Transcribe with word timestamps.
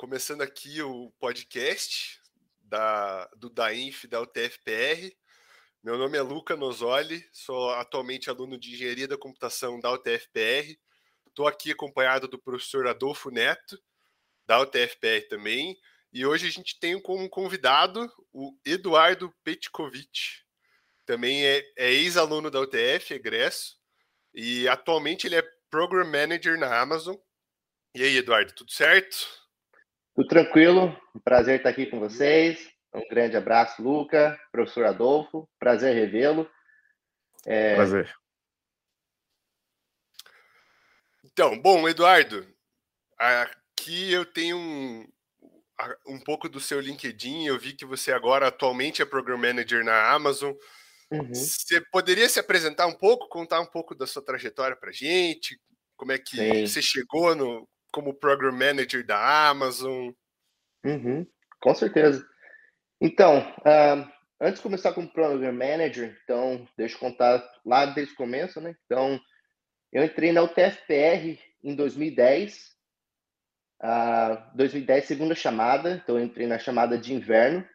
começando 0.00 0.40
aqui 0.40 0.80
o 0.80 1.10
podcast 1.20 2.18
da, 2.62 3.26
do 3.36 3.50
DAINF 3.50 4.06
da 4.06 4.22
UTFPR. 4.22 5.14
Meu 5.84 5.98
nome 5.98 6.16
é 6.16 6.22
Luca 6.22 6.56
Nozoli, 6.56 7.22
sou 7.30 7.68
atualmente 7.72 8.30
aluno 8.30 8.58
de 8.58 8.72
Engenharia 8.72 9.06
da 9.06 9.18
Computação 9.18 9.78
da 9.78 9.92
UTFPR. 9.92 10.74
Estou 11.28 11.46
aqui 11.46 11.72
acompanhado 11.72 12.26
do 12.26 12.38
professor 12.38 12.86
Adolfo 12.86 13.30
Neto, 13.30 13.78
da 14.46 14.58
UTFPR 14.62 15.28
também. 15.28 15.78
E 16.10 16.24
hoje 16.24 16.46
a 16.46 16.50
gente 16.50 16.80
tem 16.80 16.98
como 16.98 17.28
convidado 17.28 18.10
o 18.32 18.58
Eduardo 18.64 19.30
Petkovic. 19.44 20.40
Também 21.04 21.44
é, 21.44 21.62
é 21.76 21.92
ex-aluno 21.92 22.50
da 22.50 22.58
UTF, 22.58 23.12
egresso, 23.12 23.76
e 24.32 24.66
atualmente 24.66 25.26
ele 25.26 25.36
é 25.36 25.42
Program 25.68 26.06
Manager 26.06 26.58
na 26.58 26.80
Amazon. 26.80 27.16
E 27.94 28.02
aí, 28.02 28.16
Eduardo, 28.16 28.54
tudo 28.54 28.72
certo? 28.72 29.39
Tudo 30.14 30.28
tranquilo, 30.28 30.96
um 31.14 31.20
prazer 31.20 31.56
estar 31.56 31.70
aqui 31.70 31.86
com 31.86 31.98
vocês. 31.98 32.68
Um 32.92 33.06
grande 33.08 33.36
abraço, 33.36 33.82
Luca, 33.82 34.38
professor 34.50 34.84
Adolfo, 34.84 35.48
prazer 35.58 35.94
revê-lo. 35.94 36.50
É... 37.46 37.76
Prazer. 37.76 38.12
Então, 41.24 41.56
bom, 41.60 41.88
Eduardo, 41.88 42.46
aqui 43.16 44.12
eu 44.12 44.26
tenho 44.26 44.58
um, 44.58 45.06
um 46.06 46.18
pouco 46.18 46.48
do 46.48 46.60
seu 46.60 46.80
LinkedIn. 46.80 47.46
Eu 47.46 47.58
vi 47.58 47.72
que 47.72 47.84
você 47.84 48.12
agora 48.12 48.48
atualmente 48.48 49.00
é 49.00 49.04
Program 49.04 49.38
Manager 49.38 49.84
na 49.84 50.10
Amazon. 50.10 50.52
Uhum. 51.10 51.32
Você 51.32 51.80
poderia 51.92 52.28
se 52.28 52.40
apresentar 52.40 52.86
um 52.86 52.94
pouco, 52.94 53.28
contar 53.28 53.60
um 53.60 53.66
pouco 53.66 53.94
da 53.94 54.06
sua 54.06 54.24
trajetória 54.24 54.76
para 54.76 54.92
gente? 54.92 55.58
Como 55.96 56.12
é 56.12 56.18
que 56.18 56.36
Sim. 56.36 56.66
você 56.66 56.82
chegou 56.82 57.34
no, 57.34 57.68
como 57.92 58.14
Program 58.14 58.52
Manager 58.52 59.04
da 59.04 59.48
Amazon? 59.48 60.12
Uhum, 60.84 61.26
com 61.60 61.74
certeza. 61.74 62.26
Então, 63.00 63.38
uh, 63.38 64.10
antes 64.40 64.56
de 64.56 64.62
começar 64.62 64.92
como 64.92 65.12
Program 65.12 65.52
Manager, 65.52 66.18
então, 66.22 66.68
deixa 66.76 66.96
eu 66.96 67.00
contar 67.00 67.42
lá 67.64 67.86
desde 67.86 68.14
o 68.14 68.16
começo, 68.16 68.60
né? 68.60 68.74
Então, 68.84 69.20
eu 69.92 70.04
entrei 70.04 70.32
na 70.32 70.42
UTFPR 70.42 71.38
em 71.62 71.74
2010, 71.74 72.76
uh, 73.82 74.56
2010, 74.56 75.04
segunda 75.04 75.34
chamada, 75.34 76.00
então 76.02 76.20
entrei 76.20 76.46
na 76.46 76.58
chamada 76.58 76.96
de 76.98 77.12
inverno. 77.12 77.66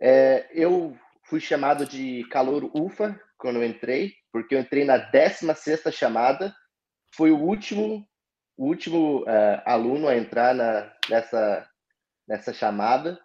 É, 0.00 0.48
eu 0.52 0.98
fui 1.24 1.40
chamado 1.40 1.86
de 1.86 2.24
calor 2.28 2.70
UFA 2.76 3.18
quando 3.38 3.56
eu 3.56 3.64
entrei, 3.64 4.14
porque 4.32 4.54
eu 4.54 4.60
entrei 4.60 4.84
na 4.84 4.98
16ª 5.12 5.92
chamada, 5.92 6.54
foi 7.14 7.30
o 7.30 7.38
último 7.38 8.06
o 8.62 8.66
último 8.66 9.22
uh, 9.22 9.60
aluno 9.66 10.06
a 10.06 10.16
entrar 10.16 10.54
na, 10.54 10.88
nessa, 11.10 11.68
nessa 12.28 12.52
chamada. 12.52 13.18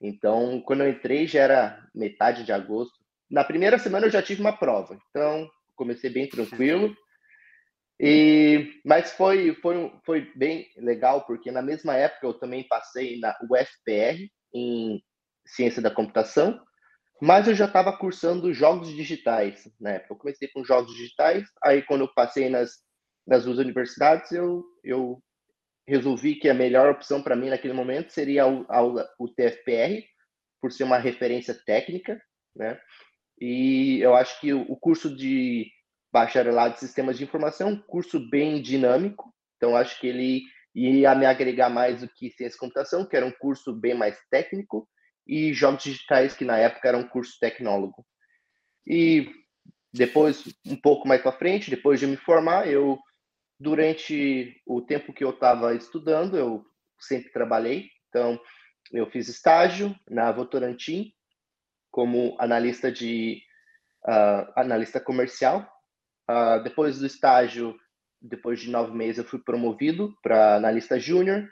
Então, 0.00 0.60
quando 0.60 0.84
eu 0.84 0.90
entrei, 0.90 1.26
já 1.26 1.40
era 1.40 1.88
metade 1.92 2.44
de 2.44 2.52
agosto. 2.52 2.94
Na 3.28 3.42
primeira 3.42 3.76
semana 3.76 4.06
eu 4.06 4.10
já 4.10 4.22
tive 4.22 4.40
uma 4.40 4.56
prova, 4.56 4.96
então 5.10 5.50
comecei 5.74 6.08
bem 6.10 6.28
tranquilo. 6.28 6.94
E, 7.98 8.80
mas 8.84 9.10
foi, 9.10 9.56
foi, 9.56 9.92
foi 10.06 10.32
bem 10.36 10.68
legal, 10.76 11.26
porque 11.26 11.50
na 11.50 11.60
mesma 11.60 11.96
época 11.96 12.28
eu 12.28 12.34
também 12.34 12.62
passei 12.68 13.18
na 13.18 13.36
UFPR, 13.50 14.30
em 14.54 15.02
Ciência 15.44 15.82
da 15.82 15.90
Computação, 15.90 16.60
mas 17.20 17.48
eu 17.48 17.54
já 17.54 17.64
estava 17.64 17.96
cursando 17.96 18.54
jogos 18.54 18.94
digitais. 18.94 19.68
Né? 19.80 20.04
Eu 20.08 20.14
comecei 20.14 20.46
com 20.46 20.64
jogos 20.64 20.94
digitais, 20.94 21.48
aí 21.64 21.82
quando 21.82 22.02
eu 22.02 22.14
passei 22.14 22.48
nas 22.48 22.84
das 23.26 23.44
duas 23.44 23.58
universidades, 23.58 24.30
eu, 24.32 24.64
eu 24.82 25.22
resolvi 25.86 26.36
que 26.36 26.48
a 26.48 26.54
melhor 26.54 26.90
opção 26.90 27.22
para 27.22 27.36
mim 27.36 27.50
naquele 27.50 27.72
momento 27.72 28.12
seria 28.12 28.44
a, 28.44 28.82
o 28.82 29.28
TFPR, 29.28 30.02
por 30.60 30.72
ser 30.72 30.84
uma 30.84 30.98
referência 30.98 31.54
técnica, 31.66 32.20
né? 32.56 32.80
E 33.40 34.00
eu 34.00 34.14
acho 34.14 34.40
que 34.40 34.52
o, 34.52 34.62
o 34.62 34.76
curso 34.76 35.14
de 35.14 35.70
bacharelado 36.12 36.74
de 36.74 36.80
sistemas 36.80 37.18
de 37.18 37.24
informação 37.24 37.68
é 37.68 37.72
um 37.72 37.80
curso 37.80 38.20
bem 38.30 38.62
dinâmico, 38.62 39.34
então 39.56 39.76
acho 39.76 40.00
que 40.00 40.06
ele 40.06 40.42
ia 40.74 41.14
me 41.14 41.26
agregar 41.26 41.68
mais 41.68 42.00
do 42.00 42.08
que 42.08 42.30
ciência 42.30 42.56
e 42.56 42.58
computação, 42.58 43.04
que 43.04 43.16
era 43.16 43.26
um 43.26 43.32
curso 43.32 43.72
bem 43.72 43.94
mais 43.94 44.18
técnico, 44.30 44.88
e 45.26 45.52
jogos 45.52 45.84
digitais, 45.84 46.34
que 46.34 46.44
na 46.44 46.58
época 46.58 46.88
era 46.88 46.98
um 46.98 47.08
curso 47.08 47.38
tecnólogo. 47.40 48.04
E 48.86 49.30
depois, 49.92 50.44
um 50.66 50.76
pouco 50.76 51.06
mais 51.06 51.22
para 51.22 51.32
frente, 51.32 51.70
depois 51.70 52.00
de 52.00 52.06
me 52.06 52.16
formar, 52.16 52.68
eu 52.68 52.98
Durante 53.58 54.60
o 54.66 54.82
tempo 54.82 55.12
que 55.12 55.24
eu 55.24 55.30
estava 55.30 55.74
estudando, 55.74 56.36
eu 56.36 56.64
sempre 56.98 57.30
trabalhei. 57.30 57.88
Então, 58.08 58.40
eu 58.92 59.10
fiz 59.10 59.28
estágio 59.28 59.94
na 60.08 60.30
Votorantim 60.32 61.12
como 61.90 62.36
analista 62.40 62.90
de 62.90 63.40
uh, 64.04 64.52
analista 64.56 65.00
comercial. 65.00 65.68
Uh, 66.28 66.62
depois 66.62 66.98
do 66.98 67.06
estágio, 67.06 67.76
depois 68.20 68.60
de 68.60 68.70
nove 68.70 68.96
meses, 68.96 69.18
eu 69.18 69.24
fui 69.24 69.38
promovido 69.38 70.16
para 70.22 70.56
analista 70.56 70.98
júnior 70.98 71.48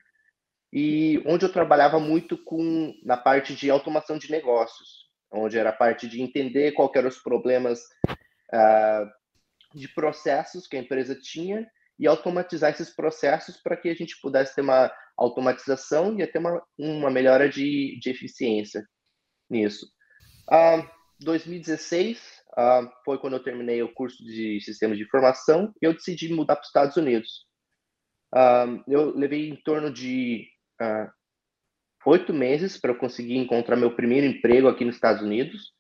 e 0.73 1.23
onde 1.27 1.45
eu 1.45 1.53
trabalhava 1.53 2.01
muito 2.01 2.39
com 2.39 2.95
na 3.05 3.17
parte 3.17 3.55
de 3.55 3.71
automação 3.71 4.17
de 4.17 4.31
negócios, 4.31 5.11
onde 5.31 5.59
era 5.59 5.69
a 5.71 5.75
parte 5.75 6.09
de 6.09 6.23
entender 6.23 6.73
quais 6.73 6.91
eram 6.95 7.09
os 7.09 7.19
problemas 7.19 7.81
uh, 8.53 9.07
de 9.75 9.87
processos 9.89 10.67
que 10.67 10.77
a 10.77 10.81
empresa 10.81 11.15
tinha 11.15 11.69
e 12.03 12.07
automatizar 12.09 12.73
esses 12.73 12.91
processos 12.91 13.57
para 13.63 13.77
que 13.77 13.89
a 13.89 13.95
gente 13.95 14.21
pudesse 14.21 14.57
ter 14.57 14.61
uma 14.61 14.93
automatização 15.17 16.19
e 16.19 16.23
até 16.25 16.37
uma, 16.37 16.61
uma 16.77 17.09
melhora 17.09 17.49
de, 17.49 17.97
de 18.01 18.11
eficiência 18.11 18.85
nisso. 19.49 19.87
Uh, 20.51 20.85
2016 21.21 22.19
uh, 22.59 22.91
foi 23.05 23.19
quando 23.19 23.35
eu 23.35 23.45
terminei 23.45 23.85
o 23.85 23.95
curso 23.95 24.17
de 24.25 24.61
sistemas 24.63 24.99
de 24.99 25.05
informação 25.05 25.73
e 25.81 25.87
eu 25.87 25.95
decidi 25.95 26.29
mudar 26.35 26.57
para 26.57 26.63
os 26.63 26.67
Estados 26.67 26.97
Unidos. 26.97 27.47
Uh, 28.35 28.83
eu 28.89 29.17
levei 29.17 29.49
em 29.49 29.57
torno 29.63 29.93
de 29.93 30.49
ah, 30.81 31.09
oito 32.05 32.35
meses 32.35 32.77
para 32.77 32.91
eu 32.91 32.99
conseguir 32.99 33.37
encontrar 33.37 33.77
meu 33.77 33.95
primeiro 33.95 34.27
emprego 34.27 34.67
aqui 34.67 34.85
nos 34.85 34.97
Estados 34.97 35.23
Unidos. 35.23 35.71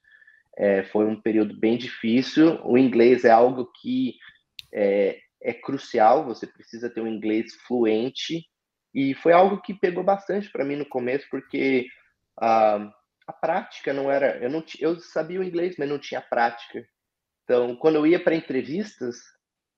É, 0.56 0.84
foi 0.84 1.04
um 1.06 1.20
período 1.20 1.58
bem 1.58 1.76
difícil. 1.76 2.60
O 2.64 2.78
inglês 2.78 3.24
é 3.24 3.30
algo 3.30 3.68
que 3.80 4.14
é, 4.72 5.18
é 5.42 5.53
crucial, 5.53 6.25
você 6.25 6.47
precisa 6.47 6.88
ter 6.88 7.00
um 7.00 7.08
inglês 7.08 7.54
fluente. 7.66 8.47
E 8.94 9.14
foi 9.14 9.32
algo 9.32 9.60
que 9.60 9.75
pegou 9.75 10.04
bastante 10.04 10.50
para 10.50 10.64
mim 10.64 10.76
no 10.76 10.88
começo, 10.88 11.26
porque 11.30 11.86
uh, 12.38 12.92
a 13.26 13.32
prática 13.41 13.92
não 13.92 14.10
era. 14.10 14.38
Eu, 14.38 14.50
não, 14.50 14.64
eu 14.78 15.00
sabia 15.00 15.41
o 15.41 15.44
inglês, 15.44 15.76
mas 15.78 15.88
não 15.88 15.98
tinha 15.98 16.20
prática. 16.20 16.86
Então, 17.44 17.75
quando 17.76 17.97
eu 17.97 18.06
ia 18.06 18.22
para 18.22 18.34
entrevistas, 18.34 19.16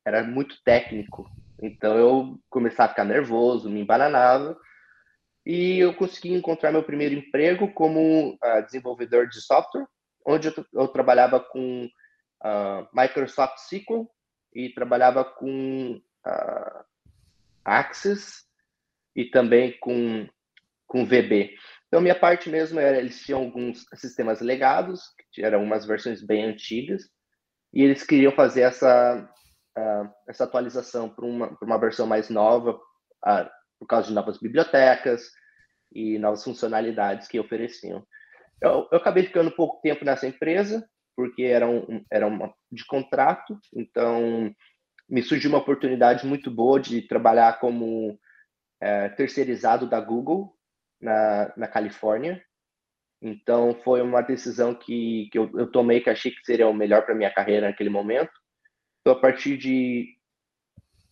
era 0.07 0.23
muito 0.23 0.57
técnico. 0.65 1.31
Então, 1.63 1.97
eu 1.97 2.39
começava 2.51 2.87
a 2.87 2.89
ficar 2.91 3.05
nervoso, 3.05 3.71
me 3.71 3.81
embananava. 3.81 4.59
E 5.47 5.79
eu 5.79 5.95
consegui 5.95 6.33
encontrar 6.33 6.73
meu 6.73 6.83
primeiro 6.83 7.15
emprego 7.15 7.73
como 7.73 8.33
uh, 8.33 8.63
desenvolvedor 8.65 9.29
de 9.29 9.41
software, 9.41 9.87
onde 10.27 10.49
eu, 10.49 10.67
eu 10.73 10.89
trabalhava 10.89 11.39
com 11.39 11.85
uh, 11.85 12.89
Microsoft 12.93 13.59
SQL 13.59 14.09
e 14.55 14.71
trabalhava 14.71 15.25
com 15.25 16.01
uh, 16.27 16.85
Access 17.65 18.45
e 19.17 19.25
também 19.25 19.79
com, 19.81 20.29
com 20.87 21.05
VB. 21.05 21.55
Então, 21.89 22.01
minha 22.01 22.19
parte 22.19 22.51
mesmo 22.51 22.81
era, 22.81 22.99
eles 22.99 23.21
tinham 23.21 23.41
alguns 23.41 23.85
sistemas 23.95 24.41
legados, 24.41 25.01
que 25.33 25.45
eram 25.45 25.63
umas 25.63 25.87
versões 25.87 26.21
bem 26.21 26.45
antigas, 26.45 27.09
e 27.73 27.83
eles 27.83 28.05
queriam 28.05 28.33
fazer 28.33 28.63
essa, 28.63 29.29
uh, 29.79 30.11
essa 30.29 30.45
atualização 30.45 31.09
para 31.09 31.25
uma, 31.25 31.57
uma 31.63 31.79
versão 31.79 32.07
mais 32.07 32.29
nova, 32.29 32.73
uh, 32.73 33.49
por 33.79 33.87
causa 33.87 34.09
de 34.09 34.15
novas 34.15 34.39
bibliotecas 34.39 35.31
e 35.93 36.19
novas 36.19 36.43
funcionalidades 36.43 37.29
que 37.29 37.39
ofereciam. 37.39 38.05
Eu, 38.61 38.89
eu 38.91 38.99
acabei 38.99 39.25
ficando 39.25 39.50
pouco 39.50 39.81
tempo 39.81 40.05
nessa 40.05 40.27
empresa, 40.27 40.89
porque 41.16 41.43
era, 41.43 41.69
um, 41.69 42.05
era 42.11 42.26
uma 42.26 42.52
de 42.70 42.84
contrato, 42.87 43.58
então 43.75 44.55
me 45.08 45.22
surgiu 45.22 45.50
uma 45.50 45.58
oportunidade 45.58 46.26
muito 46.26 46.50
boa 46.50 46.81
de 46.81 47.02
trabalhar 47.02 47.61
como 47.61 48.19
é, 48.81 49.08
terceirizado 49.11 49.88
da 49.88 50.00
Google 50.00 50.55
na, 51.00 51.52
na 51.56 51.69
Califórnia. 51.69 52.43
Então 53.20 53.75
foi 53.82 54.02
uma 54.02 54.20
decisão 54.20 54.75
que, 54.75 55.28
que 55.31 55.38
eu, 55.38 55.50
eu 55.58 55.70
tomei 55.70 56.00
que 56.00 56.11
achei 56.11 56.31
que 56.31 56.44
seria 56.44 56.69
o 56.69 56.75
melhor 56.75 57.05
para 57.05 57.14
minha 57.14 57.32
carreira 57.32 57.69
naquele 57.69 57.90
momento. 57.90 58.32
Então 59.00 59.12
a 59.12 59.20
partir 59.20 59.56
de 59.56 60.06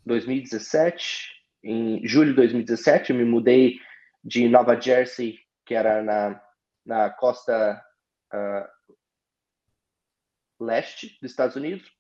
2017, 0.05 1.29
em 1.65 2.07
julho 2.07 2.31
de 2.31 2.37
2017, 2.37 3.11
eu 3.11 3.17
me 3.17 3.25
mudei 3.25 3.79
de 4.25 4.49
Nova 4.49 4.79
Jersey, 4.79 5.39
que 5.65 5.75
era 5.75 6.03
na, 6.03 6.41
na 6.85 7.11
costa 7.11 7.83
uh, 8.33 8.69
leste 10.65 11.19
dos 11.21 11.31
Estados 11.31 11.57
Unidos, 11.57 11.91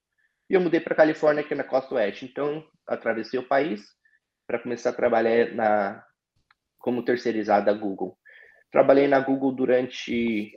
e 0.48 0.54
eu 0.54 0.60
mudei 0.60 0.80
para 0.80 0.94
Califórnia, 0.94 1.42
aqui 1.42 1.54
na 1.54 1.64
costa 1.64 1.94
oeste. 1.94 2.26
Então, 2.26 2.62
atravessei 2.86 3.40
o 3.40 3.48
país 3.48 3.86
para 4.46 4.58
começar 4.58 4.90
a 4.90 4.94
trabalhar 4.94 5.54
na, 5.54 6.04
como 6.78 7.04
terceirizado 7.04 7.64
da 7.64 7.72
Google. 7.72 8.18
Trabalhei 8.70 9.08
na 9.08 9.20
Google 9.20 9.52
durante 9.52 10.52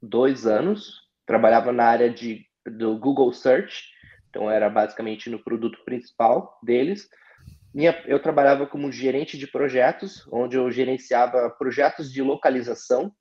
dois 0.00 0.46
anos. 0.46 1.06
Trabalhava 1.26 1.72
na 1.72 1.84
área 1.84 2.08
de, 2.08 2.46
do 2.64 2.98
Google 2.98 3.32
Search, 3.32 3.90
então 4.30 4.50
era 4.50 4.70
basicamente 4.70 5.28
no 5.28 5.42
produto 5.42 5.84
principal 5.84 6.58
deles. 6.62 7.08
Minha, 7.74 8.02
eu 8.06 8.22
trabalhava 8.22 8.66
como 8.66 8.90
gerente 8.90 9.36
de 9.36 9.46
projetos, 9.46 10.26
onde 10.32 10.56
eu 10.56 10.70
gerenciava 10.70 11.50
projetos 11.50 12.10
de 12.10 12.22
localização 12.22 13.12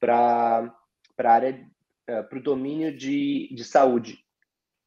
para 0.00 0.72
a 1.18 1.30
área, 1.30 1.66
é, 2.06 2.22
para 2.22 2.38
o 2.38 2.42
domínio 2.42 2.96
de, 2.96 3.52
de 3.54 3.64
saúde. 3.64 4.18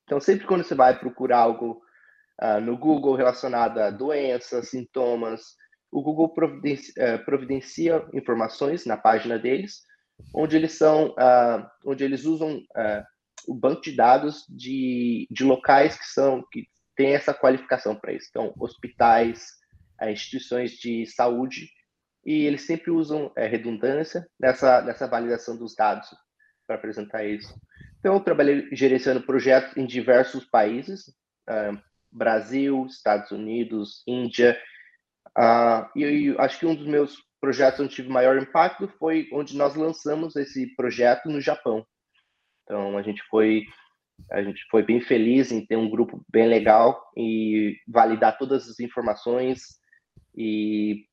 Então, 0.03 0.19
sempre 0.19 0.47
quando 0.47 0.63
você 0.63 0.73
vai 0.73 0.97
procurar 0.97 1.37
algo 1.37 1.81
uh, 2.41 2.59
no 2.59 2.77
Google 2.77 3.15
relacionado 3.15 3.77
a 3.77 3.91
doenças, 3.91 4.69
sintomas, 4.69 5.41
o 5.91 6.01
Google 6.01 6.33
providencia, 6.33 6.93
uh, 6.97 7.25
providencia, 7.25 8.07
informações 8.13 8.85
na 8.85 8.97
página 8.97 9.37
deles, 9.37 9.83
onde 10.33 10.55
eles 10.55 10.71
são, 10.71 11.09
uh, 11.09 11.63
onde 11.85 12.03
eles 12.03 12.25
usam 12.25 12.59
o 13.47 13.53
banco 13.53 13.81
de 13.81 13.95
dados 13.95 14.45
de, 14.49 15.27
de 15.29 15.43
locais 15.43 15.97
que 15.97 16.05
são 16.05 16.43
que 16.51 16.67
têm 16.95 17.13
essa 17.13 17.33
qualificação 17.33 17.95
para 17.95 18.13
isso. 18.13 18.27
Então, 18.29 18.53
hospitais, 18.59 19.45
instituições 20.01 20.71
de 20.71 21.05
saúde, 21.05 21.69
e 22.25 22.45
eles 22.45 22.61
sempre 22.61 22.91
usam 22.91 23.31
é, 23.35 23.47
redundância 23.47 24.27
nessa, 24.39 24.81
nessa 24.81 25.07
validação 25.07 25.57
dos 25.57 25.75
dados 25.75 26.09
para 26.69 26.75
apresentar 26.75 27.25
isso. 27.25 27.51
Então, 27.99 28.13
eu 28.13 28.19
trabalhei 28.19 28.69
gerenciando 28.71 29.23
projetos 29.23 29.75
em 29.75 29.87
diversos 29.87 30.45
países, 30.45 31.07
uh, 31.49 31.75
Brasil, 32.11 32.85
Estados 32.85 33.31
Unidos, 33.31 34.03
Índia, 34.07 34.55
uh, 35.29 35.89
e 35.97 36.35
acho 36.37 36.59
que 36.59 36.67
um 36.67 36.75
dos 36.75 36.85
meus 36.85 37.17
projetos 37.41 37.79
onde 37.79 37.95
tive 37.95 38.09
maior 38.09 38.37
impacto 38.37 38.87
foi 38.99 39.27
onde 39.33 39.57
nós 39.57 39.73
lançamos 39.73 40.35
esse 40.35 40.75
projeto 40.75 41.27
no 41.27 41.41
Japão. 41.41 41.83
Então, 42.63 42.95
a 42.99 43.01
gente 43.01 43.23
foi 43.23 43.63
a 44.31 44.43
gente 44.43 44.61
foi 44.69 44.83
bem 44.83 44.99
feliz 44.99 45.49
em 45.49 45.65
ter 45.65 45.77
um 45.77 45.89
grupo 45.89 46.21
bem 46.29 46.45
legal 46.45 47.09
e 47.15 47.77
validar 47.87 48.37
todas 48.37 48.67
as 48.69 48.77
informações 48.81 49.61
e 50.35 51.05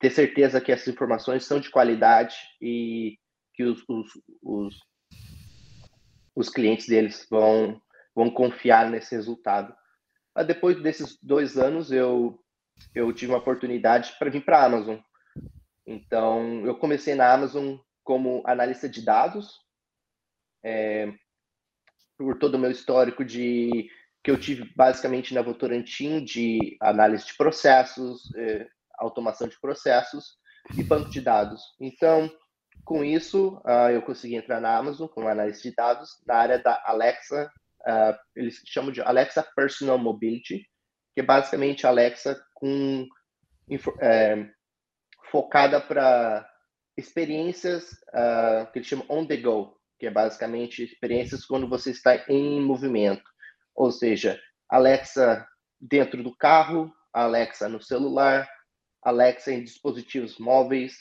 ter 0.00 0.08
certeza 0.08 0.62
que 0.62 0.72
essas 0.72 0.88
informações 0.88 1.44
são 1.44 1.60
de 1.60 1.70
qualidade 1.70 2.34
e 2.62 3.18
que 3.54 3.64
os, 3.64 3.84
os, 3.86 4.06
os 4.42 4.74
os 6.34 6.48
clientes 6.48 6.86
deles 6.86 7.26
vão, 7.30 7.80
vão 8.14 8.30
confiar 8.30 8.90
nesse 8.90 9.14
resultado. 9.14 9.74
Mas 10.34 10.46
depois 10.46 10.80
desses 10.82 11.18
dois 11.22 11.56
anos, 11.56 11.92
eu, 11.92 12.38
eu 12.94 13.12
tive 13.12 13.32
uma 13.32 13.38
oportunidade 13.38 14.14
para 14.18 14.30
vir 14.30 14.44
para 14.44 14.58
a 14.58 14.64
Amazon. 14.64 14.98
Então, 15.86 16.66
eu 16.66 16.76
comecei 16.76 17.14
na 17.14 17.32
Amazon 17.32 17.76
como 18.02 18.42
analista 18.46 18.88
de 18.88 19.02
dados, 19.02 19.60
é, 20.64 21.12
por 22.16 22.38
todo 22.38 22.54
o 22.54 22.58
meu 22.58 22.70
histórico 22.70 23.24
de 23.24 23.88
que 24.22 24.30
eu 24.30 24.40
tive 24.40 24.72
basicamente 24.74 25.34
na 25.34 25.42
Votorantim 25.42 26.24
de 26.24 26.78
análise 26.80 27.26
de 27.26 27.36
processos, 27.36 28.34
é, 28.36 28.66
automação 28.98 29.46
de 29.46 29.60
processos 29.60 30.38
e 30.78 30.82
banco 30.82 31.10
de 31.10 31.20
dados. 31.20 31.60
Então, 31.78 32.32
com 32.84 33.04
isso, 33.04 33.60
uh, 33.64 33.90
eu 33.90 34.02
consegui 34.02 34.36
entrar 34.36 34.60
na 34.60 34.76
Amazon 34.76 35.08
com 35.08 35.26
análise 35.26 35.62
de 35.62 35.74
dados 35.74 36.10
na 36.26 36.36
área 36.36 36.58
da 36.58 36.82
Alexa, 36.86 37.50
uh, 37.86 38.18
eles 38.36 38.60
chamam 38.66 38.92
de 38.92 39.00
Alexa 39.00 39.42
Personal 39.56 39.98
Mobility, 39.98 40.66
que 41.14 41.20
é 41.20 41.22
basicamente 41.22 41.86
Alexa 41.86 42.40
com 42.54 43.06
é, 44.00 44.46
focada 45.30 45.80
para 45.80 46.48
experiências 46.96 47.92
uh, 48.12 48.70
que 48.72 48.78
eles 48.78 48.88
chamam 48.88 49.06
on 49.08 49.26
the 49.26 49.36
go, 49.36 49.76
que 49.98 50.06
é 50.06 50.10
basicamente 50.10 50.82
experiências 50.82 51.44
quando 51.44 51.68
você 51.68 51.90
está 51.90 52.16
em 52.28 52.60
movimento, 52.60 53.24
ou 53.74 53.90
seja, 53.90 54.40
Alexa 54.68 55.46
dentro 55.80 56.22
do 56.22 56.36
carro, 56.36 56.92
Alexa 57.12 57.68
no 57.68 57.80
celular, 57.80 58.48
Alexa 59.02 59.52
em 59.52 59.62
dispositivos 59.62 60.38
móveis, 60.38 60.96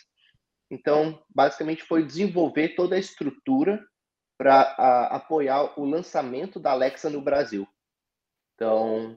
então, 0.73 1.23
basicamente, 1.29 1.83
foi 1.83 2.03
desenvolver 2.03 2.69
toda 2.69 2.95
a 2.95 2.99
estrutura 2.99 3.79
para 4.35 4.61
apoiar 5.11 5.79
o 5.79 5.85
lançamento 5.85 6.59
da 6.59 6.71
Alexa 6.71 7.11
no 7.11 7.21
Brasil. 7.21 7.67
Então, 8.55 9.15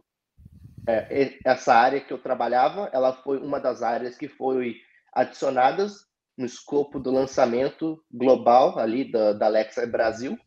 é, 0.87 1.38
essa 1.43 1.75
área 1.75 1.99
que 1.99 2.12
eu 2.12 2.19
trabalhava, 2.19 2.91
ela 2.93 3.14
foi 3.23 3.38
uma 3.38 3.58
das 3.58 3.82
áreas 3.82 4.19
que 4.19 4.29
foi 4.29 4.76
adicionadas 5.14 6.05
no 6.37 6.44
escopo 6.44 7.00
do 7.00 7.11
lançamento 7.11 8.05
global 8.12 8.79
ali 8.79 9.11
da, 9.11 9.32
da 9.32 9.47
Alexa 9.47 9.87
Brasil. 9.87 10.38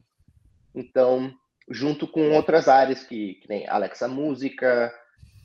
Então, 0.75 1.33
junto 1.71 2.07
com 2.07 2.33
outras 2.33 2.67
áreas 2.67 3.03
que, 3.03 3.33
que 3.41 3.50
nem 3.50 3.67
Alexa 3.67 4.07
Música, 4.07 4.94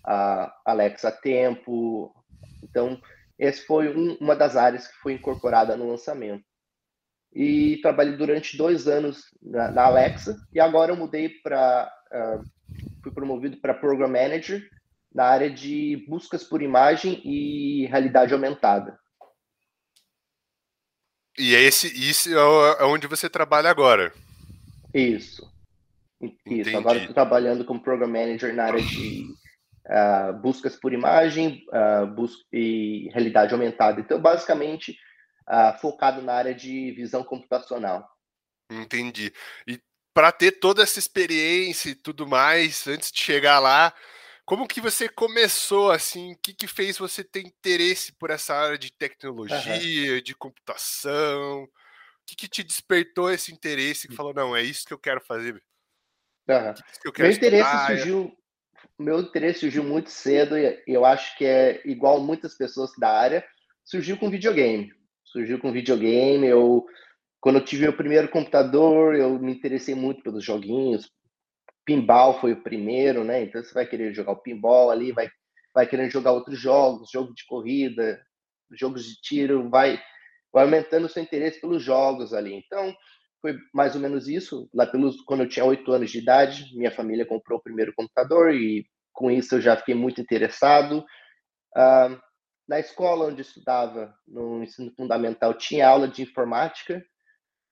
a 0.04 0.54
Alexa 0.66 1.10
Tempo. 1.10 2.14
Então, 2.62 3.00
esse 3.38 3.64
foi 3.66 3.94
um, 3.94 4.16
uma 4.20 4.36
das 4.36 4.56
áreas 4.56 4.86
que 4.86 4.96
foi 4.98 5.14
incorporada 5.14 5.76
no 5.76 5.88
lançamento. 5.88 6.44
E 7.32 7.78
trabalhei 7.82 8.16
durante 8.16 8.56
dois 8.56 8.86
anos 8.86 9.24
na, 9.42 9.70
na 9.70 9.84
Alexa 9.84 10.36
e 10.52 10.60
agora 10.60 10.92
eu 10.92 10.96
mudei 10.96 11.28
para 11.28 11.92
uh, 12.12 12.44
fui 13.02 13.12
promovido 13.12 13.56
para 13.56 13.74
Program 13.74 14.08
Manager 14.08 14.66
na 15.12 15.24
área 15.24 15.50
de 15.50 16.04
buscas 16.08 16.44
por 16.44 16.62
imagem 16.62 17.20
e 17.24 17.86
realidade 17.86 18.32
aumentada. 18.32 18.98
E 21.36 21.54
é 21.54 21.62
esse, 21.62 21.88
isso 21.88 22.28
é, 22.30 22.82
é 22.82 22.84
onde 22.84 23.06
você 23.06 23.28
trabalha 23.28 23.68
agora? 23.68 24.12
Isso. 24.92 25.52
Isso. 26.20 26.40
Entendi. 26.44 26.76
Agora 26.76 26.98
estou 26.98 27.14
trabalhando 27.14 27.64
como 27.64 27.82
Program 27.82 28.08
Manager 28.08 28.54
na 28.54 28.64
área 28.64 28.80
de 28.80 29.26
uh, 29.86 30.32
buscas 30.40 30.76
por 30.76 30.92
imagem 30.92 31.64
uh, 31.68 32.06
bus 32.06 32.44
e 32.52 33.08
realidade 33.12 33.52
aumentada. 33.52 34.00
Então, 34.00 34.20
basicamente, 34.20 34.98
uh, 35.48 35.78
focado 35.80 36.22
na 36.22 36.34
área 36.34 36.54
de 36.54 36.92
visão 36.92 37.22
computacional. 37.22 38.08
Entendi. 38.70 39.32
E 39.66 39.80
para 40.12 40.30
ter 40.30 40.52
toda 40.52 40.82
essa 40.82 40.98
experiência 40.98 41.90
e 41.90 41.94
tudo 41.94 42.26
mais, 42.26 42.86
antes 42.86 43.10
de 43.10 43.20
chegar 43.20 43.58
lá, 43.58 43.92
como 44.44 44.68
que 44.68 44.80
você 44.80 45.08
começou 45.08 45.90
assim? 45.90 46.32
O 46.32 46.38
que, 46.38 46.54
que 46.54 46.66
fez 46.66 46.98
você 46.98 47.24
ter 47.24 47.40
interesse 47.40 48.12
por 48.12 48.30
essa 48.30 48.54
área 48.54 48.78
de 48.78 48.92
tecnologia, 48.92 50.14
uhum. 50.14 50.22
de 50.22 50.34
computação? 50.34 51.64
O 51.64 51.68
que, 52.26 52.36
que 52.36 52.48
te 52.48 52.62
despertou 52.62 53.30
esse 53.30 53.52
interesse 53.52 54.06
que 54.06 54.14
hum. 54.14 54.16
falou, 54.16 54.32
não, 54.32 54.56
é 54.56 54.62
isso 54.62 54.86
que 54.86 54.94
eu 54.94 54.98
quero 54.98 55.20
fazer? 55.20 55.54
Uhum. 56.48 56.74
Que 57.02 57.12
que 57.12 57.22
Meu 57.22 57.30
interesse 57.30 57.86
surgiu 57.86 58.36
meu 58.98 59.20
interesse 59.20 59.60
surgiu 59.60 59.82
muito 59.82 60.10
cedo 60.10 60.56
e 60.58 60.82
eu 60.86 61.04
acho 61.04 61.36
que 61.36 61.44
é 61.44 61.82
igual 61.84 62.20
muitas 62.20 62.56
pessoas 62.56 62.90
da 62.98 63.10
área, 63.10 63.44
surgiu 63.84 64.16
com 64.16 64.30
videogame. 64.30 64.92
Surgiu 65.24 65.58
com 65.58 65.72
videogame, 65.72 66.46
eu 66.46 66.84
quando 67.40 67.56
eu 67.56 67.64
tive 67.64 67.82
meu 67.82 67.92
primeiro 67.94 68.28
computador, 68.28 69.14
eu 69.14 69.38
me 69.38 69.52
interessei 69.52 69.94
muito 69.94 70.22
pelos 70.22 70.42
joguinhos. 70.42 71.10
Pinball 71.84 72.40
foi 72.40 72.52
o 72.52 72.62
primeiro, 72.62 73.22
né? 73.22 73.42
Então 73.42 73.62
você 73.62 73.74
vai 73.74 73.84
querer 73.86 74.14
jogar 74.14 74.32
o 74.32 74.42
pinball 74.42 74.90
ali, 74.90 75.12
vai 75.12 75.28
vai 75.74 75.86
querendo 75.86 76.10
jogar 76.10 76.32
outros 76.32 76.58
jogos, 76.58 77.10
jogo 77.10 77.34
de 77.34 77.44
corrida, 77.46 78.24
jogos 78.72 79.04
de 79.04 79.20
tiro, 79.20 79.68
vai 79.68 80.00
vai 80.52 80.64
aumentando 80.64 81.06
o 81.06 81.08
seu 81.08 81.22
interesse 81.22 81.60
pelos 81.60 81.82
jogos 81.82 82.32
ali. 82.32 82.54
Então, 82.54 82.94
foi 83.44 83.58
mais 83.74 83.94
ou 83.94 84.00
menos 84.00 84.26
isso. 84.26 84.70
Lá 84.72 84.86
pelos 84.86 85.20
quando 85.20 85.42
eu 85.42 85.48
tinha 85.48 85.66
oito 85.66 85.92
anos 85.92 86.10
de 86.10 86.18
idade, 86.18 86.74
minha 86.74 86.90
família 86.90 87.26
comprou 87.26 87.58
o 87.58 87.62
primeiro 87.62 87.92
computador 87.94 88.54
e 88.54 88.86
com 89.12 89.30
isso 89.30 89.56
eu 89.56 89.60
já 89.60 89.76
fiquei 89.76 89.94
muito 89.94 90.18
interessado. 90.18 91.04
Uh, 91.76 92.18
na 92.66 92.80
escola 92.80 93.26
onde 93.26 93.42
estudava, 93.42 94.14
no 94.26 94.62
ensino 94.64 94.90
fundamental, 94.96 95.52
tinha 95.52 95.86
aula 95.86 96.08
de 96.08 96.22
informática 96.22 97.04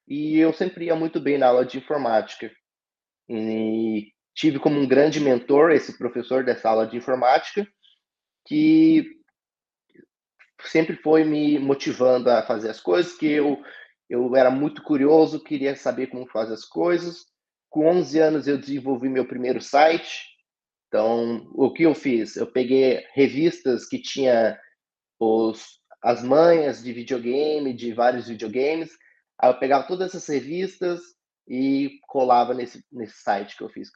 e 0.06 0.38
eu 0.38 0.52
sempre 0.52 0.84
ia 0.84 0.94
muito 0.94 1.18
bem 1.18 1.38
na 1.38 1.46
aula 1.46 1.64
de 1.64 1.78
informática. 1.78 2.52
E 3.26 4.12
tive 4.34 4.58
como 4.58 4.78
um 4.78 4.86
grande 4.86 5.20
mentor 5.20 5.70
esse 5.70 5.96
professor 5.96 6.44
dessa 6.44 6.68
aula 6.68 6.86
de 6.86 6.98
informática 6.98 7.66
que 8.46 9.06
sempre 10.64 10.96
foi 10.96 11.24
me 11.24 11.58
motivando 11.58 12.28
a 12.28 12.42
fazer 12.42 12.68
as 12.68 12.80
coisas 12.80 13.14
que 13.14 13.26
eu 13.26 13.62
eu 14.12 14.36
era 14.36 14.50
muito 14.50 14.82
curioso, 14.82 15.42
queria 15.42 15.74
saber 15.74 16.08
como 16.08 16.26
fazer 16.26 16.52
as 16.52 16.66
coisas. 16.66 17.24
Com 17.70 17.86
11 17.86 18.18
anos 18.18 18.46
eu 18.46 18.58
desenvolvi 18.58 19.08
meu 19.08 19.26
primeiro 19.26 19.58
site. 19.58 20.26
Então, 20.86 21.50
o 21.54 21.72
que 21.72 21.84
eu 21.84 21.94
fiz? 21.94 22.36
Eu 22.36 22.46
peguei 22.46 23.02
revistas 23.14 23.88
que 23.88 23.98
tinha 23.98 24.60
os, 25.18 25.80
as 26.04 26.22
manhas 26.22 26.82
de 26.82 26.92
videogame, 26.92 27.72
de 27.72 27.94
vários 27.94 28.28
videogames. 28.28 28.90
Aí 29.40 29.48
eu 29.48 29.58
pegava 29.58 29.86
todas 29.86 30.14
essas 30.14 30.28
revistas 30.28 31.00
e 31.48 31.98
colava 32.06 32.52
nesse, 32.52 32.84
nesse 32.92 33.16
site 33.22 33.56
que 33.56 33.62
eu 33.62 33.70
fiz. 33.70 33.88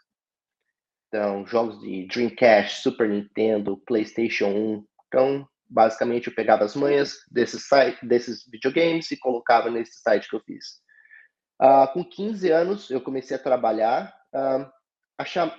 Então, 1.08 1.46
jogos 1.46 1.78
de 1.80 2.06
Dreamcast, 2.06 2.80
Super 2.80 3.10
Nintendo, 3.10 3.76
PlayStation 3.86 4.46
1. 4.46 4.86
Então, 5.08 5.46
basicamente 5.68 6.28
eu 6.28 6.34
pegava 6.34 6.64
as 6.64 6.74
manhas 6.74 7.14
desses 7.30 7.66
site, 7.66 8.04
desses 8.06 8.44
videogames 8.50 9.10
e 9.10 9.18
colocava 9.18 9.70
nesse 9.70 10.00
site 10.00 10.28
que 10.28 10.36
eu 10.36 10.40
fiz. 10.40 10.80
Uh, 11.60 11.90
com 11.92 12.04
15 12.04 12.50
anos 12.50 12.90
eu 12.90 13.00
comecei 13.00 13.36
a 13.36 13.42
trabalhar 13.42 14.14
uh, 14.34 14.70
a, 15.18 15.24
cham 15.24 15.50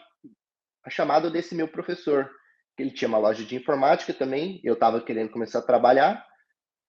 a 0.83 0.89
chamada 0.89 1.29
desse 1.29 1.55
meu 1.55 1.67
professor. 1.67 2.29
Ele 2.77 2.91
tinha 2.91 3.07
uma 3.07 3.17
loja 3.17 3.43
de 3.43 3.55
informática 3.55 4.13
também, 4.13 4.61
eu 4.63 4.75
estava 4.75 5.01
querendo 5.01 5.31
começar 5.31 5.59
a 5.59 5.65
trabalhar. 5.65 6.25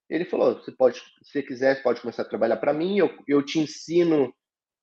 Ele 0.09 0.25
falou: 0.25 0.55
você 0.55 0.73
pode, 0.73 1.03
se 1.23 1.43
quiser, 1.43 1.83
pode 1.83 2.01
começar 2.01 2.23
a 2.23 2.29
trabalhar 2.29 2.59
para 2.59 2.73
mim. 2.73 2.99
Eu, 2.99 3.11
eu 3.27 3.43
te 3.45 3.59
ensino 3.59 4.27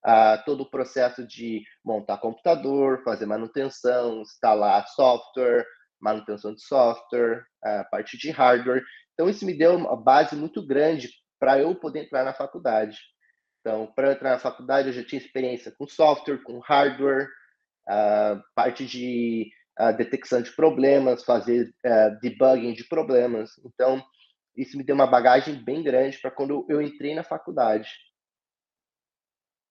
uh, 0.06 0.44
todo 0.46 0.62
o 0.62 0.70
processo 0.70 1.25
de 1.25 1.63
montar 1.84 2.18
computador, 2.18 3.04
fazer 3.04 3.25
manutenção, 3.25 4.22
instalar 4.22 4.88
software, 4.89 5.65
manutenção 5.99 6.53
de 6.53 6.61
software, 6.61 7.45
a 7.63 7.83
parte 7.85 8.17
de 8.17 8.31
hardware. 8.31 8.83
Então, 9.13 9.29
isso 9.29 9.45
me 9.45 9.57
deu 9.57 9.75
uma 9.75 9.95
base 9.95 10.35
muito 10.35 10.65
grande 10.65 11.09
para 11.39 11.59
eu 11.59 11.73
poder 11.75 12.03
entrar 12.03 12.23
na 12.23 12.33
faculdade. 12.33 12.97
Então, 13.61 13.91
para 13.95 14.11
entrar 14.11 14.31
na 14.31 14.39
faculdade, 14.39 14.89
eu 14.89 14.93
já 14.93 15.03
tinha 15.03 15.19
experiência 15.19 15.71
com 15.77 15.87
software, 15.87 16.43
com 16.43 16.59
hardware, 16.59 17.27
uh, 17.89 18.41
parte 18.53 18.85
de 18.85 19.49
detecção 19.97 20.41
de 20.41 20.51
problemas, 20.51 21.23
fazer 21.23 21.73
uh, 21.85 22.19
debugging 22.21 22.73
de 22.73 22.85
problemas. 22.85 23.51
Então, 23.65 24.01
isso 24.55 24.77
me 24.77 24.83
deu 24.83 24.95
uma 24.95 25.07
bagagem 25.07 25.61
bem 25.63 25.83
grande 25.83 26.17
para 26.19 26.31
quando 26.31 26.65
eu 26.69 26.81
entrei 26.81 27.13
na 27.13 27.23
faculdade. 27.23 27.89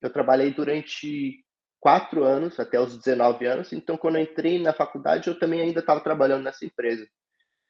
Eu 0.02 0.12
trabalhei 0.12 0.52
durante 0.52 1.42
quatro 1.84 2.24
anos, 2.24 2.58
até 2.58 2.80
os 2.80 2.96
19 2.96 3.44
anos. 3.44 3.70
Então, 3.70 3.98
quando 3.98 4.16
eu 4.16 4.22
entrei 4.22 4.58
na 4.58 4.72
faculdade, 4.72 5.28
eu 5.28 5.38
também 5.38 5.60
ainda 5.60 5.80
estava 5.80 6.00
trabalhando 6.00 6.42
nessa 6.42 6.64
empresa. 6.64 7.06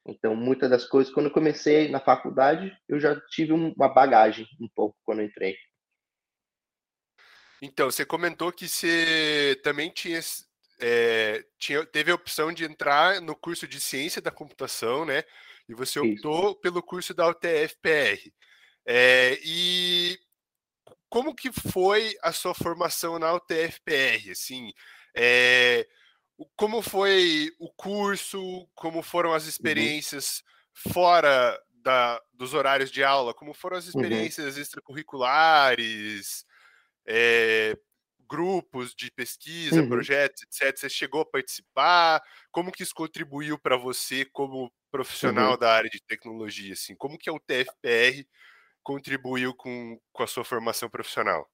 Então, 0.07 0.33
muitas 0.33 0.69
das 0.69 0.85
coisas, 0.85 1.13
quando 1.13 1.25
eu 1.25 1.33
comecei 1.33 1.89
na 1.89 1.99
faculdade, 1.99 2.73
eu 2.87 2.97
já 2.97 3.19
tive 3.29 3.51
uma 3.51 3.89
bagagem 3.89 4.47
um 4.61 4.69
pouco 4.73 4.95
quando 5.03 5.19
eu 5.19 5.25
entrei. 5.25 5.57
Então, 7.61 7.91
você 7.91 8.05
comentou 8.05 8.53
que 8.53 8.69
você 8.69 9.59
também 9.61 9.89
tinha, 9.89 10.21
é, 10.79 11.45
tinha, 11.59 11.85
teve 11.85 12.09
a 12.09 12.15
opção 12.15 12.53
de 12.53 12.63
entrar 12.63 13.19
no 13.19 13.35
curso 13.35 13.67
de 13.67 13.81
ciência 13.81 14.21
da 14.21 14.31
computação, 14.31 15.03
né? 15.03 15.25
E 15.67 15.73
você 15.73 15.99
optou 15.99 16.51
Isso. 16.51 16.61
pelo 16.61 16.81
curso 16.81 17.13
da 17.13 17.27
UTF-PR. 17.27 18.31
É, 18.87 19.37
e 19.43 20.17
como 21.15 21.33
que 21.33 21.49
foi 21.49 22.13
a 22.21 22.33
sua 22.33 22.53
formação 22.53 23.17
na 23.17 23.33
UTF-PR? 23.33 24.31
Assim, 24.31 24.73
é, 25.15 25.87
como 26.57 26.81
foi 26.81 27.53
o 27.57 27.71
curso? 27.71 28.67
Como 28.75 29.01
foram 29.01 29.33
as 29.33 29.43
uhum. 29.43 29.49
experiências 29.49 30.43
uhum. 30.85 30.91
fora 30.91 31.57
da, 31.71 32.21
dos 32.33 32.53
horários 32.53 32.91
de 32.91 33.01
aula? 33.01 33.33
Como 33.33 33.53
foram 33.53 33.77
as 33.77 33.85
uhum. 33.85 33.91
experiências 33.91 34.55
uhum. 34.57 34.61
extracurriculares? 34.61 36.45
É, 37.07 37.77
grupos 38.29 38.93
de 38.93 39.09
pesquisa, 39.09 39.83
uhum. 39.83 39.87
projetos, 39.87 40.43
etc. 40.43 40.77
Você 40.77 40.89
chegou 40.89 41.21
a 41.21 41.25
participar? 41.25 42.21
Como 42.51 42.73
que 42.73 42.83
isso 42.83 42.93
contribuiu 42.93 43.57
para 43.57 43.77
você 43.77 44.25
como 44.25 44.69
profissional 44.91 45.53
uhum. 45.53 45.59
da 45.59 45.71
área 45.71 45.89
de 45.89 46.03
tecnologia? 46.03 46.73
Assim, 46.73 46.93
como 46.93 47.17
que 47.17 47.29
a 47.29 47.33
UTF-PR 47.33 48.27
contribuiu 48.85 49.53
com, 49.55 49.99
com 50.13 50.23
a 50.23 50.27
sua 50.27 50.45
formação 50.45 50.87
profissional? 50.87 51.49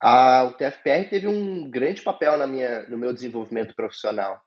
A 0.00 0.44
UTFPR 0.44 1.08
teve 1.10 1.28
um 1.28 1.70
grande 1.70 2.02
papel 2.02 2.36
na 2.38 2.46
minha, 2.46 2.88
no 2.88 2.96
meu 2.96 3.12
desenvolvimento 3.12 3.74
profissional. 3.76 4.40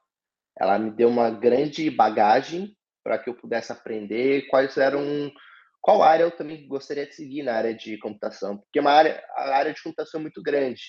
Ela 0.59 0.79
me 0.79 0.89
deu 0.89 1.07
uma 1.07 1.29
grande 1.29 1.89
bagagem 1.91 2.75
para 3.03 3.19
que 3.19 3.29
eu 3.29 3.35
pudesse 3.35 3.71
aprender 3.71 4.47
quais 4.47 4.75
eram 4.75 5.31
qual 5.79 6.03
área 6.03 6.23
eu 6.23 6.31
também 6.31 6.67
gostaria 6.67 7.05
de 7.05 7.15
seguir 7.15 7.43
na 7.43 7.53
área 7.53 7.73
de 7.73 7.97
computação, 7.99 8.57
porque 8.57 8.79
é 8.79 8.81
uma 8.81 8.91
área, 8.91 9.23
a 9.37 9.55
área 9.55 9.73
de 9.73 9.81
computação 9.81 10.19
é 10.19 10.21
muito 10.23 10.41
grande. 10.41 10.81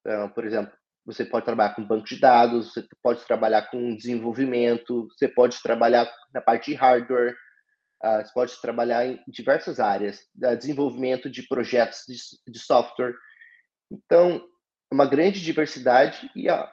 Então, 0.00 0.28
por 0.30 0.44
exemplo, 0.44 0.72
você 1.06 1.24
pode 1.24 1.46
trabalhar 1.46 1.74
com 1.74 1.86
banco 1.86 2.04
de 2.04 2.20
dados, 2.20 2.74
você 2.74 2.86
pode 3.02 3.24
trabalhar 3.24 3.70
com 3.70 3.96
desenvolvimento, 3.96 5.08
você 5.08 5.26
pode 5.26 5.62
trabalhar 5.62 6.10
na 6.34 6.40
parte 6.40 6.70
de 6.70 6.76
hardware, 6.76 7.34
Você 8.02 8.32
pode 8.32 8.60
trabalhar 8.60 9.06
em 9.06 9.22
diversas 9.28 9.78
áreas, 9.78 10.20
desenvolvimento 10.58 11.28
de 11.28 11.46
projetos 11.46 12.04
de, 12.06 12.16
de 12.50 12.58
software. 12.58 13.14
Então, 13.90 14.42
uma 14.90 15.06
grande 15.06 15.40
diversidade 15.40 16.30
e 16.34 16.48
a 16.48 16.70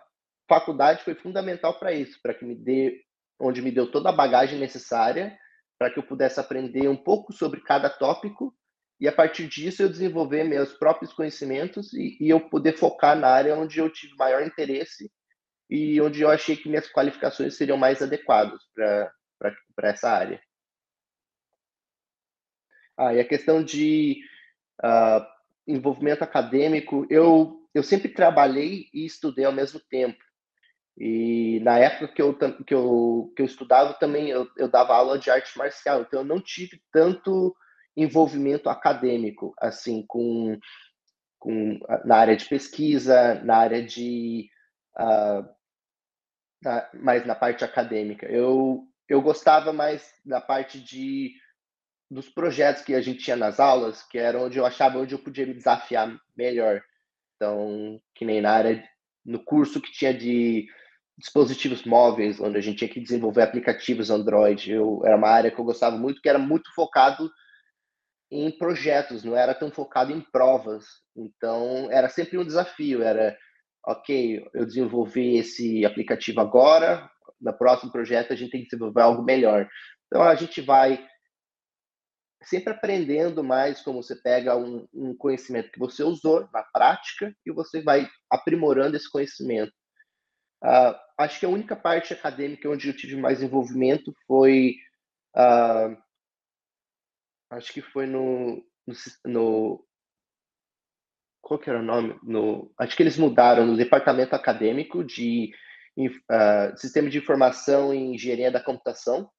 faculdade 0.48 1.04
foi 1.04 1.16
fundamental 1.16 1.78
para 1.78 1.92
isso, 1.92 2.20
para 2.22 2.34
que 2.34 2.46
me 2.46 2.56
dê, 2.56 3.02
onde 3.40 3.62
me 3.62 3.72
deu 3.72 3.92
toda 3.92 4.10
a 4.10 4.14
bagagem 4.14 4.58
necessária 4.58 5.38
para 5.78 5.92
que 5.92 6.00
eu 6.00 6.04
pudesse 6.04 6.40
aprender 6.40 6.88
um 6.88 6.96
pouco 6.96 7.32
sobre 7.32 7.62
cada 7.62 7.90
tópico 7.90 8.54
e 9.00 9.08
a 9.08 9.12
partir 9.12 9.48
disso 9.48 9.84
eu 9.84 9.90
desenvolver 9.90 10.44
meus 10.44 10.74
próprios 10.74 11.14
conhecimentos 11.14 11.94
e, 11.94 12.18
e 12.20 12.30
eu 12.30 12.50
poder 12.50 12.76
focar 12.78 13.16
na 13.16 13.28
área 13.28 13.56
onde 13.56 13.80
eu 13.80 13.92
tive 13.92 14.16
maior 14.16 14.42
interesse 14.42 15.12
e 15.70 16.02
onde 16.02 16.22
eu 16.22 16.32
achei 16.32 16.56
que 16.56 16.70
minhas 16.70 16.92
qualificações 16.92 17.56
seriam 17.56 17.78
mais 17.78 18.02
adequadas 18.02 18.60
para 18.74 19.90
essa 19.90 20.10
área. 20.10 20.42
Ah, 22.98 23.14
e 23.14 23.20
a 23.20 23.28
questão 23.28 23.64
de 23.64 24.22
uh, 24.84 25.24
envolvimento 25.68 26.24
acadêmico, 26.24 27.06
eu, 27.10 27.68
eu 27.74 27.84
sempre 27.84 28.10
trabalhei 28.10 28.88
e 28.94 29.06
estudei 29.06 29.46
ao 29.46 29.52
mesmo 29.52 29.80
tempo. 29.90 30.18
E 30.98 31.60
na 31.62 31.78
época 31.78 32.08
que 32.08 32.22
eu, 32.22 32.36
que 32.36 32.74
eu, 32.74 33.32
que 33.36 33.42
eu 33.44 33.46
estudava 33.46 33.94
também, 33.94 34.30
eu, 34.30 34.48
eu 34.58 34.68
dava 34.68 34.96
aula 34.96 35.20
de 35.20 35.30
arte 35.30 35.56
marcial, 35.56 36.02
então 36.02 36.22
eu 36.22 36.26
não 36.26 36.42
tive 36.42 36.82
tanto 36.92 37.56
envolvimento 37.96 38.70
acadêmico, 38.70 39.54
assim, 39.60 40.04
com, 40.08 40.58
com 41.38 41.80
na 42.04 42.18
área 42.18 42.36
de 42.36 42.46
pesquisa, 42.46 43.36
na 43.44 43.58
área 43.58 43.84
de... 43.84 44.50
Uh, 45.00 45.58
na, 46.64 46.90
mais 46.94 47.26
na 47.26 47.36
parte 47.36 47.64
acadêmica. 47.64 48.26
Eu, 48.26 48.88
eu 49.08 49.22
gostava 49.22 49.72
mais 49.72 50.12
da 50.26 50.42
parte 50.42 50.80
de 50.80 51.34
dos 52.10 52.30
projetos 52.30 52.84
que 52.84 52.96
a 52.96 53.02
gente 53.02 53.24
tinha 53.24 53.36
nas 53.36 53.60
aulas, 53.60 54.04
que 54.04 54.18
era 54.18 54.40
onde 54.40 54.58
eu 54.58 54.66
achava 54.66 55.00
onde 55.00 55.14
eu 55.14 55.20
podia 55.20 55.46
me 55.46 55.54
desafiar 55.54 56.18
melhor. 56.36 56.82
Então, 57.36 58.02
que 58.16 58.26
nem 58.26 58.42
na 58.42 58.52
área, 58.52 58.84
no 59.26 59.44
curso 59.44 59.82
que 59.82 59.92
tinha 59.92 60.14
de 60.14 60.68
dispositivos 61.18 61.84
móveis, 61.84 62.40
onde 62.40 62.58
a 62.58 62.62
gente 62.62 62.78
tinha 62.78 62.90
que 62.90 63.00
desenvolver 63.00 63.42
aplicativos 63.42 64.10
Android, 64.10 64.72
eu, 64.72 65.02
era 65.04 65.18
uma 65.18 65.30
área 65.30 65.52
que 65.52 65.60
eu 65.60 65.66
gostava 65.66 65.98
muito, 65.98 66.22
que 66.22 66.30
era 66.30 66.40
muito 66.40 66.74
focado 66.74 67.30
em 68.32 68.52
projetos, 68.52 69.24
não 69.24 69.36
era 69.36 69.54
tão 69.54 69.72
focado 69.72 70.12
em 70.12 70.22
provas. 70.22 70.86
Então, 71.16 71.92
era 71.92 72.10
sempre 72.10 72.38
um 72.38 72.46
desafio, 72.46 73.02
era, 73.02 73.36
ok, 73.86 74.46
eu 74.54 74.66
desenvolvi 74.66 75.38
esse 75.38 75.86
aplicativo 75.86 76.40
agora, 76.40 77.10
no 77.40 77.54
próximo 77.54 77.92
projeto 77.92 78.34
a 78.34 78.36
gente 78.36 78.52
tem 78.52 78.62
que 78.62 78.70
desenvolver 78.70 79.02
algo 79.02 79.24
melhor. 79.24 79.68
Então, 80.08 80.22
a 80.22 80.36
gente 80.36 80.62
vai 80.62 81.04
sempre 82.44 82.72
aprendendo 82.72 83.44
mais 83.44 83.82
como 83.82 84.02
você 84.02 84.16
pega 84.16 84.56
um, 84.56 84.88
um, 84.94 85.16
conhecimento 85.16 85.72
que 85.72 85.80
você 85.80 86.04
usou 86.04 86.48
na 86.54 86.64
prática 86.64 87.36
e 87.46 87.52
você 87.52 87.82
vai 87.82 88.08
aprimorando 88.30 88.96
esse 88.96 89.10
conhecimento. 89.10 89.74
Uh, 90.64 90.96
acho 91.18 91.40
que 91.40 91.46
a 91.46 91.50
única 91.50 91.76
parte 91.76 92.14
acadêmica 92.14 92.70
onde 92.70 92.88
eu 92.88 92.96
tive 92.96 93.16
mais 93.16 93.42
envolvimento 93.42 94.14
foi, 94.26 94.76
uh, 95.36 95.98
acho 97.52 97.74
que 97.74 97.82
foi 97.82 98.06
no, 98.06 98.64
no, 98.86 98.96
no, 99.26 99.88
qual 101.42 101.60
que 101.60 101.70
era 101.70 101.80
o 101.80 101.84
nome? 101.84 102.20
No, 102.24 102.72
acho 102.80 102.96
que 102.96 103.04
eles 103.04 103.18
mudaram 103.18 103.66
no 103.66 103.78
departamento 103.78 104.36
acadêmico 104.36 105.04
de 105.04 105.54
uh, 105.98 106.78
sistema 106.78 107.10
de 107.10 107.18
informação 107.18 107.94
e 107.94 107.98
engenharia 107.98 108.52
da 108.52 108.64
computação 108.64 109.30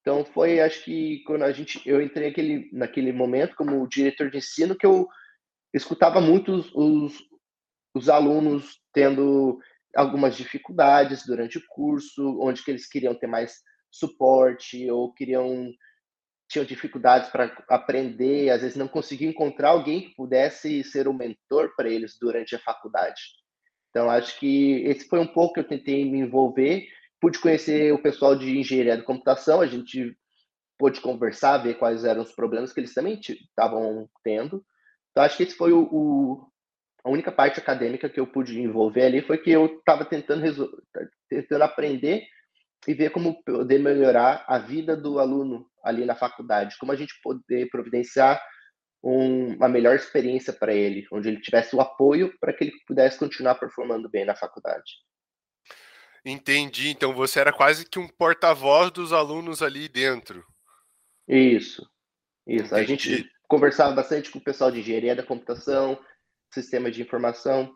então 0.00 0.24
foi, 0.24 0.60
acho 0.60 0.84
que 0.84 1.22
quando 1.24 1.42
a 1.42 1.52
gente, 1.52 1.80
eu 1.86 2.00
entrei 2.00 2.28
naquele, 2.28 2.70
naquele 2.72 3.12
momento 3.12 3.54
como 3.54 3.88
diretor 3.88 4.30
de 4.30 4.38
ensino 4.38 4.76
que 4.76 4.86
eu 4.86 5.06
escutava 5.74 6.20
muito 6.20 6.52
os, 6.52 6.74
os, 6.74 7.22
os 7.94 8.08
alunos 8.08 8.80
tendo 8.92 9.58
algumas 9.94 10.36
dificuldades 10.36 11.24
durante 11.26 11.58
o 11.58 11.64
curso, 11.68 12.40
onde 12.40 12.64
que 12.64 12.70
eles 12.70 12.88
queriam 12.88 13.14
ter 13.14 13.26
mais 13.26 13.60
suporte 13.90 14.90
ou 14.90 15.12
queriam 15.12 15.70
tinham 16.48 16.64
dificuldades 16.64 17.30
para 17.30 17.64
aprender, 17.68 18.50
às 18.50 18.62
vezes 18.62 18.76
não 18.76 18.88
conseguiam 18.88 19.30
encontrar 19.30 19.68
alguém 19.68 20.00
que 20.00 20.16
pudesse 20.16 20.82
ser 20.82 21.06
um 21.06 21.12
mentor 21.12 21.72
para 21.76 21.88
eles 21.88 22.16
durante 22.20 22.56
a 22.56 22.58
faculdade. 22.58 23.20
Então 23.90 24.10
acho 24.10 24.36
que 24.38 24.82
esse 24.82 25.08
foi 25.08 25.20
um 25.20 25.26
pouco 25.26 25.54
que 25.54 25.60
eu 25.60 25.68
tentei 25.68 26.04
me 26.04 26.18
envolver 26.18 26.88
pude 27.20 27.38
conhecer 27.38 27.92
o 27.92 28.02
pessoal 28.02 28.34
de 28.34 28.58
engenharia 28.58 28.96
de 28.96 29.02
computação, 29.02 29.60
a 29.60 29.66
gente 29.66 30.16
pôde 30.78 31.00
conversar, 31.00 31.58
ver 31.58 31.74
quais 31.74 32.04
eram 32.04 32.22
os 32.22 32.32
problemas 32.32 32.72
que 32.72 32.80
eles 32.80 32.94
também 32.94 33.20
estavam 33.20 34.08
tendo. 34.24 34.64
Então, 35.10 35.22
acho 35.22 35.36
que 35.36 35.42
esse 35.42 35.54
foi 35.54 35.72
o, 35.72 35.82
o, 35.92 36.50
a 37.04 37.10
única 37.10 37.30
parte 37.30 37.60
acadêmica 37.60 38.08
que 38.08 38.18
eu 38.18 38.26
pude 38.26 38.58
envolver 38.58 39.02
ali, 39.02 39.20
foi 39.20 39.36
que 39.36 39.50
eu 39.50 39.66
estava 39.66 40.04
tentando, 40.04 40.70
tentando 41.28 41.62
aprender 41.62 42.24
e 42.88 42.94
ver 42.94 43.10
como 43.10 43.42
poder 43.44 43.78
melhorar 43.78 44.44
a 44.48 44.58
vida 44.58 44.96
do 44.96 45.18
aluno 45.18 45.66
ali 45.84 46.06
na 46.06 46.14
faculdade, 46.14 46.76
como 46.78 46.92
a 46.92 46.96
gente 46.96 47.12
poder 47.22 47.68
providenciar 47.68 48.42
um, 49.02 49.54
uma 49.54 49.68
melhor 49.68 49.96
experiência 49.96 50.52
para 50.52 50.74
ele, 50.74 51.06
onde 51.12 51.28
ele 51.28 51.40
tivesse 51.40 51.74
o 51.76 51.80
apoio 51.80 52.32
para 52.40 52.52
que 52.52 52.64
ele 52.64 52.72
pudesse 52.86 53.18
continuar 53.18 53.56
performando 53.56 54.08
bem 54.08 54.24
na 54.24 54.34
faculdade. 54.34 54.92
Entendi. 56.24 56.90
Então 56.90 57.14
você 57.14 57.40
era 57.40 57.52
quase 57.52 57.88
que 57.88 57.98
um 57.98 58.08
porta-voz 58.08 58.90
dos 58.90 59.12
alunos 59.12 59.62
ali 59.62 59.88
dentro. 59.88 60.44
Isso. 61.26 61.88
Isso. 62.46 62.74
Entendi. 62.74 62.74
A 62.74 62.84
gente 62.84 63.30
conversava 63.48 63.94
bastante 63.94 64.30
com 64.30 64.38
o 64.38 64.44
pessoal 64.44 64.70
de 64.70 64.80
engenharia 64.80 65.14
da 65.14 65.22
computação, 65.22 65.98
sistema 66.52 66.90
de 66.90 67.02
informação, 67.02 67.72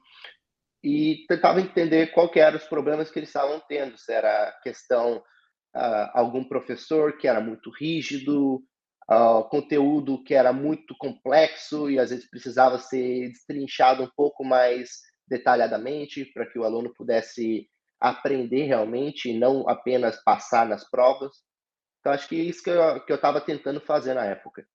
e 0.83 1.25
tentava 1.29 1.61
entender 1.61 2.13
qual 2.13 2.31
que 2.31 2.39
eram 2.39 2.59
os 2.59 2.65
problemas 2.65 3.11
que 3.11 3.19
eles 3.19 3.29
estavam 3.29 3.61
tendo. 3.69 3.97
Se 3.97 4.13
era 4.13 4.53
questão 4.63 5.17
uh, 5.17 6.11
algum 6.13 6.45
professor 6.45 7.17
que 7.17 7.27
era 7.27 7.41
muito 7.41 7.71
rígido, 7.71 8.63
uh, 9.11 9.45
conteúdo 9.49 10.23
que 10.23 10.35
era 10.35 10.53
muito 10.53 10.95
complexo 10.99 11.91
e 11.91 11.99
às 11.99 12.11
vezes 12.11 12.29
precisava 12.29 12.79
ser 12.79 13.29
destrinchado 13.29 14.03
um 14.03 14.11
pouco 14.15 14.45
mais 14.45 15.01
detalhadamente 15.27 16.27
para 16.27 16.47
que 16.47 16.59
o 16.59 16.65
aluno 16.65 16.93
pudesse 16.95 17.67
aprender 18.01 18.65
realmente 18.65 19.31
e 19.31 19.39
não 19.39 19.69
apenas 19.69 20.23
passar 20.23 20.67
nas 20.67 20.89
provas. 20.89 21.37
Então, 22.01 22.13
acho 22.13 22.29
que 22.29 22.39
é 22.39 22.45
isso 22.45 22.63
que 22.63 22.71
eu 22.71 23.17
estava 23.17 23.41
tentando 23.41 23.81
fazer 23.81 24.15
na 24.15 24.25
época. 24.25 24.67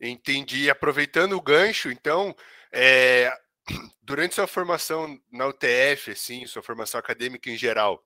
Entendi. 0.00 0.70
Aproveitando 0.70 1.32
o 1.32 1.40
gancho, 1.40 1.90
então, 1.90 2.34
é, 2.72 3.32
durante 4.02 4.34
sua 4.34 4.46
formação 4.46 5.18
na 5.32 5.46
UTF, 5.46 6.12
assim, 6.12 6.46
sua 6.46 6.62
formação 6.62 7.00
acadêmica 7.00 7.50
em 7.50 7.56
geral, 7.56 8.04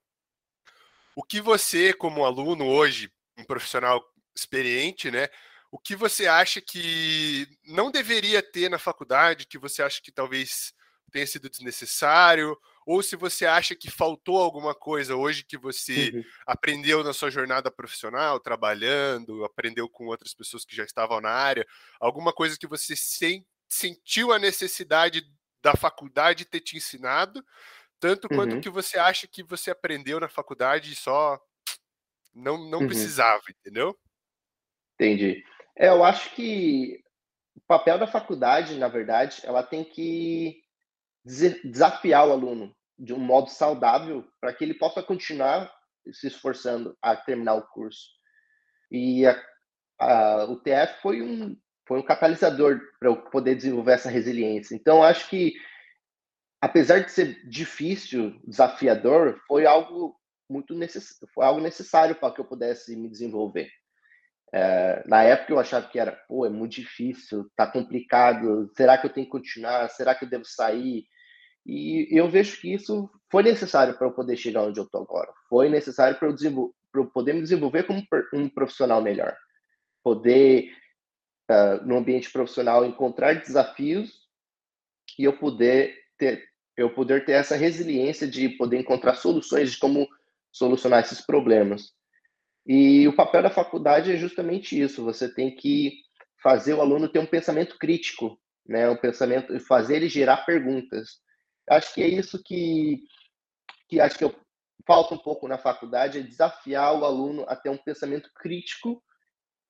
o 1.14 1.22
que 1.22 1.40
você, 1.40 1.92
como 1.92 2.24
aluno 2.24 2.66
hoje, 2.66 3.12
um 3.36 3.44
profissional 3.44 4.02
experiente, 4.34 5.10
né? 5.10 5.28
O 5.70 5.78
que 5.78 5.96
você 5.96 6.26
acha 6.26 6.60
que 6.60 7.46
não 7.66 7.90
deveria 7.90 8.42
ter 8.42 8.68
na 8.68 8.78
faculdade, 8.78 9.46
que 9.46 9.58
você 9.58 9.82
acha 9.82 10.00
que 10.00 10.12
talvez 10.12 10.72
tenha 11.10 11.26
sido 11.26 11.50
desnecessário, 11.50 12.58
ou 12.86 13.02
se 13.02 13.16
você 13.16 13.46
acha 13.46 13.74
que 13.74 13.90
faltou 13.90 14.38
alguma 14.38 14.74
coisa 14.74 15.16
hoje 15.16 15.44
que 15.44 15.56
você 15.56 16.10
uhum. 16.14 16.24
aprendeu 16.46 17.04
na 17.04 17.12
sua 17.12 17.30
jornada 17.30 17.70
profissional, 17.70 18.40
trabalhando, 18.40 19.44
aprendeu 19.44 19.88
com 19.88 20.06
outras 20.06 20.34
pessoas 20.34 20.64
que 20.64 20.74
já 20.74 20.84
estavam 20.84 21.20
na 21.20 21.30
área, 21.30 21.66
alguma 22.00 22.32
coisa 22.32 22.58
que 22.58 22.66
você 22.66 22.96
sem, 22.96 23.46
sentiu 23.68 24.32
a 24.32 24.38
necessidade 24.38 25.22
da 25.62 25.74
faculdade 25.74 26.44
ter 26.44 26.60
te 26.60 26.76
ensinado, 26.76 27.44
tanto 28.00 28.26
uhum. 28.30 28.36
quanto 28.36 28.60
que 28.60 28.68
você 28.68 28.98
acha 28.98 29.26
que 29.28 29.42
você 29.42 29.70
aprendeu 29.70 30.18
na 30.18 30.28
faculdade 30.28 30.92
e 30.92 30.96
só 30.96 31.40
não, 32.34 32.68
não 32.68 32.80
uhum. 32.80 32.86
precisava, 32.86 33.44
entendeu? 33.48 33.96
Entendi. 34.94 35.44
É, 35.76 35.88
eu 35.88 36.04
acho 36.04 36.34
que 36.34 37.02
o 37.54 37.60
papel 37.60 37.98
da 37.98 38.06
faculdade, 38.06 38.74
na 38.74 38.88
verdade, 38.88 39.40
ela 39.44 39.62
tem 39.62 39.84
que 39.84 40.61
desafiar 41.24 42.26
o 42.26 42.32
aluno 42.32 42.74
de 42.98 43.12
um 43.12 43.18
modo 43.18 43.50
saudável 43.50 44.24
para 44.40 44.52
que 44.52 44.64
ele 44.64 44.74
possa 44.74 45.02
continuar 45.02 45.72
se 46.12 46.26
esforçando 46.26 46.96
a 47.00 47.14
terminar 47.14 47.54
o 47.54 47.66
curso. 47.68 48.08
E 48.90 49.26
a, 49.26 49.40
a, 49.98 50.44
o 50.44 50.56
TF 50.56 51.00
foi 51.00 51.22
um, 51.22 51.56
foi 51.86 51.98
um 51.98 52.04
catalisador 52.04 52.80
para 52.98 53.08
eu 53.08 53.16
poder 53.16 53.54
desenvolver 53.54 53.92
essa 53.92 54.10
resiliência. 54.10 54.74
Então, 54.74 55.02
acho 55.02 55.28
que, 55.28 55.54
apesar 56.60 57.00
de 57.00 57.10
ser 57.12 57.46
difícil, 57.48 58.40
desafiador, 58.44 59.40
foi 59.46 59.66
algo 59.66 60.16
muito 60.50 60.74
necess... 60.74 61.18
foi 61.34 61.44
algo 61.44 61.60
necessário 61.60 62.14
para 62.14 62.32
que 62.34 62.40
eu 62.40 62.44
pudesse 62.44 62.96
me 62.96 63.08
desenvolver. 63.08 63.70
É, 64.54 65.02
na 65.06 65.22
época 65.22 65.52
eu 65.52 65.58
achava 65.58 65.88
que 65.88 65.98
era, 65.98 66.12
pô, 66.28 66.44
é 66.44 66.50
muito 66.50 66.72
difícil, 66.72 67.50
tá 67.56 67.66
complicado, 67.66 68.70
será 68.76 68.98
que 68.98 69.06
eu 69.06 69.12
tenho 69.12 69.24
que 69.24 69.32
continuar? 69.32 69.88
Será 69.88 70.14
que 70.14 70.26
eu 70.26 70.28
devo 70.28 70.44
sair? 70.44 71.06
E 71.64 72.08
eu 72.10 72.28
vejo 72.28 72.60
que 72.60 72.72
isso 72.72 73.08
foi 73.30 73.42
necessário 73.42 73.96
para 73.96 74.06
eu 74.06 74.12
poder 74.12 74.36
chegar 74.36 74.64
onde 74.64 74.78
eu 74.78 74.84
estou 74.84 75.02
agora. 75.02 75.32
Foi 75.48 75.68
necessário 75.68 76.18
para 76.18 76.28
eu, 76.28 76.74
eu, 76.94 77.06
poder 77.06 77.34
me 77.34 77.42
desenvolver 77.42 77.84
como 77.84 78.04
um 78.34 78.48
profissional 78.48 79.00
melhor. 79.00 79.36
Poder, 80.02 80.72
uh, 81.50 81.86
no 81.86 81.96
ambiente 81.96 82.30
profissional, 82.30 82.84
encontrar 82.84 83.34
desafios 83.34 84.22
e 85.18 85.24
eu 85.24 85.32
poder 85.38 85.94
ter, 86.18 86.44
eu 86.76 86.90
poder 86.90 87.24
ter 87.24 87.32
essa 87.32 87.56
resiliência 87.56 88.26
de 88.26 88.48
poder 88.50 88.78
encontrar 88.78 89.14
soluções 89.14 89.72
de 89.72 89.78
como 89.78 90.08
solucionar 90.50 91.00
esses 91.00 91.20
problemas. 91.20 91.92
E 92.66 93.06
o 93.08 93.14
papel 93.14 93.42
da 93.42 93.50
faculdade 93.50 94.12
é 94.12 94.16
justamente 94.16 94.80
isso. 94.80 95.04
Você 95.04 95.32
tem 95.32 95.54
que 95.54 95.94
fazer 96.42 96.74
o 96.74 96.80
aluno 96.80 97.08
ter 97.08 97.18
um 97.18 97.26
pensamento 97.26 97.78
crítico, 97.78 98.38
né? 98.66 98.88
Um 98.88 98.96
pensamento, 98.96 99.58
fazer 99.60 99.96
ele 99.96 100.08
gerar 100.08 100.38
perguntas. 100.38 101.21
Acho 101.70 101.94
que 101.94 102.02
é 102.02 102.08
isso 102.08 102.42
que, 102.42 103.02
que 103.88 104.00
acho 104.00 104.18
que 104.18 104.24
eu, 104.24 104.34
falta 104.86 105.14
um 105.14 105.18
pouco 105.18 105.46
na 105.46 105.58
faculdade, 105.58 106.18
é 106.18 106.22
desafiar 106.22 106.94
o 106.94 107.04
aluno 107.04 107.44
a 107.48 107.56
ter 107.56 107.70
um 107.70 107.76
pensamento 107.76 108.30
crítico, 108.34 109.02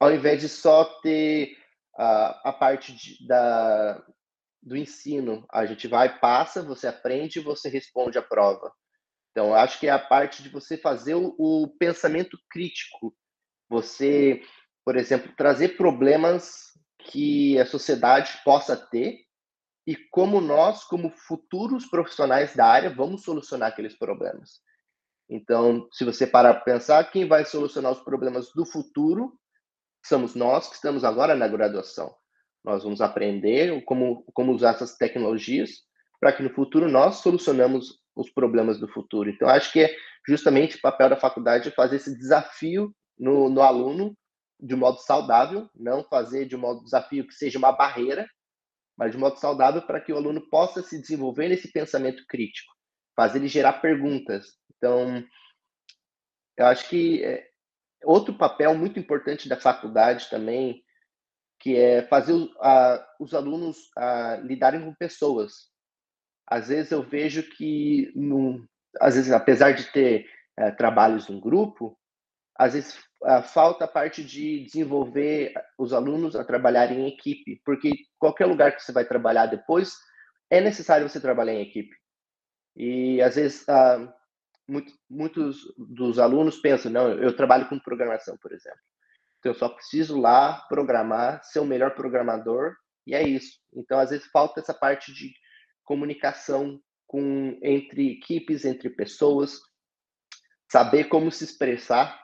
ao 0.00 0.12
invés 0.12 0.40
de 0.40 0.48
só 0.48 0.85
ter 1.00 1.57
a, 1.96 2.50
a 2.50 2.52
parte 2.52 2.92
de, 2.92 3.26
da, 3.26 4.05
do 4.62 4.76
ensino. 4.76 5.46
A 5.50 5.66
gente 5.66 5.87
vai, 5.87 6.18
passa, 6.18 6.62
você 6.62 6.87
aprende, 6.87 7.40
você 7.40 7.68
responde 7.68 8.18
a 8.18 8.22
prova. 8.22 8.72
Então, 9.31 9.55
acho 9.55 9.78
que 9.81 9.87
é 9.87 9.90
a 9.90 9.98
parte 9.98 10.42
de 10.42 10.48
você 10.48 10.76
fazer 10.76 11.14
o, 11.14 11.35
o 11.38 11.68
pensamento 11.78 12.38
crítico. 12.50 13.14
Você, 13.68 14.42
por 14.85 14.96
exemplo, 14.96 15.33
trazer 15.37 15.76
problemas 15.76 16.72
que 16.98 17.59
a 17.59 17.66
sociedade 17.66 18.40
possa 18.44 18.76
ter 18.76 19.24
e 19.87 19.97
como 19.97 20.40
nós, 20.40 20.85
como 20.85 21.11
futuros 21.11 21.87
profissionais 21.87 22.55
da 22.55 22.66
área, 22.66 22.90
vamos 22.90 23.23
solucionar 23.23 23.68
aqueles 23.71 23.97
problemas. 23.97 24.61
Então, 25.29 25.88
se 25.92 26.05
você 26.05 26.27
parar 26.27 26.55
para 26.55 26.75
pensar, 26.75 27.11
quem 27.11 27.27
vai 27.27 27.45
solucionar 27.45 27.92
os 27.92 28.01
problemas 28.01 28.53
do 28.55 28.64
futuro 28.64 29.33
somos 30.05 30.35
nós 30.35 30.68
que 30.68 30.75
estamos 30.75 31.05
agora 31.05 31.35
na 31.35 31.49
graduação. 31.49 32.14
Nós 32.64 32.85
vamos 32.85 33.01
aprender 33.01 33.83
como, 33.85 34.25
como 34.35 34.53
usar 34.53 34.71
essas 34.71 34.97
tecnologias 34.97 35.71
para 36.21 36.33
que 36.33 36.42
no 36.42 36.51
futuro 36.51 36.88
nós 36.88 37.16
solucionamos 37.16 38.01
os 38.14 38.31
problemas 38.31 38.79
do 38.79 38.87
futuro. 38.88 39.31
Então, 39.31 39.49
acho 39.49 39.73
que 39.73 39.81
é 39.81 39.97
justamente 40.29 40.77
o 40.77 40.81
papel 40.81 41.09
da 41.09 41.16
faculdade 41.16 41.71
fazer 41.73 41.97
esse 41.97 42.16
desafio 42.16 42.95
no, 43.18 43.49
no 43.49 43.62
aluno 43.62 44.16
de 44.61 44.77
modo 44.77 44.99
saudável, 44.99 45.68
não 45.75 46.05
fazer 46.05 46.47
de 46.47 46.57
modo 46.57 46.85
desafio 46.85 47.27
que 47.27 47.35
seja 47.35 47.59
uma 47.59 47.73
barreira, 47.73 48.29
mas 49.02 49.10
de 49.10 49.18
modo 49.18 49.36
saudável 49.36 49.82
para 49.82 50.00
que 50.00 50.12
o 50.12 50.16
aluno 50.16 50.40
possa 50.48 50.80
se 50.80 51.00
desenvolver 51.00 51.48
nesse 51.48 51.72
pensamento 51.72 52.24
crítico, 52.28 52.72
fazer 53.16 53.40
ele 53.40 53.48
gerar 53.48 53.80
perguntas. 53.80 54.46
Então, 54.76 55.24
eu 56.56 56.66
acho 56.66 56.88
que 56.88 57.24
é 57.24 57.48
outro 58.04 58.32
papel 58.32 58.76
muito 58.76 59.00
importante 59.00 59.48
da 59.48 59.56
faculdade 59.56 60.30
também, 60.30 60.84
que 61.58 61.76
é 61.76 62.02
fazer 62.02 62.32
os 63.18 63.34
alunos 63.34 63.90
lidarem 64.44 64.84
com 64.84 64.94
pessoas. 64.94 65.68
Às 66.46 66.68
vezes 66.68 66.92
eu 66.92 67.02
vejo 67.02 67.42
que, 67.42 68.12
às 69.00 69.16
vezes, 69.16 69.32
apesar 69.32 69.72
de 69.72 69.90
ter 69.90 70.30
é, 70.56 70.70
trabalhos 70.70 71.28
em 71.28 71.40
grupo, 71.40 71.98
às 72.58 72.74
vezes 72.74 72.98
uh, 73.22 73.42
falta 73.42 73.84
a 73.84 73.88
parte 73.88 74.22
de 74.22 74.64
desenvolver 74.64 75.52
os 75.78 75.92
alunos 75.92 76.36
a 76.36 76.44
trabalhar 76.44 76.90
em 76.92 77.08
equipe, 77.08 77.60
porque 77.64 77.92
qualquer 78.18 78.46
lugar 78.46 78.74
que 78.74 78.82
você 78.82 78.92
vai 78.92 79.04
trabalhar 79.04 79.46
depois, 79.46 79.94
é 80.50 80.60
necessário 80.60 81.08
você 81.08 81.20
trabalhar 81.20 81.54
em 81.54 81.62
equipe. 81.62 81.94
E 82.76 83.20
às 83.22 83.36
vezes 83.36 83.62
uh, 83.62 84.12
muito, 84.68 84.92
muitos 85.08 85.62
dos 85.76 86.18
alunos 86.18 86.58
pensam, 86.58 86.90
não, 86.90 87.10
eu 87.10 87.34
trabalho 87.36 87.68
com 87.68 87.78
programação, 87.78 88.36
por 88.40 88.52
exemplo. 88.52 88.78
Então 89.38 89.52
eu 89.52 89.58
só 89.58 89.68
preciso 89.68 90.20
lá 90.20 90.64
programar, 90.68 91.42
ser 91.42 91.58
o 91.58 91.64
melhor 91.64 91.94
programador, 91.94 92.74
e 93.06 93.14
é 93.14 93.22
isso. 93.22 93.58
Então 93.74 93.98
às 93.98 94.10
vezes 94.10 94.26
falta 94.30 94.60
essa 94.60 94.74
parte 94.74 95.12
de 95.12 95.32
comunicação 95.84 96.80
com 97.06 97.58
entre 97.62 98.12
equipes, 98.12 98.64
entre 98.64 98.88
pessoas, 98.88 99.58
saber 100.70 101.04
como 101.04 101.30
se 101.30 101.44
expressar 101.44 102.21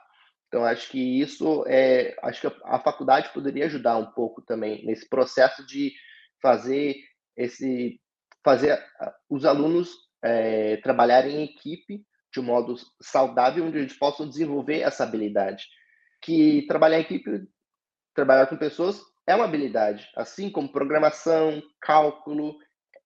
então, 0.49 0.65
acho 0.65 0.89
que 0.89 1.21
isso 1.21 1.63
é. 1.67 2.17
Acho 2.23 2.41
que 2.41 2.61
a, 2.65 2.79
faculdade 2.79 3.31
poderia 3.31 3.65
ajudar 3.65 3.97
um 3.97 4.11
pouco 4.11 4.41
também 4.41 4.83
nesse 4.83 5.07
processo 5.07 5.63
de 5.65 5.93
fazer 6.41 6.95
esse. 7.37 8.01
fazer 8.43 8.83
os 9.29 9.45
alunos 9.45 9.91
é, 10.23 10.77
trabalharem 10.77 11.35
em 11.35 11.43
equipe 11.43 12.03
de 12.33 12.39
um 12.39 12.43
modo 12.43 12.75
saudável, 12.99 13.63
onde 13.63 13.77
eles 13.77 13.93
possam 13.93 14.27
desenvolver 14.27 14.79
essa 14.79 15.03
habilidade. 15.03 15.65
Que 16.19 16.65
trabalhar 16.67 16.97
em 16.97 17.03
equipe, 17.03 17.47
trabalhar 18.15 18.47
com 18.47 18.57
pessoas, 18.57 18.99
é 19.27 19.35
uma 19.35 19.45
habilidade, 19.45 20.09
assim 20.15 20.49
como 20.49 20.71
programação, 20.71 21.61
cálculo, 21.79 22.57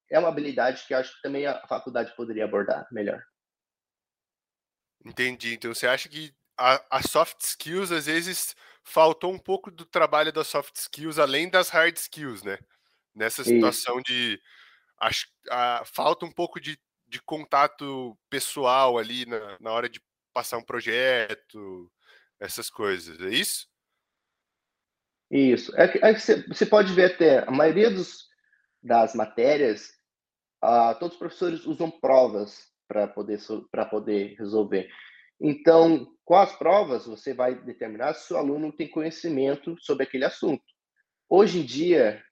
é 0.09 0.17
uma 0.17 0.29
habilidade 0.29 0.85
que 0.87 0.93
acho 0.93 1.13
que 1.15 1.21
também 1.21 1.45
a 1.45 1.59
faculdade 1.67 2.15
poderia 2.15 2.45
abordar 2.45 2.87
melhor. 2.91 3.21
Entendi. 5.05 5.55
Então 5.55 5.73
você 5.73 5.85
acha 5.85 6.07
que 6.07 6.33
a, 6.57 6.97
a 6.97 7.01
soft 7.01 7.41
skills 7.41 7.91
às 7.91 8.05
vezes 8.05 8.55
faltou 8.83 9.31
um 9.31 9.39
pouco 9.39 9.71
do 9.71 9.85
trabalho 9.85 10.31
das 10.31 10.47
soft 10.47 10.75
skills 10.75 11.17
além 11.17 11.49
das 11.49 11.69
hard 11.69 11.95
skills, 11.97 12.43
né? 12.43 12.57
Nessa 13.15 13.43
situação 13.43 13.95
Isso. 13.95 14.03
de 14.05 14.41
acho, 14.99 15.27
a, 15.49 15.83
falta 15.85 16.25
um 16.25 16.31
pouco 16.31 16.59
de, 16.59 16.79
de 17.07 17.21
contato 17.21 18.17
pessoal 18.29 18.97
ali 18.97 19.25
na, 19.25 19.57
na 19.59 19.71
hora 19.71 19.89
de 19.89 20.01
passar 20.33 20.57
um 20.57 20.63
projeto, 20.63 21.91
essas 22.39 22.69
coisas, 22.69 23.19
é 23.21 23.29
isso? 23.29 23.67
Isso. 25.29 25.75
É 25.75 25.87
que, 25.87 25.99
é 26.03 26.13
você 26.47 26.65
pode 26.65 26.93
ver 26.93 27.13
até 27.13 27.39
a 27.39 27.51
maioria 27.51 27.89
dos, 27.89 28.27
das 28.81 29.15
matérias, 29.15 29.89
uh, 30.63 30.97
todos 30.99 31.13
os 31.13 31.19
professores 31.19 31.65
usam 31.65 31.89
provas 31.89 32.71
para 32.87 33.07
poder, 33.07 33.39
poder 33.89 34.35
resolver. 34.37 34.89
Então, 35.45 36.07
com 36.23 36.35
as 36.35 36.55
provas, 36.55 37.05
você 37.05 37.33
vai 37.33 37.53
determinar 37.53 38.13
se 38.13 38.33
o 38.33 38.37
aluno 38.37 38.71
tem 38.71 38.87
conhecimento 38.87 39.75
sobre 39.81 40.05
aquele 40.05 40.23
assunto. 40.23 40.63
Hoje 41.29 41.59
em 41.59 41.65
dia, 41.65 42.23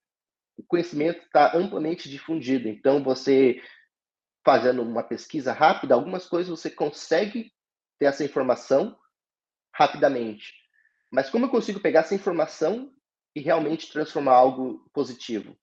o 0.56 0.64
conhecimento 0.64 1.22
está 1.26 1.58
amplamente 1.58 2.10
difundido. 2.10 2.70
Então, 2.70 3.04
você 3.04 3.62
fazendo 4.46 4.82
uma 4.82 5.04
pesquisa 5.04 5.52
rápida, 5.52 5.94
algumas 5.94 6.26
coisas 6.26 6.50
você 6.50 6.70
consegue 6.70 7.52
ter 8.00 8.06
essa 8.06 8.24
informação 8.24 8.98
rapidamente. 9.76 10.54
Mas 11.12 11.30
como 11.30 11.46
eu 11.46 11.50
consigo 11.50 11.82
pegar 11.82 12.00
essa 12.00 12.16
informação 12.16 12.94
e 13.36 13.42
realmente 13.42 13.92
transformar 13.92 14.36
algo 14.36 14.90
positivo? 14.94 15.58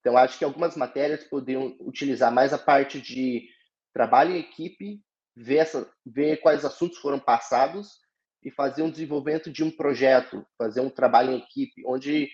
Então, 0.00 0.16
acho 0.16 0.38
que 0.38 0.44
algumas 0.44 0.74
matérias 0.74 1.22
poderiam 1.24 1.76
utilizar 1.80 2.32
mais 2.32 2.54
a 2.54 2.58
parte 2.58 2.98
de 2.98 3.46
trabalho 3.92 4.32
em 4.32 4.40
equipe, 4.40 5.02
ver, 5.36 5.56
essa, 5.56 5.90
ver 6.04 6.38
quais 6.38 6.64
assuntos 6.64 6.98
foram 6.98 7.18
passados 7.18 7.98
e 8.42 8.50
fazer 8.50 8.82
um 8.82 8.90
desenvolvimento 8.90 9.50
de 9.50 9.64
um 9.64 9.70
projeto, 9.70 10.46
fazer 10.58 10.80
um 10.80 10.90
trabalho 10.90 11.32
em 11.32 11.38
equipe, 11.38 11.82
onde, 11.86 12.28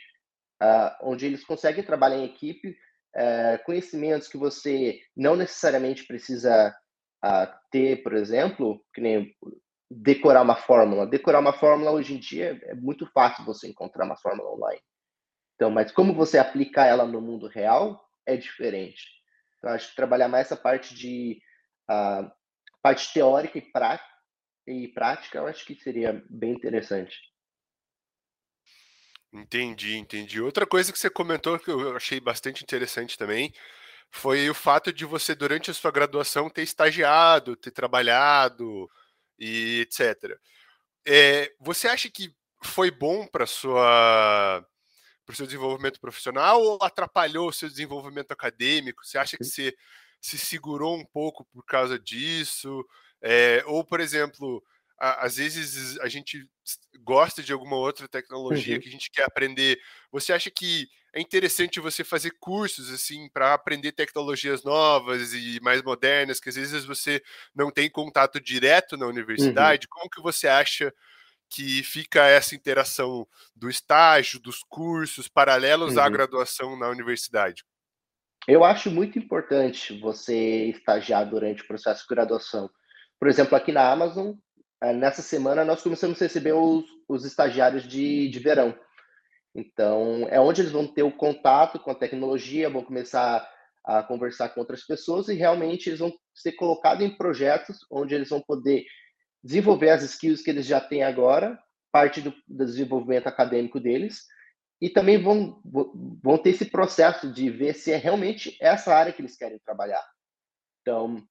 uh, 0.63 1.09
onde 1.09 1.27
eles 1.27 1.45
conseguem 1.45 1.85
trabalhar 1.85 2.19
em 2.19 2.25
equipe, 2.25 2.77
uh, 3.17 3.65
conhecimentos 3.65 4.29
que 4.29 4.37
você 4.37 5.01
não 5.17 5.37
necessariamente 5.37 6.05
precisa 6.07 6.77
uh, 7.25 7.47
ter, 7.71 8.03
por 8.03 8.15
exemplo, 8.15 8.85
que 8.93 9.01
nem 9.01 9.35
decorar 9.91 10.43
uma 10.43 10.57
fórmula. 10.57 11.07
Decorar 11.07 11.41
uma 11.41 11.53
fórmula 11.53 11.93
hoje 11.93 12.15
em 12.15 12.19
dia 12.19 12.61
é 12.65 12.75
muito 12.75 13.07
fácil 13.13 13.45
você 13.45 13.69
encontrar 13.69 14.05
uma 14.05 14.17
fórmula 14.17 14.53
online. 14.53 14.81
Então, 15.55 15.71
mas 15.71 15.93
como 15.93 16.15
você 16.15 16.39
aplicar 16.39 16.87
ela 16.87 17.05
no 17.05 17.21
mundo 17.21 17.47
real 17.47 18.03
é 18.27 18.37
diferente. 18.37 19.03
Então, 19.59 19.71
acho 19.71 19.91
que 19.91 19.97
trabalhar 19.97 20.29
mais 20.29 20.47
essa 20.47 20.57
parte 20.57 20.95
de 20.95 21.41
a 21.89 22.33
parte 22.83 23.13
teórica 23.13 23.59
e, 23.59 23.63
prá 23.63 24.01
e 24.67 24.89
prática, 24.89 25.39
eu 25.39 25.47
acho 25.47 25.65
que 25.65 25.75
seria 25.75 26.23
bem 26.29 26.53
interessante. 26.53 27.17
Entendi, 29.33 29.97
entendi. 29.97 30.41
Outra 30.41 30.67
coisa 30.67 30.93
que 30.93 30.99
você 30.99 31.09
comentou 31.09 31.59
que 31.59 31.71
eu 31.71 31.97
achei 31.97 32.19
bastante 32.19 32.65
interessante 32.65 33.17
também 33.17 33.53
foi 34.11 34.51
o 34.51 34.55
fato 34.55 34.93
de 34.93 35.05
você, 35.05 35.35
durante 35.35 35.71
a 35.71 35.75
sua 35.75 35.93
graduação, 35.93 36.51
ter 36.51 36.63
estagiado, 36.63 37.55
ter 37.55 37.71
trabalhado 37.71 38.91
e 39.39 39.81
etc. 39.83 40.37
É, 41.07 41.53
você 41.61 41.89
acha 41.89 42.11
que 42.11 42.35
foi 42.63 42.91
bom 42.91 43.27
para 43.27 43.47
sua 43.47 44.65
para 45.25 45.35
o 45.35 45.37
seu 45.37 45.47
desenvolvimento 45.47 46.01
profissional 46.01 46.61
ou 46.61 46.79
atrapalhou 46.83 47.49
o 47.49 47.53
seu 47.53 47.69
desenvolvimento 47.69 48.33
acadêmico? 48.33 49.07
Você 49.07 49.17
acha 49.17 49.37
que 49.37 49.45
você 49.45 49.73
se 50.21 50.39
segurou 50.39 50.97
um 50.97 51.05
pouco 51.05 51.45
por 51.47 51.65
causa 51.65 51.99
disso? 51.99 52.85
É, 53.23 53.63
ou, 53.67 53.85
por 53.85 54.01
exemplo, 54.01 54.63
a, 54.99 55.25
às 55.27 55.37
vezes 55.37 55.99
a 56.01 56.09
gente 56.09 56.47
gosta 57.01 57.43
de 57.43 57.53
alguma 57.53 57.77
outra 57.77 58.07
tecnologia 58.07 58.75
uhum. 58.75 58.81
que 58.81 58.89
a 58.89 58.93
gente 58.93 59.11
quer 59.11 59.25
aprender. 59.25 59.81
Você 60.13 60.33
acha 60.33 60.51
que 60.51 60.89
é 61.13 61.21
interessante 61.21 61.81
você 61.81 62.05
fazer 62.05 62.33
cursos 62.39 62.91
assim 62.93 63.29
para 63.31 63.53
aprender 63.55 63.93
tecnologias 63.93 64.63
novas 64.63 65.33
e 65.33 65.59
mais 65.61 65.83
modernas 65.83 66.39
que 66.39 66.51
às 66.51 66.55
vezes 66.55 66.85
você 66.85 67.21
não 67.55 67.71
tem 67.71 67.91
contato 67.91 68.41
direto 68.41 68.97
na 68.97 69.07
uhum. 69.07 69.13
universidade? 69.13 69.87
Uhum. 69.87 70.01
Como 70.01 70.11
que 70.11 70.23
você 70.23 70.47
acha 70.47 70.95
que 71.49 71.83
fica 71.83 72.27
essa 72.27 72.55
interação 72.55 73.27
do 73.57 73.69
estágio, 73.69 74.39
dos 74.39 74.63
cursos 74.69 75.27
paralelos 75.27 75.97
uhum. 75.97 76.03
à 76.03 76.09
graduação 76.09 76.79
na 76.79 76.89
universidade? 76.89 77.65
Eu 78.51 78.65
acho 78.65 78.91
muito 78.91 79.17
importante 79.17 79.97
você 80.01 80.65
estagiar 80.71 81.25
durante 81.31 81.63
o 81.63 81.67
processo 81.69 82.03
de 82.03 82.13
graduação. 82.13 82.69
Por 83.17 83.29
exemplo, 83.29 83.55
aqui 83.55 83.71
na 83.71 83.89
Amazon, 83.89 84.33
eh, 84.83 84.93
nessa 84.93 85.23
semana 85.23 85.65
nós 85.65 85.85
começamos 85.85 86.21
a 86.21 86.25
receber 86.25 86.55
os, 86.55 86.85
os 87.09 87.25
estagiários 87.25 87.87
de, 87.87 88.29
de 88.29 88.39
verão. 88.41 88.77
Então, 89.55 90.27
é 90.29 90.41
onde 90.41 90.63
eles 90.63 90.73
vão 90.73 90.85
ter 90.85 91.05
o 91.05 91.17
contato 91.17 91.79
com 91.79 91.93
a 91.93 91.95
tecnologia, 91.95 92.69
vão 92.69 92.83
começar 92.83 93.49
a 93.85 94.03
conversar 94.03 94.49
com 94.49 94.59
outras 94.59 94.85
pessoas 94.85 95.29
e 95.29 95.35
realmente 95.35 95.89
eles 95.89 96.01
vão 96.01 96.13
ser 96.35 96.51
colocados 96.53 97.07
em 97.07 97.17
projetos 97.17 97.87
onde 97.89 98.17
eles 98.17 98.31
vão 98.31 98.41
poder 98.41 98.85
desenvolver 99.45 99.91
as 99.91 100.03
skills 100.03 100.43
que 100.43 100.51
eles 100.51 100.67
já 100.67 100.81
têm 100.81 101.05
agora, 101.05 101.57
parte 101.93 102.21
do, 102.21 102.35
do 102.49 102.65
desenvolvimento 102.65 103.29
acadêmico 103.29 103.79
deles, 103.79 104.25
e 104.81 104.89
também 104.89 105.23
vão, 105.23 105.61
vão 105.65 106.39
ter 106.39 106.51
esse 106.51 106.65
processo 106.65 107.31
de 107.31 107.51
ver 107.51 107.75
se 107.75 107.93
é 107.93 107.97
realmente 107.97 108.57
essa 108.61 108.95
área 108.95 109.13
que 109.13 109.21
eles 109.21 109.37
querem 109.37 109.59
trabalhar. 109.59 110.05
Então, 110.81 111.23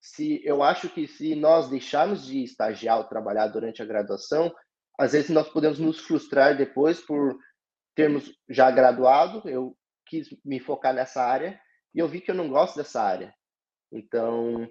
se 0.00 0.40
eu 0.44 0.62
acho 0.62 0.88
que 0.88 1.06
se 1.06 1.34
nós 1.34 1.68
deixarmos 1.68 2.24
de 2.24 2.42
estagiar 2.42 2.98
ou 2.98 3.04
trabalhar 3.04 3.48
durante 3.48 3.82
a 3.82 3.86
graduação, 3.86 4.54
às 4.98 5.12
vezes 5.12 5.30
nós 5.30 5.48
podemos 5.48 5.78
nos 5.78 6.00
frustrar 6.00 6.56
depois 6.56 7.00
por 7.00 7.36
termos 7.94 8.32
já 8.48 8.70
graduado. 8.70 9.46
Eu 9.46 9.76
quis 10.06 10.28
me 10.44 10.58
focar 10.58 10.94
nessa 10.94 11.22
área 11.22 11.60
e 11.94 11.98
eu 11.98 12.08
vi 12.08 12.22
que 12.22 12.30
eu 12.30 12.34
não 12.34 12.48
gosto 12.48 12.76
dessa 12.76 13.02
área. 13.02 13.34
Então, 13.92 14.66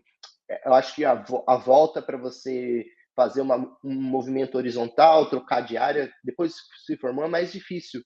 é, 0.50 0.68
eu 0.68 0.74
acho 0.74 0.96
que 0.96 1.06
a, 1.06 1.24
a 1.48 1.56
volta 1.56 2.02
para 2.02 2.18
você 2.18 2.84
fazer 3.16 3.42
uma, 3.42 3.58
um 3.84 3.94
movimento 3.94 4.56
horizontal, 4.56 5.30
trocar 5.30 5.62
de 5.62 5.78
área, 5.78 6.12
depois 6.24 6.56
se 6.84 6.98
formou 6.98 7.24
é 7.24 7.28
mais 7.28 7.52
difícil 7.52 8.04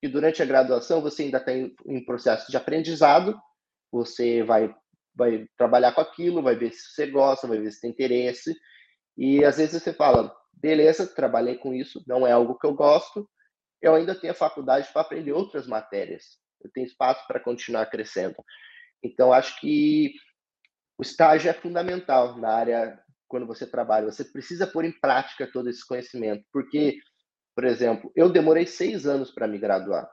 que 0.00 0.08
durante 0.08 0.42
a 0.42 0.46
graduação 0.46 1.00
você 1.00 1.24
ainda 1.24 1.40
tem 1.40 1.74
um 1.84 2.04
processo 2.04 2.50
de 2.50 2.56
aprendizado, 2.56 3.38
você 3.90 4.42
vai, 4.42 4.74
vai 5.14 5.46
trabalhar 5.56 5.92
com 5.92 6.00
aquilo, 6.00 6.42
vai 6.42 6.56
ver 6.56 6.72
se 6.72 6.92
você 6.92 7.06
gosta, 7.06 7.46
vai 7.46 7.58
ver 7.58 7.70
se 7.72 7.80
tem 7.80 7.90
interesse, 7.90 8.56
e 9.16 9.44
às 9.44 9.56
vezes 9.56 9.82
você 9.82 9.92
fala, 9.92 10.34
beleza, 10.52 11.06
trabalhei 11.06 11.56
com 11.56 11.74
isso, 11.74 12.02
não 12.06 12.26
é 12.26 12.32
algo 12.32 12.58
que 12.58 12.66
eu 12.66 12.74
gosto, 12.74 13.28
eu 13.80 13.94
ainda 13.94 14.14
tenho 14.14 14.32
a 14.32 14.36
faculdade 14.36 14.88
para 14.92 15.02
aprender 15.02 15.32
outras 15.32 15.66
matérias, 15.66 16.38
eu 16.62 16.70
tenho 16.72 16.86
espaço 16.86 17.26
para 17.26 17.40
continuar 17.40 17.86
crescendo. 17.86 18.36
Então, 19.02 19.32
acho 19.32 19.60
que 19.60 20.14
o 20.98 21.02
estágio 21.02 21.48
é 21.48 21.54
fundamental 21.54 22.36
na 22.38 22.52
área 22.52 23.00
quando 23.28 23.46
você 23.46 23.66
trabalha. 23.66 24.10
Você 24.10 24.24
precisa 24.24 24.66
pôr 24.66 24.84
em 24.84 24.92
prática 25.00 25.48
todo 25.52 25.68
esse 25.68 25.86
conhecimento, 25.86 26.44
porque 26.52 26.98
por 27.58 27.64
exemplo, 27.64 28.12
eu 28.14 28.30
demorei 28.30 28.66
seis 28.66 29.04
anos 29.04 29.32
para 29.32 29.48
me 29.48 29.58
graduar. 29.58 30.08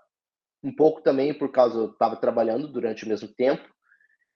Um 0.64 0.76
pouco 0.76 1.04
também 1.04 1.32
por 1.32 1.52
causa 1.52 1.78
eu 1.78 1.92
estava 1.92 2.16
trabalhando 2.16 2.68
durante 2.68 3.06
o 3.06 3.08
mesmo 3.08 3.28
tempo 3.28 3.64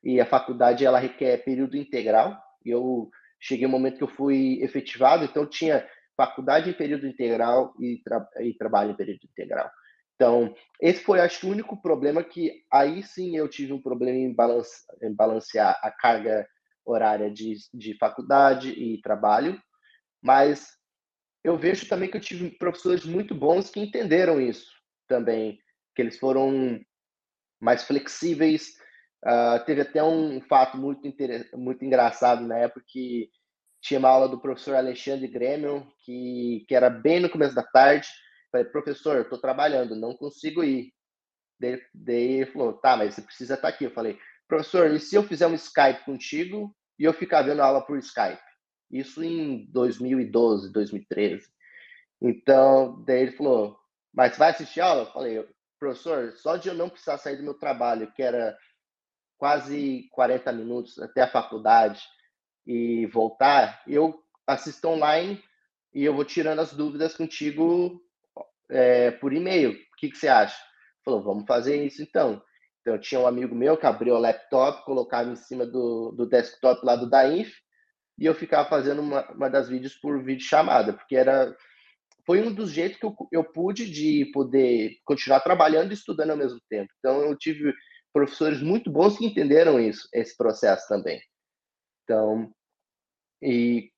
e 0.04 0.22
a 0.22 0.28
faculdade 0.28 0.86
ela 0.86 1.00
requer 1.00 1.44
período 1.44 1.76
integral. 1.76 2.40
E 2.64 2.70
eu 2.70 3.10
cheguei 3.42 3.66
um 3.66 3.72
momento 3.72 3.98
que 3.98 4.04
eu 4.04 4.16
fui 4.16 4.62
efetivado, 4.62 5.26
então 5.26 5.44
tinha 5.48 5.90
faculdade 6.16 6.70
em 6.70 6.74
período 6.74 7.08
integral 7.08 7.74
e, 7.80 8.00
tra 8.04 8.30
e 8.42 8.54
trabalho 8.54 8.92
em 8.92 8.96
período 8.96 9.22
integral. 9.24 9.72
Então, 10.14 10.54
esse 10.80 11.02
foi, 11.02 11.20
acho 11.20 11.48
o 11.48 11.50
único 11.50 11.82
problema 11.82 12.24
que 12.24 12.64
aí 12.72 13.02
sim 13.02 13.36
eu 13.36 13.50
tive 13.50 13.74
um 13.74 13.82
problema 13.82 14.20
em, 14.20 14.32
balance, 14.32 14.84
em 15.02 15.16
balancear 15.16 15.80
a 15.82 15.90
carga 15.90 16.48
horária 16.86 17.32
de, 17.32 17.56
de 17.74 17.98
faculdade 17.98 18.70
e 18.70 19.02
trabalho, 19.02 19.60
mas 20.22 20.78
eu 21.44 21.58
vejo 21.58 21.88
também 21.88 22.10
que 22.10 22.18
eu 22.18 22.22
tive 22.22 22.52
professores 22.52 23.06
muito 23.06 23.34
bons 23.34 23.70
que 23.70 23.80
entenderam 23.80 24.42
isso 24.42 24.72
também, 25.08 25.60
que 25.96 26.02
eles 26.02 26.18
foram 26.18 26.80
mais 27.60 27.84
flexíveis. 27.84 28.70
Uh, 29.26 29.64
teve 29.66 29.82
até 29.82 30.04
um 30.04 30.40
fato 30.42 30.78
muito, 30.78 31.02
muito 31.54 31.84
engraçado 31.84 32.46
na 32.46 32.58
época 32.58 32.86
que 32.88 33.30
tinha 33.82 34.00
uma 34.00 34.10
aula 34.10 34.28
do 34.28 34.40
professor 34.40 34.76
Alexandre 34.76 35.28
Grêmio, 35.28 35.88
que, 36.04 36.66
que 36.68 36.76
era 36.76 36.90
bem 36.90 37.20
no 37.20 37.30
começo 37.30 37.56
da 37.56 37.64
tarde. 37.64 38.08
Falei, 38.52 38.66
professor, 38.68 39.22
estou 39.22 39.40
trabalhando, 39.40 39.96
não 39.96 40.16
consigo 40.16 40.64
ir. 40.64 40.92
Daí, 41.60 41.82
daí 41.94 42.32
ele 42.42 42.52
falou, 42.52 42.74
tá, 42.74 42.98
mas 42.98 43.16
você 43.16 43.22
precisa 43.22 43.54
estar 43.56 43.68
aqui. 43.68 43.86
Eu 43.86 43.92
falei, 43.92 44.18
professor, 44.48 44.92
e 44.92 45.00
se 45.00 45.16
eu 45.16 45.24
fizer 45.24 45.48
um 45.48 45.54
Skype 45.54 46.04
contigo 46.06 46.76
e 46.98 47.04
eu 47.04 47.14
ficar 47.14 47.42
vendo 47.44 47.62
a 47.62 47.66
aula 47.66 47.86
por 47.86 47.98
Skype? 47.98 48.49
Isso 48.92 49.24
em 49.24 49.66
2012, 49.72 50.72
2013. 50.72 51.48
Então, 52.22 53.04
daí 53.06 53.22
ele 53.24 53.32
falou, 53.32 53.78
mas 54.14 54.38
vai 54.38 54.50
assistir 54.52 54.82
aula? 54.82 55.04
Eu 55.04 55.12
falei, 55.12 55.50
professor, 55.80 56.34
só 56.34 56.58
de 56.58 56.68
eu 56.68 56.74
não 56.74 56.90
precisar 56.90 57.18
sair 57.18 57.38
do 57.38 57.44
meu 57.44 57.54
trabalho, 57.54 58.12
que 58.14 58.22
era 58.22 58.58
quase 59.38 60.10
40 60.12 60.52
minutos 60.52 61.00
até 61.00 61.22
a 61.22 61.32
faculdade, 61.32 62.02
e 62.68 63.06
voltar, 63.08 63.82
eu 63.88 64.22
assisto 64.46 64.88
online 64.88 65.42
e 65.94 66.04
eu 66.04 66.14
vou 66.14 66.26
tirando 66.26 66.60
as 66.60 66.74
dúvidas 66.74 67.16
contigo 67.16 68.00
é, 68.70 69.12
por 69.12 69.34
e-mail. 69.34 69.72
O 69.72 69.96
que, 69.98 70.10
que 70.10 70.18
você 70.18 70.28
acha? 70.28 70.58
Falou, 71.04 71.24
vamos 71.24 71.46
fazer 71.48 71.84
isso 71.84 72.02
então. 72.02 72.42
Então, 72.82 73.00
tinha 73.00 73.22
um 73.22 73.28
amigo 73.28 73.56
meu 73.56 73.78
que 73.78 73.86
abriu 73.86 74.16
o 74.16 74.20
laptop, 74.20 74.86
colocava 74.86 75.30
em 75.30 75.36
cima 75.36 75.66
do, 75.66 76.12
do 76.12 76.28
desktop 76.28 76.86
lá 76.86 76.96
do 76.96 77.10
Dainf, 77.10 77.52
e 78.20 78.26
eu 78.26 78.36
ficava 78.36 78.68
fazendo 78.68 79.02
uma, 79.02 79.30
uma 79.32 79.50
das 79.50 79.70
vídeos 79.70 79.96
por 79.96 80.22
vídeo 80.24 80.44
chamada, 80.44 80.94
porque 80.94 81.16
era 81.16 81.56
foi 82.26 82.42
um 82.42 82.54
dos 82.54 82.72
jeitos 82.72 83.00
que 83.00 83.06
eu, 83.06 83.16
eu 83.32 83.44
pude 83.44 83.90
de 83.90 84.30
poder 84.32 84.98
continuar 85.04 85.40
trabalhando 85.40 85.90
e 85.90 85.96
estudando 85.96 86.30
ao 86.30 86.38
mesmo 86.38 86.60
tempo. 86.70 86.94
Então, 87.00 87.24
eu 87.24 87.36
tive 87.36 87.74
professores 88.14 88.62
muito 88.62 88.92
bons 88.92 89.18
que 89.18 89.26
entenderam 89.26 89.80
isso, 89.80 90.08
esse 90.14 90.38
processo 90.38 90.88
também. 90.88 91.20
Então, 92.04 92.52
e 93.42 93.90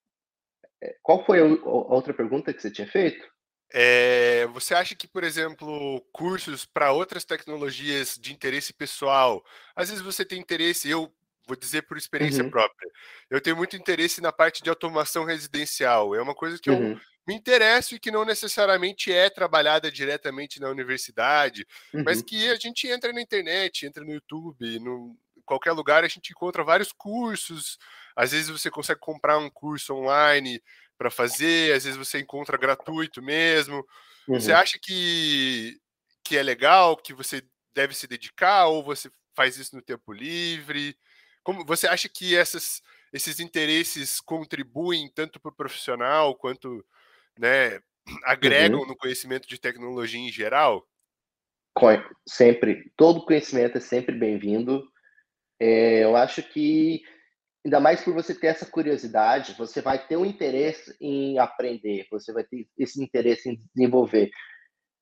é, 0.81 0.95
qual 1.01 1.25
foi 1.25 1.39
a 1.41 1.43
outra 1.43 2.13
pergunta 2.13 2.53
que 2.53 2.61
você 2.61 2.71
tinha 2.71 2.87
feito? 2.87 3.29
É, 3.73 4.45
você 4.47 4.73
acha 4.75 4.95
que, 4.95 5.07
por 5.07 5.25
exemplo, 5.25 6.01
cursos 6.13 6.65
para 6.65 6.91
outras 6.91 7.25
tecnologias 7.25 8.17
de 8.17 8.33
interesse 8.33 8.71
pessoal, 8.73 9.43
às 9.75 9.89
vezes 9.89 10.03
você 10.03 10.23
tem 10.23 10.39
interesse, 10.39 10.89
eu 10.89 11.13
vou 11.47 11.55
dizer 11.55 11.83
por 11.83 11.97
experiência 11.97 12.43
uhum. 12.43 12.49
própria, 12.49 12.89
eu 13.29 13.41
tenho 13.41 13.55
muito 13.55 13.75
interesse 13.75 14.21
na 14.21 14.31
parte 14.31 14.63
de 14.63 14.69
automação 14.69 15.23
residencial, 15.25 16.15
é 16.15 16.21
uma 16.21 16.35
coisa 16.35 16.57
que 16.59 16.69
uhum. 16.69 16.91
eu 16.91 17.01
me 17.27 17.35
interesso 17.35 17.95
e 17.95 17.99
que 17.99 18.11
não 18.11 18.25
necessariamente 18.25 19.11
é 19.11 19.29
trabalhada 19.29 19.91
diretamente 19.91 20.59
na 20.59 20.69
universidade, 20.69 21.65
uhum. 21.93 22.03
mas 22.03 22.21
que 22.21 22.49
a 22.49 22.55
gente 22.55 22.87
entra 22.87 23.13
na 23.13 23.21
internet, 23.21 23.85
entra 23.85 24.03
no 24.03 24.13
YouTube, 24.13 24.79
no 24.79 25.15
qualquer 25.45 25.71
lugar 25.73 26.03
a 26.03 26.07
gente 26.07 26.31
encontra 26.31 26.63
vários 26.63 26.91
cursos, 26.93 27.77
às 28.15 28.31
vezes 28.31 28.49
você 28.49 28.69
consegue 28.69 28.99
comprar 28.99 29.37
um 29.37 29.49
curso 29.49 29.93
online 29.93 30.61
para 30.97 31.09
fazer, 31.09 31.73
às 31.75 31.83
vezes 31.83 31.97
você 31.97 32.19
encontra 32.19 32.57
gratuito 32.57 33.21
mesmo. 33.21 33.85
Uhum. 34.27 34.39
Você 34.39 34.53
acha 34.53 34.77
que, 34.81 35.79
que 36.23 36.37
é 36.37 36.43
legal, 36.43 36.95
que 36.95 37.13
você 37.13 37.43
deve 37.73 37.93
se 37.93 38.07
dedicar, 38.07 38.67
ou 38.67 38.83
você 38.83 39.11
faz 39.35 39.57
isso 39.57 39.75
no 39.75 39.81
tempo 39.81 40.13
livre? 40.13 40.95
Como 41.43 41.65
Você 41.65 41.87
acha 41.87 42.07
que 42.09 42.35
essas, 42.35 42.81
esses 43.11 43.39
interesses 43.39 44.19
contribuem 44.19 45.09
tanto 45.13 45.39
para 45.39 45.49
o 45.49 45.55
profissional 45.55 46.35
quanto 46.35 46.85
né, 47.37 47.79
agregam 48.25 48.81
uhum. 48.81 48.87
no 48.87 48.97
conhecimento 48.97 49.47
de 49.47 49.59
tecnologia 49.59 50.19
em 50.19 50.31
geral? 50.31 50.87
Sempre. 52.27 52.91
Todo 52.97 53.25
conhecimento 53.25 53.77
é 53.77 53.81
sempre 53.81 54.15
bem-vindo. 54.15 54.83
É, 55.59 56.03
eu 56.03 56.15
acho 56.15 56.43
que 56.43 57.01
ainda 57.63 57.79
mais 57.79 58.03
por 58.03 58.13
você 58.13 58.33
ter 58.33 58.47
essa 58.47 58.65
curiosidade, 58.65 59.55
você 59.57 59.81
vai 59.81 60.05
ter 60.05 60.17
um 60.17 60.25
interesse 60.25 60.95
em 60.99 61.37
aprender, 61.37 62.07
você 62.09 62.33
vai 62.33 62.43
ter 62.43 62.67
esse 62.77 63.01
interesse 63.01 63.49
em 63.49 63.61
desenvolver. 63.73 64.31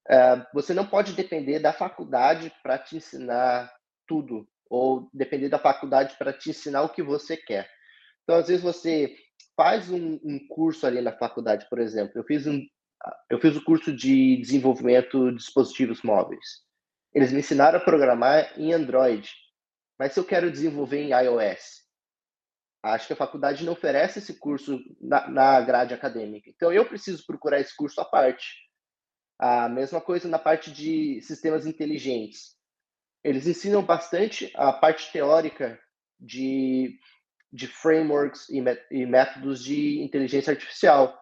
Uh, 0.07 0.43
você 0.53 0.73
não 0.73 0.85
pode 0.85 1.13
depender 1.13 1.59
da 1.59 1.71
faculdade 1.71 2.51
para 2.63 2.77
te 2.77 2.97
ensinar 2.97 3.71
tudo, 4.07 4.47
ou 4.69 5.09
depender 5.13 5.49
da 5.49 5.57
faculdade 5.57 6.15
para 6.17 6.31
te 6.33 6.51
ensinar 6.51 6.83
o 6.83 6.89
que 6.89 7.01
você 7.01 7.35
quer. 7.35 7.69
Então, 8.23 8.35
às 8.35 8.47
vezes, 8.47 8.63
você 8.63 9.15
faz 9.55 9.89
um, 9.89 10.19
um 10.23 10.39
curso 10.47 10.85
ali 10.85 11.01
na 11.01 11.11
faculdade, 11.11 11.67
por 11.69 11.79
exemplo. 11.79 12.13
Eu 12.15 12.23
fiz 12.23 12.45
um, 12.45 12.61
eu 13.29 13.39
fiz 13.39 13.55
o 13.55 13.59
um 13.59 13.63
curso 13.63 13.95
de 13.95 14.37
desenvolvimento 14.37 15.31
de 15.31 15.37
dispositivos 15.37 16.01
móveis. 16.03 16.63
Eles 17.13 17.31
me 17.31 17.39
ensinaram 17.39 17.79
a 17.79 17.83
programar 17.83 18.53
em 18.57 18.71
Android, 18.71 19.29
mas 19.97 20.13
se 20.13 20.19
eu 20.19 20.23
quero 20.23 20.51
desenvolver 20.51 21.01
em 21.01 21.11
iOS, 21.11 21.79
Acho 22.81 23.07
que 23.07 23.13
a 23.13 23.17
faculdade 23.17 23.65
não 23.65 23.73
oferece 23.73 24.19
esse 24.19 24.39
curso 24.39 24.79
na, 25.01 25.29
na 25.29 25.61
grade 25.61 25.93
acadêmica. 25.93 26.49
Então, 26.49 26.71
eu 26.71 26.85
preciso 26.85 27.25
procurar 27.25 27.59
esse 27.59 27.75
curso 27.75 27.99
à 27.99 28.05
parte. 28.05 28.55
A 29.37 29.67
mesma 29.67 29.99
coisa 29.99 30.29
na 30.29 30.39
parte 30.39 30.71
de 30.71 31.21
sistemas 31.21 31.65
inteligentes. 31.65 32.55
Eles 33.23 33.47
ensinam 33.47 33.83
bastante 33.83 34.51
a 34.55 34.71
parte 34.71 35.11
teórica 35.11 35.79
de, 36.19 36.97
de 37.51 37.67
frameworks 37.67 38.49
e, 38.49 38.63
e 38.91 39.05
métodos 39.05 39.63
de 39.63 40.01
inteligência 40.01 40.51
artificial. 40.51 41.17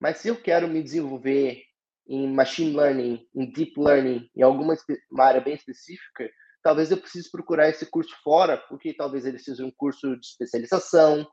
Mas 0.00 0.18
se 0.18 0.28
eu 0.28 0.40
quero 0.40 0.68
me 0.68 0.82
desenvolver 0.82 1.62
em 2.08 2.32
machine 2.32 2.76
learning, 2.76 3.26
em 3.34 3.50
deep 3.50 3.72
learning, 3.76 4.28
em 4.34 4.42
alguma 4.42 4.76
área 5.18 5.40
bem 5.40 5.54
específica, 5.54 6.30
talvez 6.62 6.90
eu 6.90 6.98
precise 6.98 7.30
procurar 7.30 7.68
esse 7.68 7.86
curso 7.86 8.14
fora, 8.22 8.56
porque 8.68 8.94
talvez 8.94 9.24
ele 9.24 9.38
seja 9.38 9.64
um 9.64 9.72
curso 9.76 10.16
de 10.18 10.26
especialização, 10.26 11.26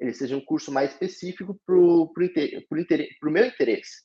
ele 0.00 0.12
seja 0.12 0.36
um 0.36 0.44
curso 0.44 0.72
mais 0.72 0.92
específico 0.92 1.58
para 1.66 1.76
o 1.76 2.12
meu 3.24 3.46
interesse. 3.46 4.02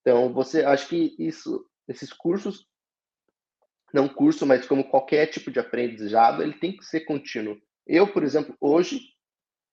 Então, 0.00 0.32
você 0.32 0.64
acho 0.64 0.88
que 0.88 1.14
isso, 1.18 1.64
esses 1.88 2.12
cursos, 2.12 2.66
não 3.92 4.08
curso, 4.08 4.46
mas 4.46 4.66
como 4.66 4.88
qualquer 4.88 5.26
tipo 5.26 5.50
de 5.50 5.60
aprendizado, 5.60 6.42
ele 6.42 6.54
tem 6.54 6.76
que 6.76 6.84
ser 6.84 7.00
contínuo. 7.00 7.60
Eu, 7.86 8.10
por 8.10 8.22
exemplo, 8.22 8.56
hoje, 8.60 9.00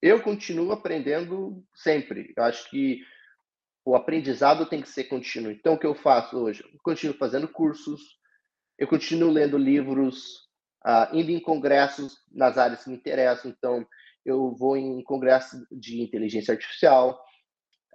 eu 0.01 0.21
continuo 0.21 0.71
aprendendo 0.71 1.63
sempre. 1.73 2.34
Eu 2.36 2.43
acho 2.43 2.69
que 2.69 3.01
o 3.86 3.95
aprendizado 3.95 4.65
tem 4.65 4.82
que 4.82 4.89
ser 4.89 5.05
contínuo. 5.05 5.51
Então, 5.51 5.73
o 5.73 5.79
que 5.79 5.86
eu 5.86 5.95
faço 5.95 6.38
hoje? 6.38 6.63
Eu 6.63 6.79
continuo 6.84 7.17
fazendo 7.17 7.47
cursos, 7.47 8.01
eu 8.77 8.88
continuo 8.88 9.32
lendo 9.32 9.58
livros, 9.58 10.47
uh, 10.86 11.13
indo 11.13 11.32
em 11.32 11.39
congressos 11.39 12.17
nas 12.32 12.58
áreas 12.58 12.84
que 12.84 12.89
me 12.89 12.97
interessam. 12.97 13.51
Então, 13.51 13.86
eu 14.25 14.53
vou 14.55 14.75
em 14.75 15.01
congressos 15.03 15.62
de 15.71 16.01
inteligência 16.01 16.53
artificial. 16.53 17.19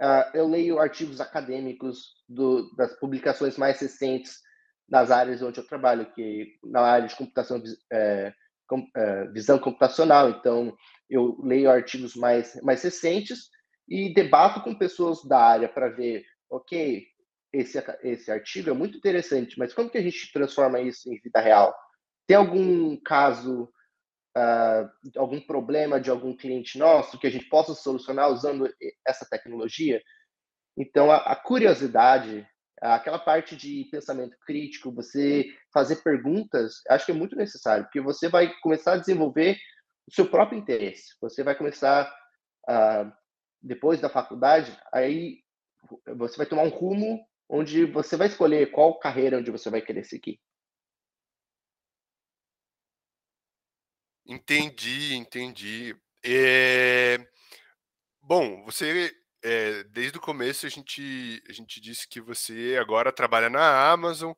Uh, 0.01 0.37
eu 0.37 0.49
leio 0.49 0.79
artigos 0.79 1.21
acadêmicos 1.21 2.15
do, 2.29 2.75
das 2.77 2.99
publicações 2.99 3.57
mais 3.57 3.79
recentes 3.79 4.43
nas 4.88 5.11
áreas 5.11 5.42
onde 5.42 5.59
eu 5.59 5.66
trabalho, 5.66 6.11
que 6.12 6.55
na 6.62 6.81
área 6.81 7.09
de 7.09 7.16
computação, 7.16 7.62
é, 7.92 8.33
com, 8.66 8.87
é, 8.97 9.27
visão 9.29 9.59
computacional. 9.59 10.31
Então, 10.31 10.77
eu 11.09 11.38
leio 11.42 11.70
artigos 11.70 12.14
mais, 12.14 12.61
mais 12.62 12.83
recentes 12.83 13.49
e 13.88 14.12
debato 14.12 14.62
com 14.62 14.75
pessoas 14.75 15.23
da 15.25 15.38
área 15.38 15.68
para 15.68 15.88
ver, 15.88 16.25
ok, 16.51 17.07
esse, 17.53 17.83
esse 18.03 18.31
artigo 18.31 18.70
é 18.70 18.73
muito 18.73 18.99
interessante, 18.99 19.59
mas 19.59 19.73
como 19.73 19.90
que 19.90 19.99
a 19.99 20.03
gente 20.03 20.33
transforma 20.33 20.81
isso 20.81 21.12
em 21.12 21.20
vida 21.20 21.40
real? 21.40 21.75
Tem 22.27 22.37
algum 22.37 22.97
caso, 23.03 23.70
uh, 24.37 25.18
algum 25.18 25.40
problema 25.40 26.01
de 26.01 26.11
algum 26.11 26.37
cliente 26.37 26.79
nosso 26.79 27.18
que 27.18 27.27
a 27.27 27.31
gente 27.31 27.49
possa 27.49 27.75
solucionar 27.75 28.31
usando 28.31 28.68
essa 29.07 29.27
tecnologia? 29.29 30.03
Então, 30.77 31.11
a, 31.11 31.18
a 31.18 31.37
curiosidade, 31.37 32.47
aquela 32.92 33.18
parte 33.18 33.57
de 33.57 33.88
pensamento 33.90 34.37
crítico, 34.47 34.92
você 34.92 35.47
fazer 35.73 35.97
perguntas, 36.03 36.83
acho 36.90 37.07
que 37.07 37.12
é 37.12 37.14
muito 37.14 37.35
necessário, 37.35 37.85
porque 37.85 38.01
você 38.01 38.29
vai 38.29 38.53
começar 38.61 38.92
a 38.92 38.99
desenvolver 38.99 39.57
o 40.07 40.14
seu 40.14 40.29
próprio 40.29 40.59
interesse. 40.59 41.14
Você 41.20 41.42
vai 41.42 41.55
começar, 41.55 42.14
uh, 42.68 43.11
depois 43.62 44.01
da 44.01 44.11
faculdade, 44.11 44.79
aí 44.92 45.38
você 46.16 46.37
vai 46.37 46.47
tomar 46.47 46.62
um 46.62 46.68
rumo 46.68 47.27
onde 47.49 47.87
você 47.87 48.16
vai 48.16 48.27
escolher 48.29 48.70
qual 48.70 48.99
carreira 48.99 49.38
onde 49.38 49.51
você 49.51 49.70
vai 49.70 49.81
querer 49.81 50.05
seguir. 50.05 50.38
Entendi, 54.27 55.14
entendi. 55.14 55.97
É... 56.25 57.18
Bom, 58.23 58.64
você 58.64 59.14
é, 59.45 59.85
desde 59.85 60.17
o 60.17 60.21
começo 60.21 60.65
a 60.65 60.71
gente, 60.71 61.43
a 61.47 61.53
gente 61.53 61.79
disse 61.79 62.09
que 62.09 62.19
você 62.19 62.79
agora 62.81 63.13
trabalha 63.13 63.51
na 63.51 63.91
Amazon 63.91 64.33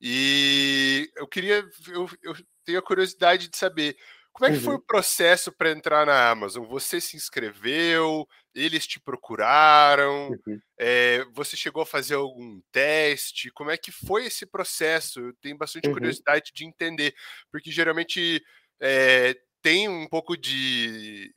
e 0.00 1.10
eu 1.16 1.26
queria, 1.26 1.68
eu, 1.88 2.08
eu 2.22 2.34
tenho 2.64 2.78
a 2.78 2.82
curiosidade 2.82 3.48
de 3.48 3.56
saber 3.56 3.96
como 4.32 4.50
é 4.50 4.54
que 4.54 4.62
foi 4.62 4.74
o 4.74 4.76
uhum. 4.78 4.84
processo 4.86 5.52
para 5.52 5.72
entrar 5.72 6.06
na 6.06 6.30
Amazon? 6.30 6.64
Você 6.66 7.00
se 7.02 7.16
inscreveu? 7.16 8.26
Eles 8.54 8.86
te 8.86 8.98
procuraram? 8.98 10.30
Uhum. 10.30 10.60
É, 10.78 11.24
você 11.34 11.54
chegou 11.54 11.82
a 11.82 11.86
fazer 11.86 12.14
algum 12.14 12.60
teste? 12.72 13.50
Como 13.50 13.70
é 13.70 13.76
que 13.76 13.92
foi 13.92 14.26
esse 14.26 14.46
processo? 14.46 15.20
Eu 15.20 15.34
tenho 15.34 15.58
bastante 15.58 15.86
uhum. 15.88 15.94
curiosidade 15.94 16.50
de 16.54 16.64
entender, 16.64 17.14
porque 17.50 17.70
geralmente 17.70 18.42
é, 18.80 19.36
tem 19.60 19.86
um 19.86 20.08
pouco 20.08 20.34
de, 20.34 21.34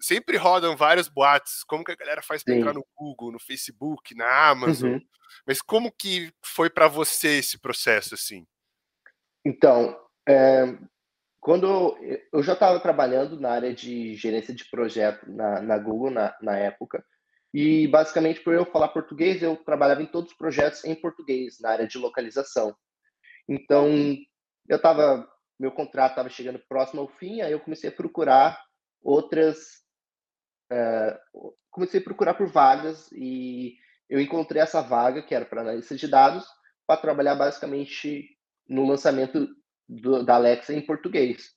Sempre 0.00 0.36
rodam 0.36 0.76
vários 0.76 1.08
boatos. 1.08 1.64
Como 1.64 1.84
que 1.84 1.92
a 1.92 1.96
galera 1.96 2.22
faz 2.22 2.42
para 2.42 2.54
entrar 2.54 2.74
no 2.74 2.86
Google, 2.96 3.32
no 3.32 3.38
Facebook, 3.38 4.14
na 4.14 4.48
Amazon? 4.48 4.94
Uhum. 4.94 5.00
Mas 5.46 5.60
como 5.60 5.92
que 5.92 6.32
foi 6.44 6.70
para 6.70 6.88
você 6.88 7.38
esse 7.38 7.58
processo 7.58 8.14
assim? 8.14 8.46
Então, 9.44 9.98
é, 10.28 10.78
quando 11.40 11.98
eu 12.32 12.42
já 12.42 12.54
estava 12.54 12.80
trabalhando 12.80 13.38
na 13.38 13.50
área 13.50 13.74
de 13.74 14.14
gerência 14.14 14.54
de 14.54 14.64
projeto 14.70 15.30
na, 15.30 15.60
na 15.60 15.78
Google 15.78 16.10
na, 16.10 16.34
na 16.40 16.56
época, 16.56 17.04
e 17.52 17.86
basicamente 17.86 18.40
por 18.40 18.54
eu 18.54 18.64
falar 18.64 18.88
português, 18.88 19.42
eu 19.42 19.56
trabalhava 19.56 20.02
em 20.02 20.06
todos 20.06 20.32
os 20.32 20.36
projetos 20.36 20.84
em 20.84 20.94
português, 20.94 21.60
na 21.60 21.70
área 21.70 21.86
de 21.86 21.98
localização. 21.98 22.74
Então, 23.48 23.88
eu 24.68 24.76
estava, 24.76 25.28
meu 25.60 25.70
contrato 25.70 26.12
estava 26.12 26.28
chegando 26.30 26.58
próximo 26.68 27.02
ao 27.02 27.08
fim, 27.08 27.42
aí 27.42 27.52
eu 27.52 27.60
comecei 27.60 27.90
a 27.90 27.92
procurar 27.92 28.58
outras, 29.04 29.82
uh, 30.72 31.54
comecei 31.70 32.00
a 32.00 32.04
procurar 32.04 32.34
por 32.34 32.46
vagas 32.46 33.10
e 33.12 33.76
eu 34.08 34.20
encontrei 34.20 34.62
essa 34.62 34.80
vaga 34.80 35.22
que 35.22 35.34
era 35.34 35.44
para 35.44 35.60
analista 35.60 35.94
de 35.94 36.08
dados 36.08 36.46
para 36.86 37.00
trabalhar 37.00 37.34
basicamente 37.34 38.28
no 38.68 38.86
lançamento 38.86 39.48
do, 39.88 40.24
da 40.24 40.36
Alexa 40.36 40.72
em 40.72 40.84
português. 40.84 41.52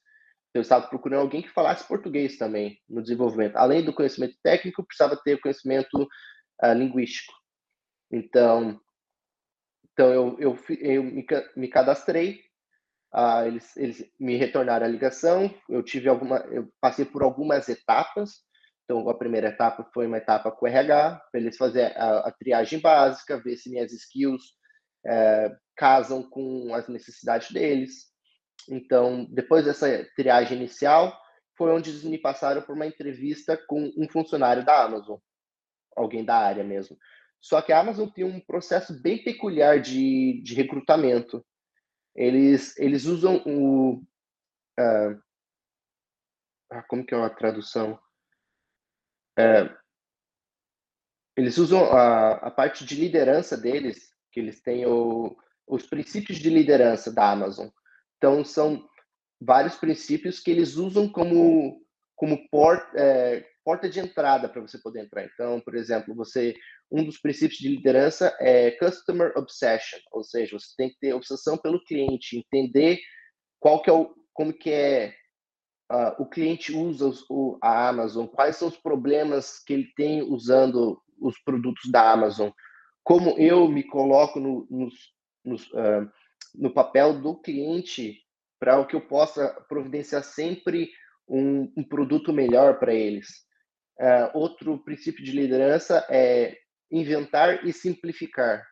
Eu 0.54 0.62
estava 0.62 0.88
procurando 0.88 1.22
alguém 1.22 1.42
que 1.42 1.50
falasse 1.50 1.88
português 1.88 2.38
também 2.38 2.82
no 2.90 3.02
desenvolvimento. 3.02 3.56
Além 3.56 3.84
do 3.84 3.94
conhecimento 3.94 4.36
técnico, 4.42 4.86
precisava 4.86 5.16
ter 5.24 5.40
conhecimento 5.40 6.04
uh, 6.64 6.74
linguístico. 6.74 7.34
Então, 8.12 8.80
então 9.92 10.12
eu, 10.12 10.38
eu, 10.40 10.58
eu 10.80 11.04
me, 11.04 11.26
me 11.56 11.68
cadastrei, 11.68 12.42
uh, 13.14 13.46
eles, 13.46 13.76
eles 13.78 14.06
me 14.20 14.36
retornaram 14.36 14.86
a 14.86 14.90
ligação, 14.90 15.54
eu 15.70 15.84
tive 15.84 16.10
alguma, 16.10 16.38
eu 16.52 16.68
passei 16.82 17.06
por 17.06 17.24
algumas 17.24 17.68
etapas. 17.70 18.46
Então, 18.84 19.10
a 19.10 19.18
primeira 19.18 19.50
etapa 19.50 19.90
foi 19.94 20.08
uma 20.08 20.18
etapa 20.18 20.50
com 20.50 20.66
o 20.66 20.68
RH, 20.68 21.22
para 21.30 21.42
eles 21.42 21.58
fazer 21.58 21.98
a, 21.98 22.20
a, 22.20 22.32
triagem 22.32 22.80
básica, 22.80 23.42
ver 23.42 23.58
se 23.58 23.70
minhas 23.70 23.92
skills 23.92 24.44
uh, 25.06 25.54
casam 25.76 26.24
com 26.24 26.74
as 26.74 26.88
necessidades 26.88 27.52
deles. 27.52 28.06
Então, 28.70 29.26
depois 29.30 29.66
dessa 29.66 30.08
triagem 30.16 30.58
inicial, 30.58 31.18
foi 31.58 31.72
onde 31.72 31.90
eles 31.90 32.04
me 32.04 32.18
passaram 32.18 32.62
por 32.62 32.76
uma 32.76 32.86
entrevista 32.86 33.58
com 33.68 33.92
um 33.98 34.08
funcionário 34.10 34.64
da 34.64 34.84
Amazon, 34.84 35.18
alguém 35.96 36.24
da 36.24 36.38
área 36.38 36.64
mesmo. 36.64 36.98
Só 37.42 37.62
que 37.62 37.72
a 37.72 37.80
Amazon 37.80 38.10
tem 38.10 38.24
um 38.24 38.40
processo 38.40 39.00
bem 39.02 39.24
peculiar 39.24 39.80
de, 39.80 40.42
de 40.44 40.54
recrutamento. 40.54 41.46
Eles, 42.18 42.78
eles 42.80 43.06
usam 43.06 43.44
o. 43.46 44.04
Uh, 44.80 45.22
como 46.90 47.06
que 47.06 47.14
é 47.14 47.24
a 47.24 47.30
tradução? 47.30 47.94
Uh, 49.40 49.78
eles 51.38 51.60
usam 51.60 51.84
a, 51.92 52.32
a 52.48 52.52
parte 52.52 52.84
de 52.84 52.96
liderança 52.96 53.56
deles, 53.56 54.12
que 54.32 54.40
eles 54.40 54.60
têm 54.60 54.88
o, 54.88 55.38
os 55.68 55.86
princípios 55.86 56.40
de 56.40 56.50
liderança 56.50 57.12
da 57.14 57.32
Amazon. 57.32 57.70
Então, 58.18 58.44
são 58.44 58.90
vários 59.40 59.76
princípios 59.76 60.40
que 60.40 60.50
eles 60.50 60.76
usam 60.76 61.08
como, 61.08 61.86
como 62.16 62.50
porta, 62.50 62.92
é, 63.00 63.48
porta 63.68 63.90
de 63.90 64.00
entrada 64.00 64.48
para 64.48 64.62
você 64.62 64.78
poder 64.78 65.02
entrar. 65.02 65.26
Então, 65.26 65.60
por 65.60 65.76
exemplo, 65.76 66.16
você 66.16 66.56
um 66.90 67.04
dos 67.04 67.18
princípios 67.18 67.60
de 67.60 67.68
liderança 67.68 68.34
é 68.40 68.72
customer 68.72 69.34
obsession, 69.36 70.00
ou 70.10 70.24
seja, 70.24 70.58
você 70.58 70.74
tem 70.78 70.90
que 70.90 70.98
ter 71.02 71.14
obsessão 71.14 71.58
pelo 71.58 71.84
cliente, 71.84 72.38
entender 72.38 72.98
qual 73.60 73.82
que 73.82 73.90
é 73.90 73.94
o 73.94 74.16
como 74.32 74.54
que 74.54 74.72
é 74.72 75.14
uh, 75.92 76.22
o 76.22 76.30
cliente 76.30 76.74
usa 76.74 77.10
os, 77.10 77.26
o, 77.30 77.58
a 77.62 77.90
Amazon, 77.90 78.26
quais 78.26 78.56
são 78.56 78.70
os 78.70 78.78
problemas 78.78 79.62
que 79.62 79.74
ele 79.74 79.92
tem 79.98 80.22
usando 80.22 81.02
os 81.20 81.38
produtos 81.44 81.92
da 81.92 82.10
Amazon, 82.10 82.50
como 83.04 83.32
eu 83.32 83.68
me 83.68 83.84
coloco 83.84 84.40
no, 84.40 84.66
nos, 84.72 84.94
nos 85.44 85.68
uh, 85.72 86.10
no 86.56 86.74
papel 86.74 87.20
do 87.20 87.36
cliente 87.36 88.22
para 88.58 88.80
o 88.80 88.88
que 88.88 88.96
eu 88.96 89.02
possa 89.02 89.50
providenciar 89.68 90.24
sempre 90.24 90.90
um, 91.28 91.70
um 91.76 91.84
produto 91.84 92.32
melhor 92.32 92.80
para 92.80 92.94
eles. 92.94 93.46
Uh, 94.00 94.38
outro 94.38 94.78
princípio 94.80 95.24
de 95.24 95.32
liderança 95.32 96.06
é 96.10 96.58
inventar 96.92 97.66
e 97.66 97.74
simplificar. 97.74 98.66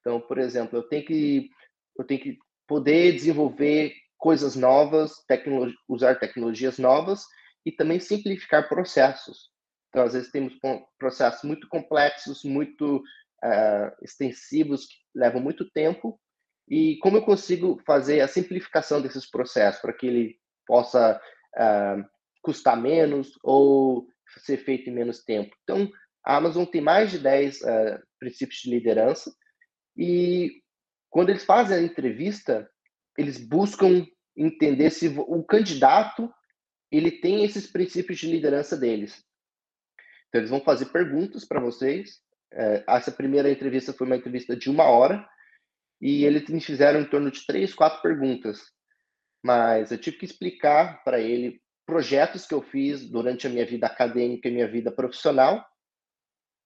Então, 0.00 0.20
por 0.20 0.38
exemplo, 0.38 0.78
eu 0.78 0.82
tenho 0.82 1.04
que 1.04 1.50
eu 1.98 2.04
tenho 2.04 2.20
que 2.20 2.38
poder 2.66 3.12
desenvolver 3.12 3.94
coisas 4.16 4.54
novas, 4.54 5.24
tecno 5.26 5.72
usar 5.88 6.16
tecnologias 6.16 6.78
novas 6.78 7.24
e 7.64 7.72
também 7.72 7.98
simplificar 7.98 8.68
processos. 8.68 9.50
Então, 9.88 10.04
às 10.04 10.12
vezes 10.12 10.30
temos 10.30 10.54
processos 10.98 11.42
muito 11.42 11.66
complexos, 11.68 12.44
muito 12.44 12.98
uh, 12.98 13.90
extensivos 14.02 14.86
que 14.86 14.94
levam 15.14 15.40
muito 15.40 15.68
tempo 15.70 16.20
e 16.68 16.98
como 16.98 17.16
eu 17.16 17.22
consigo 17.22 17.80
fazer 17.86 18.20
a 18.20 18.28
simplificação 18.28 19.00
desses 19.00 19.28
processos 19.28 19.80
para 19.80 19.92
que 19.92 20.06
ele 20.06 20.36
possa 20.66 21.20
uh, 21.56 22.04
custar 22.42 22.76
menos 22.76 23.32
ou 23.42 24.06
ser 24.36 24.58
feito 24.58 24.88
em 24.88 24.94
menos 24.94 25.24
tempo. 25.24 25.54
Então, 25.62 25.90
a 26.24 26.36
Amazon 26.36 26.64
tem 26.64 26.80
mais 26.80 27.10
de 27.10 27.18
10 27.18 27.60
uh, 27.60 27.68
ah, 27.68 28.02
princípios 28.18 28.60
de 28.60 28.70
liderança 28.70 29.32
e 29.96 30.62
quando 31.10 31.30
eles 31.30 31.44
fazem 31.44 31.76
a 31.76 31.82
entrevista, 31.82 32.70
eles 33.16 33.38
buscam 33.38 34.06
entender 34.36 34.90
se 34.90 35.08
o 35.08 35.42
candidato 35.42 36.32
ele 36.90 37.10
tem 37.10 37.44
esses 37.44 37.66
princípios 37.66 38.18
de 38.18 38.30
liderança 38.30 38.76
deles. 38.76 39.24
Então, 40.28 40.40
eles 40.40 40.50
vão 40.50 40.60
fazer 40.60 40.86
perguntas 40.86 41.44
para 41.44 41.60
vocês. 41.60 42.20
Uh, 42.52 42.84
essa 42.88 43.10
primeira 43.10 43.50
entrevista 43.50 43.92
foi 43.92 44.06
uma 44.06 44.16
entrevista 44.16 44.56
de 44.56 44.70
uma 44.70 44.84
hora 44.84 45.26
e 46.00 46.24
eles 46.24 46.48
me 46.48 46.60
fizeram 46.60 47.00
em 47.00 47.08
torno 47.08 47.30
de 47.30 47.44
três, 47.46 47.74
quatro 47.74 48.00
perguntas. 48.02 48.60
Mas 49.42 49.90
eu 49.90 49.98
tive 49.98 50.18
que 50.18 50.24
explicar 50.24 51.02
para 51.04 51.20
ele 51.20 51.60
projetos 51.88 52.44
que 52.44 52.52
eu 52.52 52.60
fiz 52.60 53.08
durante 53.08 53.46
a 53.46 53.50
minha 53.50 53.64
vida 53.64 53.86
acadêmica 53.86 54.46
e 54.46 54.52
minha 54.52 54.68
vida 54.68 54.92
profissional 54.92 55.66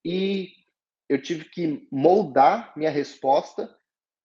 e 0.04 0.50
eu 1.08 1.22
tive 1.22 1.44
que 1.44 1.86
moldar 1.92 2.76
minha 2.76 2.90
resposta 2.90 3.72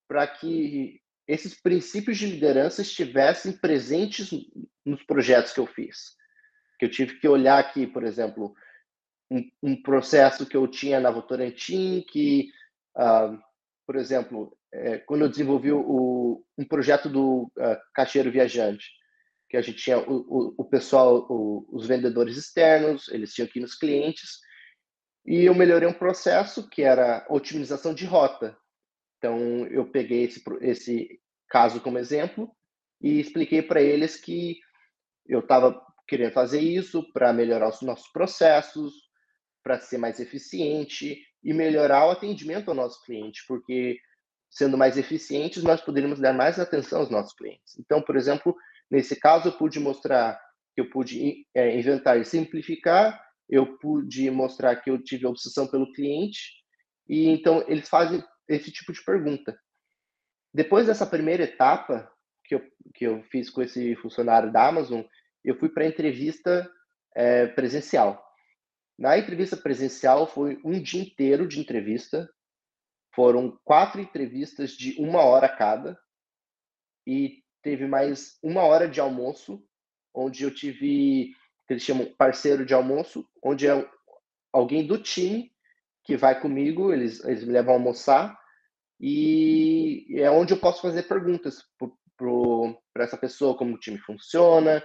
para 0.09 0.25
que 0.25 0.99
esses 1.27 1.53
princípios 1.53 2.17
de 2.17 2.25
liderança 2.25 2.81
estivessem 2.81 3.51
presentes 3.51 4.31
nos 4.83 5.03
projetos 5.03 5.53
que 5.53 5.59
eu 5.59 5.67
fiz. 5.67 6.15
Que 6.79 6.85
eu 6.85 6.89
tive 6.89 7.19
que 7.19 7.27
olhar 7.27 7.59
aqui, 7.59 7.85
por 7.85 8.03
exemplo, 8.03 8.55
um, 9.29 9.47
um 9.61 9.79
processo 9.79 10.47
que 10.47 10.57
eu 10.57 10.67
tinha 10.67 10.99
na 10.99 11.11
Votorantim, 11.11 12.03
que, 12.09 12.49
uh, 12.97 13.37
por 13.85 13.97
exemplo, 13.97 14.57
é, 14.73 14.97
quando 14.97 15.25
eu 15.25 15.29
desenvolvi 15.29 15.71
o, 15.71 16.43
um 16.57 16.65
projeto 16.65 17.07
do 17.07 17.51
uh, 17.55 17.77
caixeiro 17.93 18.31
viajante, 18.31 18.97
que 19.49 19.57
a 19.57 19.61
gente 19.61 19.81
tinha 19.81 19.99
o, 19.99 20.25
o, 20.27 20.55
o 20.57 20.65
pessoal, 20.65 21.25
o, 21.29 21.67
os 21.71 21.87
vendedores 21.87 22.37
externos, 22.37 23.07
eles 23.09 23.33
tinham 23.33 23.47
aqui 23.47 23.59
nos 23.59 23.75
clientes, 23.75 24.39
e 25.25 25.43
eu 25.43 25.53
melhorei 25.53 25.87
um 25.87 25.93
processo 25.93 26.69
que 26.69 26.81
era 26.81 27.25
otimização 27.29 27.93
de 27.93 28.05
rota. 28.05 28.57
Então, 29.17 29.65
eu 29.67 29.89
peguei 29.89 30.23
esse, 30.23 30.43
esse 30.61 31.21
caso 31.49 31.81
como 31.81 31.97
exemplo 31.97 32.49
e 33.01 33.19
expliquei 33.19 33.61
para 33.61 33.81
eles 33.81 34.15
que 34.15 34.57
eu 35.27 35.39
estava 35.39 35.81
querendo 36.07 36.31
fazer 36.31 36.61
isso 36.61 37.03
para 37.11 37.33
melhorar 37.33 37.69
os 37.69 37.81
nossos 37.81 38.07
processos, 38.09 38.93
para 39.61 39.79
ser 39.79 39.97
mais 39.97 40.19
eficiente 40.19 41.21
e 41.43 41.53
melhorar 41.53 42.07
o 42.07 42.11
atendimento 42.11 42.69
ao 42.69 42.75
nosso 42.75 43.03
cliente, 43.03 43.43
porque 43.47 43.99
sendo 44.49 44.77
mais 44.77 44.97
eficientes, 44.97 45.61
nós 45.61 45.81
poderíamos 45.81 46.19
dar 46.19 46.33
mais 46.33 46.57
atenção 46.57 47.01
aos 47.01 47.09
nossos 47.09 47.33
clientes. 47.33 47.77
Então, 47.77 48.01
por 48.01 48.15
exemplo, 48.15 48.55
nesse 48.89 49.15
caso, 49.19 49.49
eu 49.49 49.57
pude 49.57 49.79
mostrar 49.79 50.39
que 50.73 50.81
eu 50.81 50.89
pude 50.89 51.45
é, 51.55 51.77
inventar 51.77 52.19
e 52.19 52.25
simplificar, 52.25 53.21
eu 53.49 53.77
pude 53.77 54.29
mostrar 54.29 54.75
que 54.75 54.89
eu 54.89 55.01
tive 55.01 55.25
obsessão 55.25 55.67
pelo 55.67 55.91
cliente, 55.93 56.39
e 57.07 57.27
então 57.29 57.63
eles 57.67 57.87
fazem 57.87 58.23
esse 58.47 58.71
tipo 58.71 58.91
de 58.91 59.03
pergunta. 59.03 59.57
Depois 60.53 60.87
dessa 60.87 61.05
primeira 61.05 61.43
etapa 61.43 62.11
que 62.43 62.55
eu, 62.55 62.61
que 62.93 63.05
eu 63.05 63.23
fiz 63.31 63.49
com 63.49 63.61
esse 63.61 63.95
funcionário 63.97 64.51
da 64.51 64.67
Amazon, 64.67 65.01
eu 65.43 65.57
fui 65.57 65.69
para 65.69 65.83
a 65.83 65.87
entrevista 65.87 66.69
é, 67.15 67.47
presencial. 67.47 68.23
Na 68.97 69.17
entrevista 69.17 69.55
presencial 69.55 70.27
foi 70.27 70.59
um 70.63 70.81
dia 70.81 71.01
inteiro 71.01 71.47
de 71.47 71.59
entrevista, 71.59 72.29
foram 73.13 73.57
quatro 73.63 74.01
entrevistas 74.01 74.71
de 74.71 74.99
uma 74.99 75.21
hora 75.23 75.47
cada 75.47 75.97
e 77.05 77.43
teve 77.67 77.85
mais 77.85 78.37
uma 78.41 78.63
hora 78.63 78.87
de 78.87 79.01
almoço, 79.01 79.61
onde 80.15 80.41
eu 80.41 80.55
tive, 80.55 81.33
que 81.67 81.73
eles 81.73 81.83
chamam 81.83 82.05
parceiro 82.17 82.65
de 82.65 82.73
almoço, 82.73 83.27
onde 83.43 83.67
é 83.67 83.85
alguém 84.53 84.87
do 84.87 84.97
time 84.97 85.51
que 86.05 86.15
vai 86.15 86.39
comigo, 86.39 86.93
eles, 86.93 87.21
eles 87.25 87.43
me 87.43 87.51
levam 87.51 87.73
a 87.73 87.77
almoçar 87.77 88.39
e 89.01 90.07
é 90.15 90.31
onde 90.31 90.53
eu 90.53 90.57
posso 90.57 90.81
fazer 90.81 91.09
perguntas 91.09 91.61
para 92.93 93.03
essa 93.03 93.17
pessoa, 93.17 93.57
como 93.57 93.75
o 93.75 93.79
time 93.79 93.97
funciona, 93.97 94.81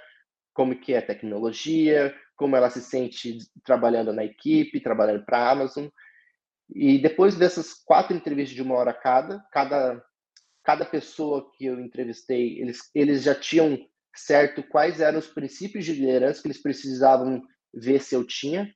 como 0.52 0.74
que 0.74 0.92
é 0.92 0.98
a 0.98 1.06
tecnologia, 1.06 2.12
como 2.34 2.56
ela 2.56 2.68
se 2.68 2.82
sente 2.82 3.38
trabalhando 3.64 4.12
na 4.12 4.24
equipe, 4.24 4.82
trabalhando 4.82 5.24
para 5.24 5.38
a 5.38 5.50
Amazon. 5.52 5.86
E 6.68 6.98
depois 6.98 7.36
dessas 7.36 7.74
quatro 7.74 8.16
entrevistas 8.16 8.56
de 8.56 8.60
uma 8.60 8.74
hora 8.74 8.92
cada, 8.92 9.38
cada, 9.52 10.04
cada 10.64 10.84
pessoa 10.84 11.50
que 11.52 11.66
eu 11.66 11.80
entrevistei, 11.80 12.60
eles, 12.60 12.90
eles 12.94 13.22
já 13.22 13.34
tinham 13.34 13.78
certo 14.14 14.62
quais 14.62 15.00
eram 15.00 15.18
os 15.18 15.26
princípios 15.26 15.84
de 15.84 15.94
liderança 15.94 16.40
que 16.40 16.48
eles 16.48 16.62
precisavam 16.62 17.42
ver 17.74 18.00
se 18.00 18.14
eu 18.14 18.24
tinha. 18.26 18.72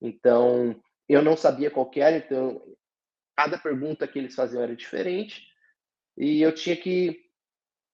Então, 0.00 0.80
eu 1.08 1.22
não 1.22 1.36
sabia 1.36 1.70
qual 1.70 1.90
era, 1.96 2.16
então 2.16 2.62
cada 3.36 3.58
pergunta 3.58 4.06
que 4.06 4.18
eles 4.18 4.34
faziam 4.34 4.62
era 4.62 4.74
diferente. 4.74 5.46
E 6.16 6.42
eu 6.42 6.54
tinha 6.54 6.76
que 6.76 7.20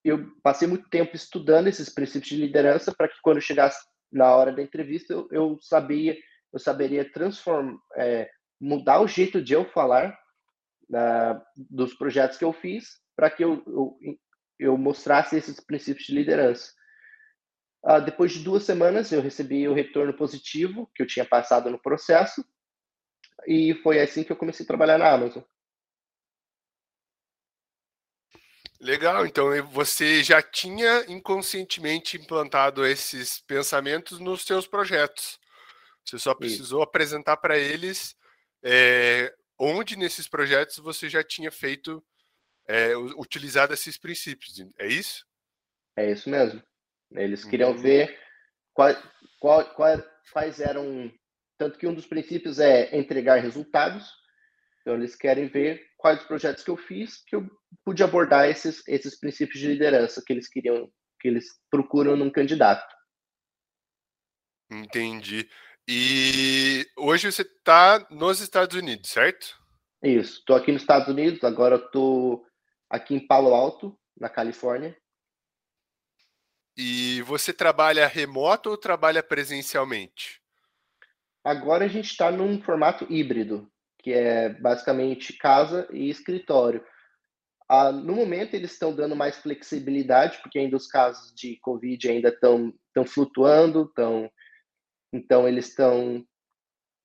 eu 0.04 0.30
passei 0.40 0.68
muito 0.68 0.88
tempo 0.88 1.16
estudando 1.16 1.66
esses 1.66 1.88
princípios 1.88 2.28
de 2.28 2.36
liderança 2.36 2.94
para 2.94 3.08
que 3.08 3.20
quando 3.22 3.40
chegasse 3.40 3.84
na 4.10 4.34
hora 4.34 4.52
da 4.52 4.62
entrevista 4.62 5.12
eu, 5.12 5.28
eu 5.32 5.58
sabia 5.60 6.16
eu 6.52 6.60
saberia 6.60 7.10
transformar, 7.10 7.76
é, 7.96 8.30
mudar 8.60 9.00
o 9.00 9.08
jeito 9.08 9.42
de 9.42 9.52
eu 9.52 9.64
falar 9.64 10.16
uh, 10.90 11.40
dos 11.56 11.92
projetos 11.94 12.38
que 12.38 12.44
eu 12.44 12.52
fiz 12.52 13.00
para 13.16 13.30
que 13.30 13.42
eu, 13.42 13.62
eu, 13.66 14.18
eu, 14.58 14.78
mostrasse 14.78 15.36
esses 15.36 15.58
princípios 15.58 16.06
de 16.06 16.14
liderança. 16.14 16.72
Uh, 17.82 18.00
depois 18.04 18.32
de 18.32 18.44
duas 18.44 18.62
semanas, 18.64 19.10
eu 19.10 19.22
recebi 19.22 19.66
o 19.66 19.74
retorno 19.74 20.14
positivo 20.14 20.90
que 20.94 21.02
eu 21.02 21.06
tinha 21.06 21.24
passado 21.24 21.70
no 21.70 21.80
processo 21.80 22.44
e 23.46 23.74
foi 23.82 24.00
assim 24.00 24.22
que 24.22 24.32
eu 24.32 24.36
comecei 24.36 24.64
a 24.64 24.66
trabalhar 24.66 24.98
na 24.98 25.10
Amazon. 25.10 25.42
Legal, 28.78 29.26
então 29.26 29.50
você 29.68 30.22
já 30.22 30.42
tinha 30.42 31.04
inconscientemente 31.08 32.18
implantado 32.18 32.84
esses 32.84 33.40
pensamentos 33.40 34.20
nos 34.20 34.44
seus 34.44 34.66
projetos. 34.66 35.40
Você 36.04 36.18
só 36.18 36.34
precisou 36.34 36.80
Isso. 36.80 36.88
apresentar 36.88 37.38
para 37.38 37.58
eles 37.58 38.14
é, 38.62 39.34
onde 39.58 39.96
nesses 39.96 40.28
projetos 40.28 40.78
você 40.78 41.08
já 41.08 41.24
tinha 41.24 41.50
feito, 41.50 42.04
é, 42.68 42.96
utilizado 42.96 43.72
esses 43.72 43.96
princípios. 43.96 44.54
É 44.78 44.86
isso? 44.86 45.24
É 45.96 46.10
isso 46.10 46.28
mesmo. 46.28 46.62
Eles 47.12 47.44
queriam 47.44 47.70
uhum. 47.70 47.78
ver 47.78 48.18
qual, 48.74 48.94
qual, 49.40 49.64
qual, 49.74 50.04
quais 50.32 50.60
eram. 50.60 51.12
Tanto 51.58 51.78
que 51.78 51.86
um 51.86 51.94
dos 51.94 52.06
princípios 52.06 52.58
é 52.58 52.96
entregar 52.96 53.40
resultados. 53.40 54.10
Então, 54.80 54.94
eles 54.94 55.16
querem 55.16 55.48
ver 55.48 55.84
quais 55.96 56.20
os 56.20 56.26
projetos 56.26 56.62
que 56.62 56.70
eu 56.70 56.76
fiz 56.76 57.24
que 57.24 57.34
eu 57.34 57.48
pude 57.84 58.02
abordar 58.02 58.48
esses, 58.48 58.86
esses 58.86 59.18
princípios 59.18 59.58
de 59.58 59.68
liderança 59.68 60.22
que 60.24 60.32
eles 60.32 60.48
queriam, 60.48 60.88
que 61.20 61.28
eles 61.28 61.46
procuram 61.70 62.16
num 62.16 62.30
candidato. 62.30 62.86
Entendi. 64.70 65.48
E 65.88 66.84
hoje 66.96 67.30
você 67.30 67.42
está 67.42 68.06
nos 68.10 68.40
Estados 68.40 68.76
Unidos, 68.76 69.10
certo? 69.10 69.56
Isso. 70.02 70.40
Estou 70.40 70.56
aqui 70.56 70.72
nos 70.72 70.82
Estados 70.82 71.08
Unidos, 71.08 71.42
agora 71.42 71.76
estou 71.76 72.44
aqui 72.90 73.14
em 73.14 73.26
Palo 73.26 73.54
Alto, 73.54 73.98
na 74.16 74.28
Califórnia. 74.28 74.96
E 76.76 77.22
você 77.22 77.52
trabalha 77.52 78.06
remoto 78.06 78.70
ou 78.70 78.76
trabalha 78.76 79.22
presencialmente? 79.22 80.42
Agora 81.42 81.84
a 81.84 81.88
gente 81.88 82.10
está 82.10 82.30
num 82.30 82.60
formato 82.60 83.06
híbrido 83.10 83.70
que 84.06 84.12
é 84.12 84.50
basicamente 84.50 85.32
casa 85.32 85.88
e 85.90 86.08
escritório. 86.08 86.80
Ah, 87.68 87.90
no 87.90 88.14
momento, 88.14 88.54
eles 88.54 88.70
estão 88.70 88.94
dando 88.94 89.16
mais 89.16 89.36
flexibilidade, 89.38 90.38
porque 90.40 90.60
ainda 90.60 90.76
os 90.76 90.86
casos 90.86 91.34
de 91.34 91.58
Covid 91.58 92.08
ainda 92.08 92.28
estão, 92.28 92.72
estão 92.86 93.04
flutuando, 93.04 93.82
estão, 93.82 94.30
então 95.12 95.48
eles 95.48 95.70
estão 95.70 96.24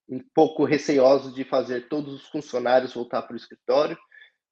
um 0.07 0.19
pouco 0.35 0.63
receosos 0.63 1.33
de 1.33 1.43
fazer 1.43 1.89
todos 1.89 2.13
os 2.13 2.27
funcionários 2.27 2.93
voltar 2.93 3.23
para 3.23 3.33
o 3.33 3.37
escritório. 3.37 3.97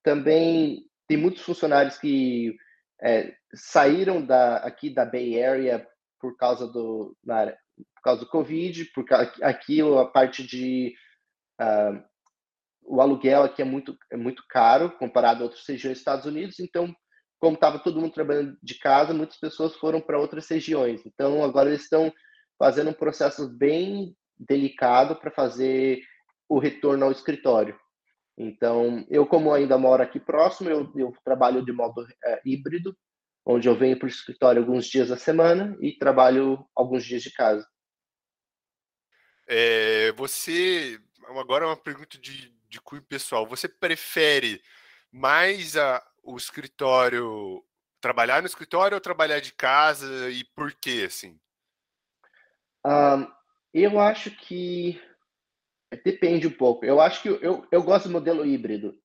Também 0.02 0.90
tem 1.10 1.18
muitos 1.18 1.42
funcionários 1.42 1.98
que 1.98 2.56
é, 3.02 3.34
saíram 3.52 4.24
da, 4.24 4.58
aqui 4.58 4.92
da 4.92 5.04
Bay 5.04 5.44
Area 5.44 5.86
por 6.22 6.38
causa 6.38 6.68
do, 6.68 7.18
na, 7.24 7.48
por 7.48 8.04
causa 8.04 8.20
do 8.22 8.30
Covid, 8.30 8.86
porque 8.94 9.12
aqui 9.42 9.82
a 9.82 10.06
parte 10.06 10.46
de 10.46 10.94
uh, 11.60 12.00
o 12.84 13.02
aluguel 13.02 13.42
aqui 13.42 13.64
é 13.64 13.66
muito, 13.66 13.98
é 14.12 14.16
muito 14.16 14.44
caro 14.48 14.92
comparado 14.98 15.42
a 15.42 15.46
outras 15.46 15.66
regiões 15.66 15.94
dos 15.94 16.02
Estados 16.02 16.26
Unidos, 16.28 16.60
então, 16.60 16.94
como 17.40 17.56
estava 17.56 17.80
todo 17.80 18.00
mundo 18.00 18.14
trabalhando 18.14 18.56
de 18.62 18.78
casa, 18.78 19.12
muitas 19.12 19.40
pessoas 19.40 19.76
foram 19.78 20.00
para 20.00 20.20
outras 20.20 20.48
regiões. 20.48 21.04
Então, 21.08 21.44
agora 21.44 21.70
eles 21.70 21.84
estão 21.84 22.14
fazendo 22.60 22.92
um 22.92 22.94
processo 22.94 23.50
bem 23.58 24.16
delicado 24.38 25.16
para 25.16 25.32
fazer 25.32 26.04
o 26.48 26.60
retorno 26.60 27.06
ao 27.06 27.12
escritório. 27.12 27.76
Então, 28.40 29.06
eu, 29.10 29.28
como 29.28 29.54
ainda 29.54 29.78
moro 29.78 30.02
aqui 30.02 30.18
próximo, 30.18 30.70
eu, 30.70 30.90
eu 30.96 31.14
trabalho 31.26 31.64
de 31.64 31.74
modo 31.74 32.08
é, 32.24 32.42
híbrido, 32.46 32.98
onde 33.46 33.68
eu 33.68 33.76
venho 33.76 34.00
para 34.00 34.06
o 34.06 34.10
escritório 34.10 34.62
alguns 34.62 34.86
dias 34.86 35.10
da 35.10 35.18
semana 35.18 35.78
e 35.82 35.98
trabalho 35.98 36.66
alguns 36.74 37.04
dias 37.04 37.22
de 37.22 37.34
casa. 37.34 37.68
É, 39.46 40.14
você 40.14 40.98
agora 41.38 41.66
é 41.66 41.68
uma 41.68 41.76
pergunta 41.76 42.18
de, 42.18 42.56
de 42.70 42.80
cunho 42.80 43.02
pessoal, 43.02 43.46
você 43.46 43.68
prefere 43.68 44.62
mais 45.12 45.76
a, 45.76 46.02
o 46.24 46.38
escritório, 46.38 47.62
trabalhar 48.00 48.42
no 48.42 48.48
escritório 48.48 48.96
ou 48.96 49.02
trabalhar 49.02 49.42
de 49.42 49.54
casa 49.54 50.30
e 50.30 50.46
por 50.56 50.72
quê, 50.72 51.04
assim? 51.06 51.38
Um, 52.86 53.28
eu 53.74 54.00
acho 54.00 54.32
que 54.32 55.02
depende 56.04 56.48
um 56.48 56.52
pouco. 56.52 56.86
Eu 56.86 57.00
acho 57.00 57.22
que 57.22 57.30
eu, 57.30 57.68
eu 57.72 57.84
gosto 57.84 58.08
do 58.08 58.12
modelo 58.12 58.46
híbrido, 58.46 58.98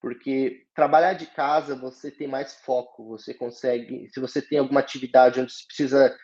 porque 0.00 0.66
trabalhar 0.74 1.14
de 1.14 1.26
casa 1.26 1.76
você 1.76 2.10
tem 2.10 2.26
mais 2.26 2.54
foco, 2.56 3.06
você 3.08 3.32
consegue, 3.34 4.08
se 4.10 4.20
você 4.20 4.42
tem 4.42 4.58
alguma 4.58 4.80
atividade 4.80 5.40
onde 5.40 5.52
você 5.52 5.64
precisa 5.66 6.18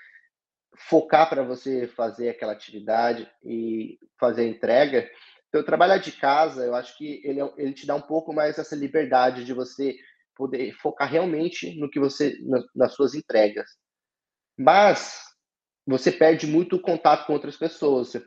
focar 0.88 1.28
para 1.28 1.42
você 1.42 1.88
fazer 1.88 2.30
aquela 2.30 2.52
atividade 2.52 3.30
e 3.44 3.98
fazer 4.18 4.42
a 4.42 4.48
entrega, 4.48 5.10
então, 5.48 5.62
trabalhar 5.62 5.98
de 5.98 6.12
casa, 6.12 6.64
eu 6.64 6.74
acho 6.74 6.96
que 6.96 7.22
ele, 7.24 7.40
é 7.40 7.52
ele 7.56 7.72
te 7.72 7.86
dá 7.86 7.94
um 7.94 8.02
pouco 8.02 8.32
mais 8.34 8.58
essa 8.58 8.76
liberdade 8.76 9.44
de 9.44 9.54
você 9.54 9.96
poder 10.36 10.72
focar 10.74 11.10
realmente 11.10 11.78
no 11.80 11.90
que 11.90 11.98
você, 11.98 12.36
nas 12.74 12.94
suas 12.94 13.14
entregas. 13.14 13.66
Mas 14.56 15.22
você 15.88 16.12
perde 16.12 16.46
muito 16.46 16.78
contato 16.78 17.26
com 17.26 17.32
outras 17.32 17.56
pessoas, 17.56 18.08
você 18.08 18.22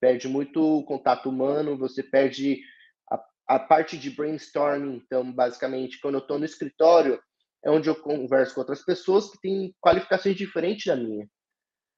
perde 0.00 0.28
muito 0.28 0.84
contato 0.84 1.28
humano, 1.28 1.76
você 1.76 2.04
perde 2.04 2.62
a, 3.10 3.20
a 3.48 3.58
parte 3.58 3.98
de 3.98 4.10
brainstorming. 4.10 5.02
Então, 5.04 5.32
basicamente, 5.32 5.98
quando 6.00 6.14
eu 6.14 6.20
estou 6.20 6.38
no 6.38 6.44
escritório, 6.44 7.20
é 7.64 7.70
onde 7.70 7.90
eu 7.90 7.96
converso 7.96 8.54
com 8.54 8.60
outras 8.60 8.84
pessoas 8.84 9.28
que 9.28 9.40
têm 9.40 9.74
qualificações 9.80 10.36
diferentes 10.36 10.86
da 10.86 10.94
minha. 10.94 11.28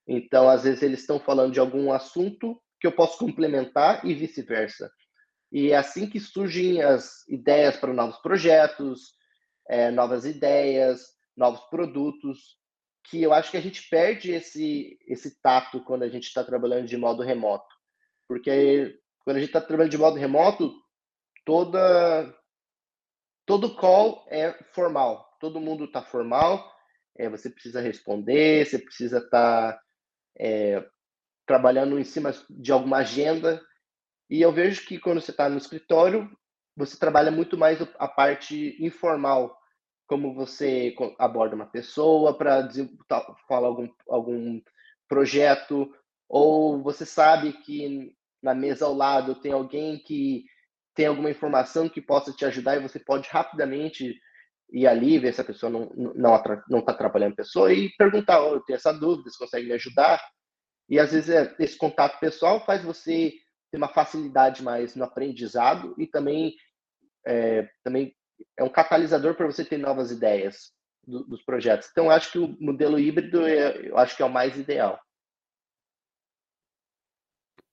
Então, 0.09 0.49
às 0.49 0.65
vezes, 0.65 0.83
eles 0.83 1.01
estão 1.01 1.21
falando 1.21 1.53
de 1.53 1.61
algum 1.61 1.93
assunto 1.93 2.59
que 2.81 2.87
eu 2.87 2.93
posso 2.93 3.19
complementar 3.19 4.05
e 4.07 4.15
vice-versa. 4.15 4.91
E 5.53 5.73
é 5.73 5.77
assim 5.77 6.09
que 6.09 6.19
surgem 6.19 6.83
as 6.83 7.29
ideias 7.29 7.77
para 7.77 7.93
novos 7.93 8.17
projetos, 8.23 9.13
é, 9.69 9.91
novas 9.91 10.25
ideias, 10.25 11.03
novos 11.37 11.61
produtos, 11.69 12.57
que 13.05 13.23
eu 13.23 13.33
acho 13.33 13.51
que 13.51 13.57
a 13.57 13.61
gente 13.61 13.89
perde 13.89 14.33
esse, 14.33 14.99
esse 15.07 15.41
tato 15.41 15.83
quando 15.85 16.03
a 16.03 16.09
gente 16.09 16.25
está 16.25 16.45
trabalhando 16.45 16.87
de 16.87 16.97
modo 16.97 17.23
remoto. 17.23 17.67
Porque 18.29 18.99
quando 19.25 19.37
a 19.37 19.41
gente 19.41 19.49
está 19.49 19.61
trabalhando 19.61 19.91
de 19.91 19.99
modo 19.99 20.17
remoto, 20.17 20.73
toda 21.45 22.33
todo 23.45 23.75
call 23.75 24.25
é 24.31 24.53
formal, 24.73 25.37
todo 25.41 25.61
mundo 25.61 25.85
está 25.85 26.01
formal, 26.01 26.73
é, 27.19 27.29
você 27.29 27.51
precisa 27.51 27.81
responder, 27.81 28.65
você 28.65 28.79
precisa 28.79 29.19
estar 29.19 29.73
tá, 29.73 29.83
é, 30.39 30.85
trabalhando 31.47 31.99
em 31.99 32.05
cima 32.05 32.33
de 32.49 32.73
alguma 32.73 32.99
agenda. 32.99 33.61
E 34.31 34.41
eu 34.41 34.53
vejo 34.53 34.87
que 34.87 34.99
quando 34.99 35.21
você 35.21 35.31
está 35.31 35.49
no 35.49 35.59
escritório, 35.59 36.31
você 36.77 36.99
trabalha 36.99 37.31
muito 37.31 37.59
mais 37.59 37.79
a 37.99 38.09
parte 38.09 38.77
informal, 38.83 39.59
como 40.13 40.35
você 40.35 40.95
aborda 41.19 41.57
uma 41.57 41.65
pessoa 41.65 42.37
para 42.37 42.69
falar 43.49 43.69
algum, 43.69 43.89
algum 44.07 44.61
projeto, 45.09 45.91
ou 46.29 46.83
você 46.83 47.07
sabe 47.07 47.55
que 47.55 48.15
na 48.43 48.55
mesa 48.55 48.85
ao 48.85 48.93
lado 48.93 49.35
tem 49.37 49.53
alguém 49.53 49.99
que 49.99 50.45
tem 50.95 51.07
alguma 51.07 51.31
informação 51.31 51.89
que 51.89 52.03
possa 52.03 52.31
te 52.31 52.45
ajudar 52.45 52.77
e 52.77 52.83
você 52.87 52.99
pode 52.99 53.27
rapidamente 53.31 54.15
ir 54.71 54.87
ali, 54.87 55.19
ver 55.19 55.33
se 55.33 55.41
a 55.41 55.45
pessoa 55.45 55.73
não 55.73 55.85
está 55.85 56.57
não, 56.57 56.63
não 56.69 56.85
tá 56.85 56.93
atrapalhando 56.93 57.33
a 57.33 57.37
pessoa 57.37 57.73
e 57.73 57.89
perguntar, 57.97 58.43
oh, 58.45 58.57
eu 58.57 58.61
tenho 58.61 58.77
essa 58.77 58.93
dúvida, 58.93 59.31
você 59.31 59.39
consegue 59.39 59.67
me 59.67 59.73
ajudar? 59.73 60.23
E 60.91 60.99
às 60.99 61.13
vezes 61.13 61.31
é, 61.31 61.57
esse 61.59 61.79
contato 61.79 62.21
pessoal 62.21 62.63
faz 62.67 62.85
você 62.85 63.33
ter 63.71 63.79
uma 63.79 63.89
facilidade 63.89 64.63
mais 64.63 64.95
no 64.95 65.05
aprendizado 65.05 65.95
e 65.97 66.07
também 66.07 66.55
é, 67.27 67.67
também 67.83 68.15
é 68.57 68.63
um 68.63 68.69
catalisador 68.69 69.35
para 69.35 69.47
você 69.47 69.65
ter 69.65 69.79
novas 69.79 70.11
ideias 70.11 70.73
do, 71.07 71.25
dos 71.25 71.43
projetos. 71.43 71.89
Então, 71.91 72.11
acho 72.11 72.33
que 72.33 72.39
o 72.39 72.57
modelo 72.61 72.99
híbrido 72.99 73.47
é, 73.47 73.89
eu 73.89 73.99
acho 73.99 74.17
que 74.17 74.23
é 74.23 74.27
o 74.27 74.33
mais 74.33 74.57
ideal. 74.57 75.01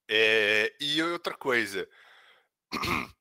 É, 0.10 0.74
e 0.82 1.02
outra 1.04 1.36
coisa, 1.36 1.88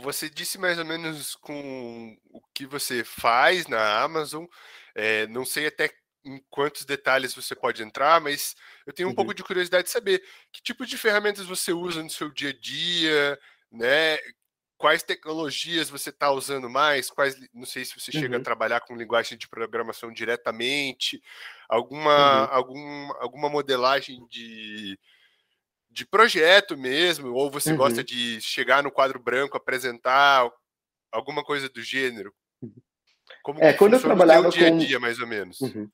você 0.00 0.28
disse 0.28 0.58
mais 0.58 0.78
ou 0.78 0.84
menos 0.84 1.36
com 1.36 2.16
o 2.30 2.40
que 2.52 2.66
você 2.66 3.04
faz 3.04 3.68
na 3.68 4.02
Amazon. 4.02 4.44
É, 4.94 5.26
não 5.28 5.44
sei 5.44 5.68
até 5.68 5.90
em 6.24 6.42
quantos 6.50 6.84
detalhes 6.84 7.34
você 7.34 7.54
pode 7.54 7.82
entrar, 7.82 8.20
mas 8.20 8.56
eu 8.84 8.92
tenho 8.92 9.08
um 9.08 9.12
uhum. 9.12 9.16
pouco 9.16 9.32
de 9.32 9.44
curiosidade 9.44 9.84
de 9.84 9.90
saber 9.90 10.22
que 10.52 10.60
tipo 10.60 10.84
de 10.84 10.98
ferramentas 10.98 11.46
você 11.46 11.72
usa 11.72 12.02
no 12.02 12.10
seu 12.10 12.30
dia 12.30 12.50
a 12.50 12.52
dia, 12.52 13.38
né? 13.70 14.18
Quais 14.78 15.02
tecnologias 15.02 15.90
você 15.90 16.10
está 16.10 16.30
usando 16.30 16.70
mais? 16.70 17.10
Quais, 17.10 17.36
não 17.52 17.66
sei 17.66 17.84
se 17.84 17.98
você 17.98 18.12
uhum. 18.14 18.22
chega 18.22 18.36
a 18.36 18.38
uhum. 18.38 18.44
trabalhar 18.44 18.80
com 18.80 18.96
linguagem 18.96 19.36
de 19.36 19.48
programação 19.48 20.12
diretamente, 20.12 21.20
alguma, 21.68 22.44
uhum. 22.44 22.54
algum, 22.54 23.12
alguma 23.18 23.48
modelagem 23.48 24.24
de, 24.30 24.96
de 25.90 26.06
projeto 26.06 26.76
mesmo, 26.76 27.34
ou 27.34 27.50
você 27.50 27.72
uhum. 27.72 27.76
gosta 27.76 28.04
de 28.04 28.40
chegar 28.40 28.84
no 28.84 28.92
quadro 28.92 29.18
branco, 29.18 29.56
apresentar 29.56 30.48
alguma 31.10 31.42
coisa 31.42 31.68
do 31.68 31.82
gênero? 31.82 32.32
Uhum. 32.62 32.72
Como 33.42 33.62
é, 33.62 33.72
quando 33.72 33.94
eu 33.94 34.00
trabalhava 34.00 34.48
dia 34.48 34.68
a 34.68 34.70
dia, 34.70 34.96
com... 34.96 35.02
mais 35.02 35.18
ou 35.18 35.26
menos. 35.26 35.60
Uhum. 35.60 35.90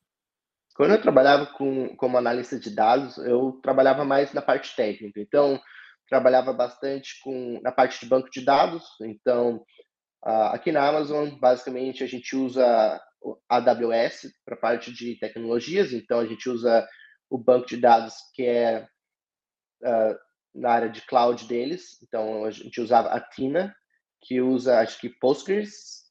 Quando 0.74 0.91
eu 0.91 1.01
trabalhava 1.01 1.47
com, 1.47 1.97
como 1.97 2.18
analista 2.18 2.59
de 2.59 2.68
dados, 2.68 3.16
eu 3.18 3.59
trabalhava 3.62 4.05
mais 4.05 4.32
na 4.35 4.43
parte 4.43 4.76
técnica. 4.76 5.20
Então, 5.20 5.59
trabalhava 6.09 6.52
bastante 6.52 7.20
com 7.22 7.61
na 7.62 7.72
parte 7.72 8.00
de 8.00 8.07
banco 8.07 8.30
de 8.30 8.44
dados. 8.44 8.84
Então, 9.02 9.64
aqui 10.22 10.72
na 10.72 10.86
Amazon, 10.86 11.30
basicamente, 11.38 12.02
a 12.02 12.07
gente 12.07 12.34
usa 12.36 13.00
AWS 13.48 14.32
para 14.44 14.57
parte 14.57 14.92
de 14.92 15.18
tecnologias. 15.18 15.92
Então, 15.92 16.20
a 16.20 16.26
gente 16.26 16.48
usa 16.48 16.86
o 17.30 17.38
banco 17.38 17.66
de 17.66 17.76
dados 17.76 18.14
que 18.34 18.44
é 18.44 18.86
uh, 19.82 20.18
na 20.55 20.70
área 20.70 20.88
de 20.88 21.02
cloud 21.02 21.46
deles. 21.46 22.02
Então, 22.02 22.44
a 22.44 22.50
gente 22.50 22.80
usava 22.80 23.09
a 23.09 23.20
Tina, 23.20 23.74
que 24.20 24.40
usa, 24.40 24.80
acho 24.80 25.00
que 25.00 25.09
Postgres, 25.09 26.05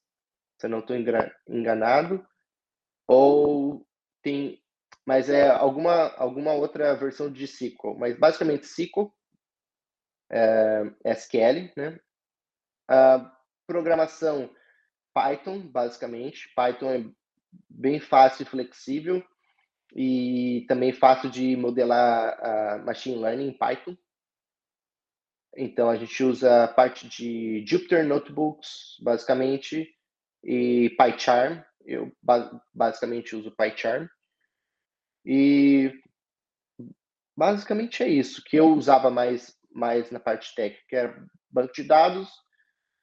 se 0.59 0.65
eu 0.65 0.69
não 0.69 0.79
estou 0.79 0.95
enganado, 1.47 2.25
ou 3.07 3.85
tem, 4.21 4.61
mas 5.05 5.29
é 5.29 5.49
alguma, 5.49 6.13
alguma 6.15 6.53
outra 6.53 6.95
versão 6.95 7.31
de 7.31 7.45
SQL, 7.45 7.97
mas 7.97 8.17
basicamente 8.17 8.65
SQL, 8.65 9.11
é, 10.31 11.13
SQL, 11.13 11.71
né? 11.75 11.99
A 12.87 13.31
programação 13.67 14.49
Python, 15.13 15.67
basicamente. 15.67 16.51
Python 16.55 16.91
é 16.91 17.05
bem 17.69 17.99
fácil 17.99 18.43
e 18.43 18.45
flexível 18.45 19.23
e 19.95 20.65
também 20.67 20.91
fácil 20.91 21.29
de 21.29 21.55
modelar 21.55 22.37
uh, 22.39 22.85
machine 22.85 23.17
learning 23.17 23.49
em 23.49 23.57
Python. 23.57 23.95
Então 25.55 25.89
a 25.89 25.95
gente 25.95 26.23
usa 26.23 26.63
a 26.63 26.67
parte 26.67 27.07
de 27.07 27.63
Jupyter 27.65 28.05
Notebooks, 28.05 28.97
basicamente, 29.01 29.87
e 30.43 30.89
PyCharm. 30.97 31.61
Eu 31.85 32.11
basicamente 32.73 33.35
uso 33.35 33.55
PyCharm. 33.55 34.07
E 35.25 35.93
basicamente 37.37 38.01
é 38.01 38.07
isso 38.07 38.43
que 38.43 38.57
eu 38.57 38.73
usava 38.73 39.11
mais 39.11 39.55
mais 39.73 40.09
na 40.11 40.19
parte 40.19 40.53
técnica, 40.55 40.95
era 40.95 41.25
banco 41.49 41.73
de 41.73 41.83
dados, 41.83 42.29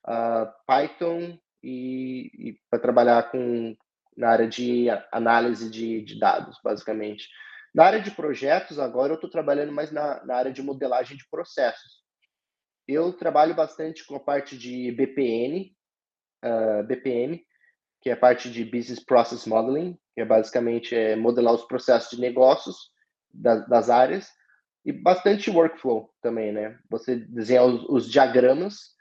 uh, 0.07 0.47
Python 0.67 1.39
e, 1.63 2.31
e 2.35 2.61
para 2.71 2.81
trabalhar 2.81 3.31
com 3.31 3.77
na 4.17 4.31
área 4.31 4.49
de 4.49 4.87
análise 5.13 5.71
de, 5.71 6.03
de, 6.03 6.19
dados, 6.19 6.59
basicamente. 6.63 7.29
Na 7.75 7.85
área 7.85 8.01
de 8.01 8.11
projetos, 8.11 8.79
agora 8.79 9.13
eu 9.13 9.15
estou 9.15 9.31
trabalhando 9.31 9.73
mais 9.73 9.91
na, 9.91 10.23
na, 10.25 10.35
área 10.35 10.53
de 10.53 10.63
modelagem 10.63 11.17
de 11.17 11.27
processos. 11.31 12.03
Eu 12.87 13.13
trabalho 13.13 13.55
bastante 13.55 14.05
com 14.05 14.17
a 14.17 14.21
parte 14.21 14.59
de 14.59 14.91
BPN, 14.93 15.75
uh, 16.45 16.83
BPM, 16.85 17.43
que 18.03 18.11
é 18.11 18.15
a 18.15 18.17
parte 18.17 18.51
de 18.51 18.65
Business 18.65 19.03
Process 19.03 19.47
Modeling, 19.47 19.97
que 20.15 20.21
é 20.21 20.25
basicamente 20.25 20.95
é 20.95 21.15
modelar 21.15 21.55
os 21.55 21.65
processos 21.65 22.11
de 22.11 22.21
negócios 22.21 22.91
das 23.33 23.89
áreas, 23.89 24.29
e 24.85 24.93
bastante 24.93 25.51
workflow 25.51 26.11
também, 26.23 26.53
né? 26.53 26.79
Você 26.91 27.17
desenha 27.17 27.63
os, 27.63 27.85
os 27.89 28.11
diagramas 28.11 28.95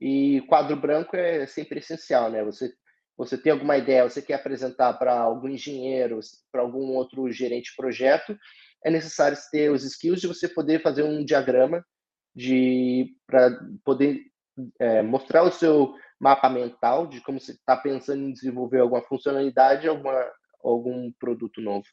e 0.00 0.42
quadro 0.48 0.76
branco 0.76 1.16
é 1.16 1.46
sempre 1.46 1.78
essencial, 1.78 2.30
né? 2.30 2.44
Você 2.44 2.72
você 3.16 3.36
tem 3.36 3.52
alguma 3.52 3.76
ideia, 3.76 4.08
você 4.08 4.22
quer 4.22 4.34
apresentar 4.34 4.94
para 4.94 5.16
algum 5.20 5.48
engenheiro, 5.48 6.18
para 6.50 6.62
algum 6.62 6.96
outro 6.96 7.30
gerente 7.30 7.70
de 7.70 7.76
projeto, 7.76 8.36
é 8.84 8.90
necessário 8.90 9.36
ter 9.50 9.70
os 9.70 9.84
skills 9.84 10.20
de 10.20 10.26
você 10.26 10.48
poder 10.48 10.82
fazer 10.82 11.02
um 11.02 11.24
diagrama 11.24 11.84
de 12.34 13.14
para 13.26 13.50
poder 13.84 14.22
é, 14.80 15.02
mostrar 15.02 15.42
o 15.42 15.52
seu 15.52 15.94
mapa 16.18 16.48
mental 16.48 17.06
de 17.06 17.20
como 17.20 17.38
você 17.38 17.52
está 17.52 17.76
pensando 17.76 18.22
em 18.22 18.32
desenvolver 18.32 18.80
alguma 18.80 19.02
funcionalidade, 19.02 19.88
alguma, 19.88 20.18
algum 20.62 21.12
produto 21.12 21.60
novo. 21.60 21.86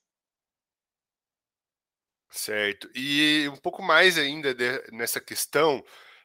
Certo. 2.29 2.89
E 2.93 3.49
um 3.51 3.57
pouco 3.57 3.81
mais 3.81 4.17
ainda 4.17 4.53
de, 4.53 4.83
nessa 4.91 5.19
questão, 5.19 5.83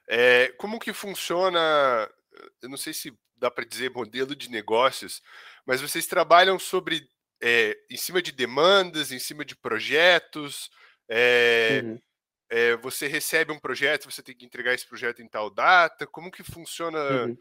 é, 0.08 0.52
como 0.58 0.78
que 0.78 0.92
funciona? 0.92 2.10
Eu 2.60 2.68
não 2.68 2.76
sei 2.76 2.92
se 2.92 3.16
dá 3.36 3.50
para 3.50 3.64
dizer 3.64 3.90
modelo 3.90 4.34
de 4.34 4.50
negócios, 4.50 5.22
mas 5.66 5.80
vocês 5.80 6.06
trabalham 6.06 6.58
sobre 6.58 7.08
é, 7.42 7.76
em 7.90 7.96
cima 7.96 8.20
de 8.20 8.32
demandas, 8.32 9.12
em 9.12 9.18
cima 9.18 9.44
de 9.44 9.56
projetos. 9.56 10.70
É, 11.08 11.80
uhum. 11.84 12.00
é, 12.50 12.76
você 12.76 13.06
recebe 13.06 13.52
um 13.52 13.58
projeto, 13.58 14.10
você 14.10 14.22
tem 14.22 14.36
que 14.36 14.44
entregar 14.44 14.74
esse 14.74 14.86
projeto 14.86 15.22
em 15.22 15.28
tal 15.28 15.50
data. 15.50 16.06
Como 16.06 16.30
que 16.30 16.42
funciona 16.42 16.98
uhum. 16.98 17.38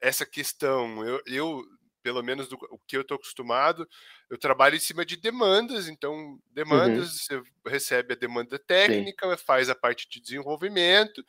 essa 0.00 0.24
questão? 0.24 1.04
Eu, 1.04 1.20
eu 1.26 1.64
pelo 2.04 2.22
menos 2.22 2.48
do 2.48 2.56
o 2.70 2.78
que 2.86 2.98
eu 2.98 3.00
estou 3.00 3.14
acostumado, 3.14 3.88
eu 4.28 4.36
trabalho 4.36 4.76
em 4.76 4.80
cima 4.80 5.06
de 5.06 5.16
demandas, 5.16 5.88
então 5.88 6.38
demandas, 6.52 7.28
uhum. 7.30 7.42
você 7.42 7.42
recebe 7.66 8.12
a 8.12 8.16
demanda 8.16 8.58
técnica, 8.58 9.28
Sim. 9.30 9.42
faz 9.44 9.70
a 9.70 9.74
parte 9.74 10.06
de 10.08 10.20
desenvolvimento, 10.20 11.24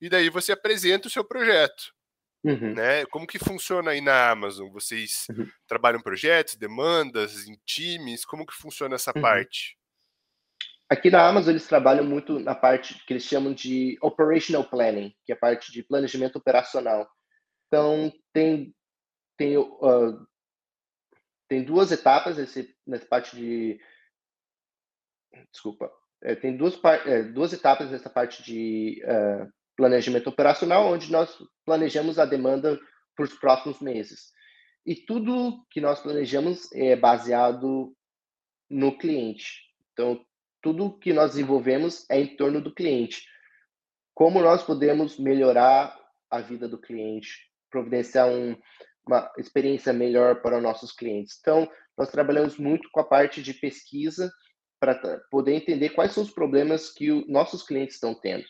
e 0.00 0.08
daí 0.08 0.28
você 0.28 0.50
apresenta 0.50 1.06
o 1.06 1.10
seu 1.10 1.24
projeto. 1.24 1.94
Uhum. 2.44 2.74
Né? 2.74 3.06
Como 3.06 3.26
que 3.26 3.38
funciona 3.38 3.92
aí 3.92 4.00
na 4.00 4.30
Amazon? 4.30 4.68
Vocês 4.70 5.26
uhum. 5.30 5.48
trabalham 5.66 6.00
projetos, 6.00 6.56
demandas, 6.56 7.46
em 7.46 7.56
times? 7.64 8.24
Como 8.24 8.44
que 8.44 8.54
funciona 8.54 8.96
essa 8.96 9.12
uhum. 9.14 9.22
parte? 9.22 9.78
Aqui 10.88 11.10
na 11.10 11.26
Amazon 11.26 11.50
eles 11.50 11.66
trabalham 11.66 12.04
muito 12.04 12.38
na 12.38 12.54
parte 12.54 13.04
que 13.04 13.12
eles 13.12 13.24
chamam 13.24 13.52
de 13.52 13.96
operational 14.00 14.64
planning, 14.64 15.14
que 15.24 15.32
é 15.32 15.34
a 15.34 15.38
parte 15.38 15.72
de 15.72 15.82
planejamento 15.82 16.36
operacional. 16.36 17.08
Então 17.66 18.12
tem 18.32 18.72
tem, 19.36 19.56
uh, 19.56 20.26
tem 21.48 21.64
duas 21.64 21.92
etapas 21.92 22.36
nesse, 22.36 22.74
nessa 22.86 23.06
parte 23.06 23.36
de. 23.36 23.80
Desculpa. 25.52 25.90
É, 26.22 26.34
tem 26.34 26.56
duas, 26.56 26.78
é, 27.04 27.22
duas 27.22 27.52
etapas 27.52 27.90
nessa 27.90 28.08
parte 28.08 28.42
de 28.42 29.02
uh, 29.04 29.52
planejamento 29.76 30.28
operacional, 30.28 30.86
onde 30.86 31.12
nós 31.12 31.36
planejamos 31.64 32.18
a 32.18 32.24
demanda 32.24 32.80
para 33.14 33.24
os 33.24 33.34
próximos 33.34 33.80
meses. 33.80 34.32
E 34.84 34.94
tudo 34.94 35.64
que 35.70 35.80
nós 35.80 36.00
planejamos 36.00 36.72
é 36.72 36.96
baseado 36.96 37.94
no 38.70 38.96
cliente. 38.96 39.62
Então, 39.92 40.24
tudo 40.62 40.98
que 40.98 41.12
nós 41.12 41.32
desenvolvemos 41.32 42.08
é 42.10 42.20
em 42.20 42.36
torno 42.36 42.60
do 42.60 42.74
cliente. 42.74 43.26
Como 44.14 44.40
nós 44.40 44.62
podemos 44.62 45.18
melhorar 45.18 45.96
a 46.30 46.40
vida 46.40 46.68
do 46.68 46.80
cliente, 46.80 47.50
providenciar 47.70 48.28
um, 48.28 48.56
uma 49.06 49.30
experiência 49.38 49.92
melhor 49.92 50.42
para 50.42 50.56
os 50.56 50.62
nossos 50.62 50.92
clientes. 50.92 51.38
Então, 51.40 51.70
nós 51.96 52.10
trabalhamos 52.10 52.58
muito 52.58 52.88
com 52.90 53.00
a 53.00 53.04
parte 53.04 53.42
de 53.42 53.54
pesquisa 53.54 54.32
para 54.80 55.20
poder 55.30 55.54
entender 55.54 55.90
quais 55.90 56.12
são 56.12 56.22
os 56.22 56.30
problemas 56.30 56.92
que 56.92 57.10
os 57.10 57.26
nossos 57.28 57.62
clientes 57.62 57.94
estão 57.94 58.14
tendo, 58.14 58.44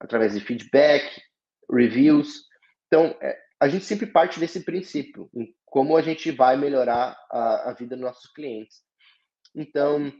através 0.00 0.34
de 0.34 0.40
feedback, 0.40 1.22
reviews. 1.70 2.44
Então, 2.86 3.16
é, 3.20 3.38
a 3.60 3.68
gente 3.68 3.84
sempre 3.84 4.06
parte 4.06 4.40
desse 4.40 4.64
princípio, 4.64 5.28
em 5.34 5.54
como 5.66 5.96
a 5.96 6.02
gente 6.02 6.30
vai 6.30 6.56
melhorar 6.56 7.16
a, 7.30 7.70
a 7.70 7.74
vida 7.74 7.96
dos 7.96 8.04
nossos 8.04 8.32
clientes. 8.32 8.80
Então, 9.54 10.12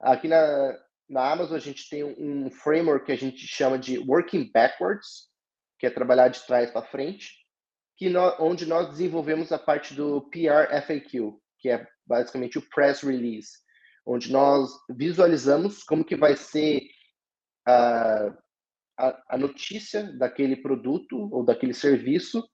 aqui 0.00 0.26
na, 0.26 0.78
na 1.08 1.30
Amazon, 1.30 1.56
a 1.56 1.60
gente 1.60 1.88
tem 1.88 2.02
um 2.02 2.50
framework 2.50 3.06
que 3.06 3.12
a 3.12 3.16
gente 3.16 3.46
chama 3.46 3.78
de 3.78 3.98
Working 3.98 4.50
Backwards, 4.52 5.28
que 5.78 5.86
é 5.86 5.90
trabalhar 5.90 6.28
de 6.28 6.44
trás 6.46 6.70
para 6.70 6.86
frente 6.86 7.41
que 8.02 8.16
onde 8.40 8.66
nós 8.66 8.88
desenvolvemos 8.90 9.52
a 9.52 9.58
parte 9.58 9.94
do 9.94 10.22
PR 10.22 10.74
FAQ, 10.84 11.38
que 11.60 11.68
é 11.68 11.86
basicamente 12.04 12.58
o 12.58 12.68
press 12.68 13.02
release, 13.02 13.52
onde 14.04 14.32
nós 14.32 14.72
visualizamos 14.90 15.84
como 15.84 16.04
que 16.04 16.16
vai 16.16 16.34
ser 16.34 16.82
a, 17.64 18.34
a, 18.98 19.22
a 19.28 19.38
notícia 19.38 20.12
daquele 20.18 20.56
produto 20.56 21.32
ou 21.32 21.44
daquele 21.44 21.72
serviço 21.72 22.44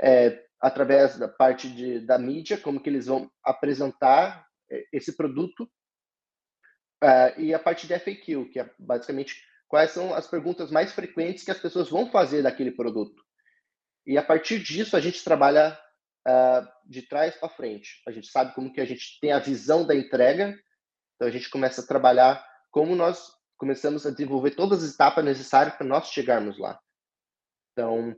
é, 0.00 0.44
através 0.60 1.16
da 1.16 1.28
parte 1.28 1.68
de, 1.68 2.00
da 2.00 2.18
mídia, 2.18 2.58
como 2.58 2.82
que 2.82 2.90
eles 2.90 3.06
vão 3.06 3.30
apresentar 3.44 4.44
é, 4.68 4.84
esse 4.92 5.16
produto 5.16 5.62
uh, 7.04 7.40
e 7.40 7.54
a 7.54 7.58
parte 7.60 7.86
de 7.86 7.96
FAQ, 7.96 8.50
que 8.50 8.58
é 8.58 8.68
basicamente 8.80 9.40
quais 9.68 9.92
são 9.92 10.12
as 10.12 10.26
perguntas 10.26 10.72
mais 10.72 10.92
frequentes 10.92 11.44
que 11.44 11.52
as 11.52 11.60
pessoas 11.60 11.88
vão 11.88 12.10
fazer 12.10 12.42
daquele 12.42 12.72
produto. 12.72 13.22
E 14.06 14.18
a 14.18 14.22
partir 14.22 14.58
disso 14.58 14.96
a 14.96 15.00
gente 15.00 15.22
trabalha 15.22 15.78
uh, 16.26 16.66
de 16.88 17.02
trás 17.02 17.34
para 17.36 17.48
frente. 17.48 18.02
A 18.06 18.10
gente 18.10 18.28
sabe 18.28 18.54
como 18.54 18.72
que 18.72 18.80
a 18.80 18.84
gente 18.84 19.18
tem 19.20 19.32
a 19.32 19.38
visão 19.38 19.86
da 19.86 19.94
entrega, 19.94 20.58
então 21.14 21.28
a 21.28 21.30
gente 21.30 21.48
começa 21.48 21.80
a 21.80 21.86
trabalhar 21.86 22.44
como 22.70 22.96
nós 22.96 23.30
começamos 23.56 24.04
a 24.04 24.10
desenvolver 24.10 24.52
todas 24.52 24.82
as 24.82 24.94
etapas 24.94 25.24
necessárias 25.24 25.76
para 25.76 25.86
nós 25.86 26.08
chegarmos 26.08 26.58
lá. 26.58 26.80
Então, 27.72 28.14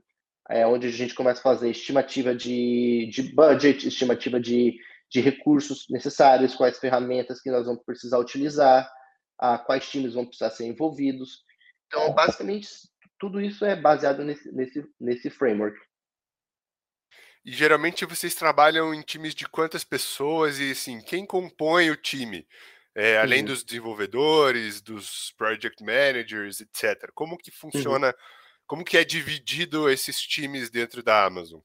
é 0.49 0.67
onde 0.67 0.87
a 0.87 0.91
gente 0.91 1.15
começa 1.15 1.41
a 1.41 1.43
fazer 1.43 1.71
estimativa 1.71 2.35
de, 2.35 3.11
de 3.13 3.35
budget, 3.35 3.87
estimativa 3.87 4.41
de, 4.41 4.79
de 5.11 5.21
recursos 5.21 5.87
necessários, 5.91 6.55
quais 6.55 6.79
ferramentas 6.79 7.41
que 7.41 7.51
nós 7.51 7.67
vamos 7.67 7.83
precisar 7.85 8.19
utilizar, 8.19 8.91
a, 9.39 9.59
quais 9.59 9.89
times 9.89 10.15
vão 10.15 10.25
precisar 10.25 10.51
ser 10.51 10.67
envolvidos. 10.67 11.45
Então, 11.87 12.13
basicamente, 12.15 12.69
tudo 13.19 13.41
isso 13.41 13.65
é 13.65 13.75
baseado 13.77 14.25
nesse, 14.25 14.51
nesse, 14.53 14.85
nesse 15.01 15.31
framework. 15.31 15.79
E 17.45 17.53
geralmente 17.53 18.07
vocês 18.07 18.35
trabalham 18.35 18.95
em 18.95 19.03
times 19.03 19.35
de 19.35 19.47
quantas 19.47 19.85
pessoas 19.85 20.59
e 20.59 20.71
assim, 20.71 21.01
quem 21.03 21.27
compõe 21.27 21.91
o 21.91 21.97
time? 21.97 22.47
É, 22.97 23.19
além 23.19 23.41
uhum. 23.41 23.47
dos 23.47 23.65
desenvolvedores, 23.65 24.81
dos 24.81 25.33
project 25.37 25.83
managers, 25.85 26.61
etc. 26.61 27.11
Como 27.13 27.37
que 27.37 27.51
uhum. 27.51 27.71
funciona, 27.73 28.07
uhum. 28.09 28.13
como 28.67 28.85
que 28.85 28.97
é 28.97 29.05
dividido 29.05 29.91
esses 29.91 30.21
times 30.21 30.71
dentro 30.71 31.03
da 31.03 31.25
Amazon? 31.25 31.61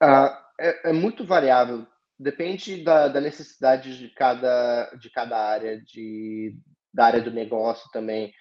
Ah, 0.00 0.46
é, 0.58 0.90
é, 0.90 0.92
muito 0.92 1.24
variável. 1.24 1.86
Depende 2.18 2.82
da, 2.82 3.08
da, 3.08 3.20
necessidade 3.20 3.98
de 3.98 4.08
cada, 4.10 4.90
de 4.98 5.10
cada 5.10 5.36
área, 5.36 5.82
de, 5.82 6.56
da 6.94 7.06
área 7.06 7.20
do 7.20 7.30
negócio 7.30 7.90
também. 7.90 8.32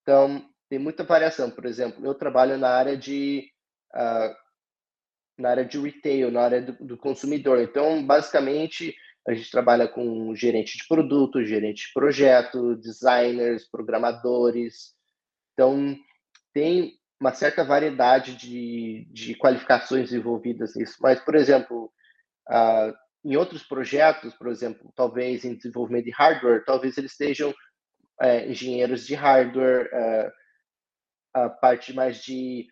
Então, 0.00 0.48
tem 0.68 0.78
muita 0.78 1.04
variação. 1.04 1.50
Por 1.50 1.66
exemplo, 1.66 2.04
eu 2.04 2.14
trabalho 2.14 2.58
na 2.58 2.68
área 2.68 2.96
de 2.96 3.50
uh, 3.94 4.34
na 5.38 5.50
área 5.50 5.64
de 5.64 5.78
retail, 5.78 6.30
na 6.30 6.42
área 6.42 6.60
do, 6.60 6.72
do, 6.84 6.96
consumidor. 6.96 7.60
Então, 7.60 8.04
basicamente, 8.04 8.94
a 9.26 9.32
gente 9.32 9.50
trabalha 9.50 9.86
com 9.86 10.34
gerente 10.34 10.76
de 10.76 10.86
produto, 10.88 11.44
gerente 11.44 11.86
de 11.86 11.92
projeto, 11.92 12.74
designers, 12.76 13.68
programadores. 13.70 14.94
Então, 15.52 15.96
tem 16.52 16.98
uma 17.20 17.32
certa 17.32 17.64
variedade 17.64 18.34
de, 18.36 19.06
de 19.12 19.34
qualificações 19.36 20.12
envolvidas 20.12 20.74
nisso. 20.74 20.96
Mas, 21.00 21.20
por 21.20 21.36
exemplo, 21.36 21.90
uh, 22.48 22.92
em 23.24 23.36
outros 23.36 23.62
projetos, 23.62 24.34
por 24.34 24.48
exemplo, 24.48 24.92
talvez 24.94 25.44
em 25.44 25.54
desenvolvimento 25.54 26.04
de 26.04 26.12
hardware, 26.12 26.64
talvez 26.64 26.96
eles 26.96 27.12
sejam 27.12 27.50
uh, 27.50 28.48
engenheiros 28.48 29.06
de 29.06 29.14
hardware, 29.14 29.88
uh, 29.92 30.32
a 31.34 31.48
parte 31.48 31.92
mais 31.92 32.22
de 32.22 32.68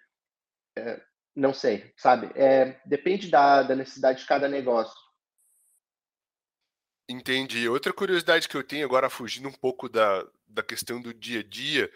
é, 0.77 1.01
não 1.37 1.53
sei, 1.53 1.93
sabe? 1.99 2.31
É, 2.35 2.81
depende 2.87 3.29
da, 3.29 3.63
da 3.63 3.77
necessidade 3.77 4.21
de 4.21 4.27
cada 4.27 4.49
negócio. 4.49 4.97
Entendi. 7.09 7.69
Outra 7.69 7.93
curiosidade 7.93 8.49
que 8.49 8.57
eu 8.57 8.65
tenho 8.65 8.87
agora, 8.87 9.11
fugindo 9.11 9.49
um 9.49 9.53
pouco 9.53 9.89
da, 9.89 10.27
da 10.49 10.63
questão 10.63 11.01
do 11.01 11.13
dia 11.13 11.41
a 11.41 11.43
dia, 11.43 11.91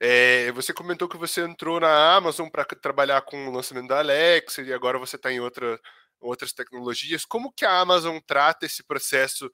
é, 0.00 0.50
você 0.52 0.72
comentou 0.72 1.08
que 1.08 1.16
você 1.16 1.42
entrou 1.42 1.78
na 1.78 2.16
Amazon 2.16 2.48
para 2.48 2.64
trabalhar 2.64 3.20
com 3.22 3.48
o 3.48 3.52
lançamento 3.52 3.88
da 3.88 3.98
Alexa 3.98 4.62
e 4.62 4.72
agora 4.72 4.98
você 4.98 5.16
está 5.16 5.30
em 5.30 5.40
outra, 5.40 5.78
outras 6.18 6.52
tecnologias. 6.52 7.24
Como 7.24 7.52
que 7.52 7.64
a 7.64 7.78
Amazon 7.78 8.18
trata 8.26 8.66
esse 8.66 8.82
processo 8.82 9.52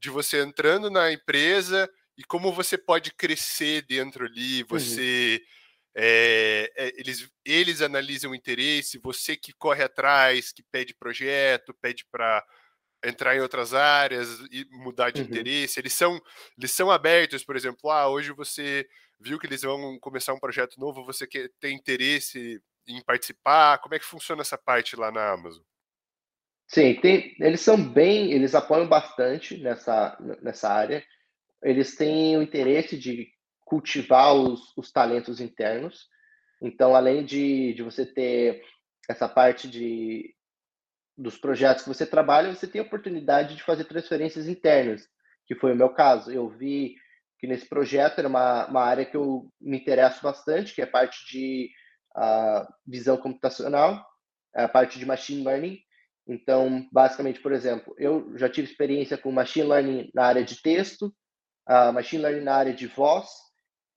de 0.00 0.10
você 0.10 0.42
entrando 0.42 0.90
na 0.90 1.12
empresa 1.12 1.90
e 2.16 2.24
como 2.24 2.52
você 2.52 2.78
pode 2.78 3.12
crescer 3.12 3.82
dentro 3.82 4.24
ali? 4.24 4.62
Uhum. 4.62 4.68
Você 4.68 5.42
uhum 5.42 5.56
é, 5.98 6.92
eles, 6.98 7.26
eles 7.42 7.80
analisam 7.80 8.32
o 8.32 8.34
interesse, 8.34 9.00
você 9.02 9.34
que 9.34 9.52
corre 9.54 9.82
atrás, 9.82 10.52
que 10.52 10.62
pede 10.70 10.94
projeto, 10.94 11.74
pede 11.80 12.04
para 12.12 12.44
entrar 13.02 13.34
em 13.34 13.40
outras 13.40 13.72
áreas 13.72 14.28
e 14.50 14.66
mudar 14.70 15.10
de 15.10 15.22
uhum. 15.22 15.26
interesse. 15.26 15.80
Eles 15.80 15.94
são, 15.94 16.20
eles 16.58 16.70
são 16.72 16.90
abertos, 16.90 17.44
por 17.44 17.56
exemplo, 17.56 17.90
ah, 17.90 18.08
hoje 18.08 18.30
você 18.32 18.86
viu 19.18 19.38
que 19.38 19.46
eles 19.46 19.62
vão 19.62 19.98
começar 19.98 20.34
um 20.34 20.38
projeto 20.38 20.78
novo, 20.78 21.02
você 21.02 21.26
quer, 21.26 21.50
tem 21.58 21.74
interesse 21.74 22.60
em 22.86 23.02
participar? 23.02 23.78
Como 23.78 23.94
é 23.94 23.98
que 23.98 24.04
funciona 24.04 24.42
essa 24.42 24.58
parte 24.58 24.96
lá 24.96 25.10
na 25.10 25.32
Amazon? 25.32 25.62
Sim, 26.68 26.94
tem, 27.00 27.34
eles 27.40 27.62
são 27.62 27.82
bem, 27.82 28.32
eles 28.32 28.54
apoiam 28.54 28.86
bastante 28.86 29.56
nessa, 29.56 30.18
nessa 30.42 30.68
área. 30.68 31.02
Eles 31.62 31.96
têm 31.96 32.36
o 32.36 32.42
interesse 32.42 32.98
de 32.98 33.28
cultivar 33.66 34.32
os, 34.32 34.72
os 34.76 34.90
talentos 34.90 35.40
internos. 35.40 36.08
Então, 36.62 36.94
além 36.94 37.24
de, 37.24 37.74
de 37.74 37.82
você 37.82 38.06
ter 38.06 38.62
essa 39.10 39.28
parte 39.28 39.68
de, 39.68 40.34
dos 41.18 41.36
projetos 41.36 41.82
que 41.82 41.88
você 41.88 42.06
trabalha, 42.06 42.54
você 42.54 42.66
tem 42.66 42.80
a 42.80 42.84
oportunidade 42.84 43.56
de 43.56 43.62
fazer 43.62 43.84
transferências 43.84 44.48
internas, 44.48 45.06
que 45.46 45.54
foi 45.54 45.72
o 45.72 45.76
meu 45.76 45.90
caso. 45.90 46.30
Eu 46.30 46.48
vi 46.48 46.94
que 47.38 47.46
nesse 47.46 47.68
projeto 47.68 48.20
era 48.20 48.28
uma, 48.28 48.66
uma 48.66 48.82
área 48.82 49.04
que 49.04 49.16
eu 49.16 49.50
me 49.60 49.78
interesso 49.78 50.22
bastante, 50.22 50.74
que 50.74 50.80
é 50.80 50.84
a 50.84 50.90
parte 50.90 51.26
de 51.30 51.68
uh, 52.16 52.66
visão 52.86 53.16
computacional, 53.16 54.06
a 54.54 54.68
parte 54.68 54.98
de 54.98 55.04
machine 55.04 55.44
learning. 55.44 55.78
Então, 56.26 56.88
basicamente, 56.92 57.40
por 57.40 57.52
exemplo, 57.52 57.94
eu 57.98 58.36
já 58.38 58.48
tive 58.48 58.68
experiência 58.68 59.18
com 59.18 59.30
machine 59.30 59.68
learning 59.68 60.10
na 60.14 60.24
área 60.24 60.44
de 60.44 60.62
texto, 60.62 61.14
uh, 61.68 61.92
machine 61.92 62.22
learning 62.22 62.44
na 62.44 62.54
área 62.54 62.72
de 62.72 62.86
voz, 62.86 63.28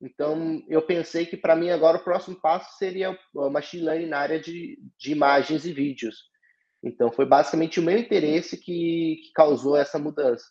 então, 0.01 0.63
eu 0.67 0.81
pensei 0.81 1.25
que 1.25 1.35
para 1.35 1.55
mim 1.55 1.69
agora 1.69 1.97
o 1.97 2.03
próximo 2.03 2.39
passo 2.39 2.77
seria 2.77 3.17
o 3.33 3.49
machine 3.49 3.83
learning 3.83 4.07
na 4.07 4.19
área 4.19 4.39
de, 4.39 4.79
de 4.97 5.11
imagens 5.11 5.65
e 5.65 5.73
vídeos. 5.73 6.29
Então, 6.81 7.11
foi 7.11 7.25
basicamente 7.25 7.79
o 7.79 7.83
meu 7.83 7.97
interesse 7.97 8.57
que, 8.57 9.19
que 9.23 9.31
causou 9.33 9.75
essa 9.75 9.99
mudança. 9.99 10.45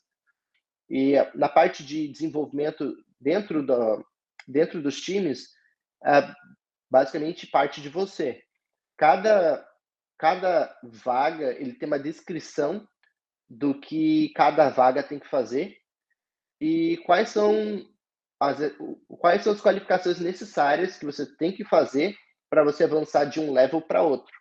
E 0.90 1.14
na 1.34 1.48
parte 1.48 1.82
de 1.82 2.08
desenvolvimento 2.08 2.94
dentro, 3.18 3.64
do, 3.64 4.04
dentro 4.46 4.82
dos 4.82 5.00
times, 5.00 5.48
é 6.04 6.30
basicamente 6.90 7.46
parte 7.46 7.80
de 7.80 7.88
você. 7.88 8.42
Cada, 8.98 9.66
cada 10.18 10.78
vaga 10.82 11.52
ele 11.52 11.72
tem 11.72 11.86
uma 11.86 11.98
descrição 11.98 12.86
do 13.48 13.78
que 13.80 14.30
cada 14.34 14.68
vaga 14.68 15.02
tem 15.02 15.18
que 15.18 15.28
fazer 15.28 15.78
e 16.60 16.98
quais 17.06 17.30
são 17.30 17.88
as, 18.40 18.58
quais 19.08 19.42
são 19.42 19.52
as 19.52 19.60
qualificações 19.60 20.20
necessárias 20.20 20.96
que 20.96 21.04
você 21.04 21.26
tem 21.36 21.52
que 21.52 21.64
fazer 21.64 22.14
para 22.48 22.64
você 22.64 22.84
avançar 22.84 23.24
de 23.24 23.40
um 23.40 23.52
level 23.52 23.80
para 23.80 24.02
outro. 24.02 24.32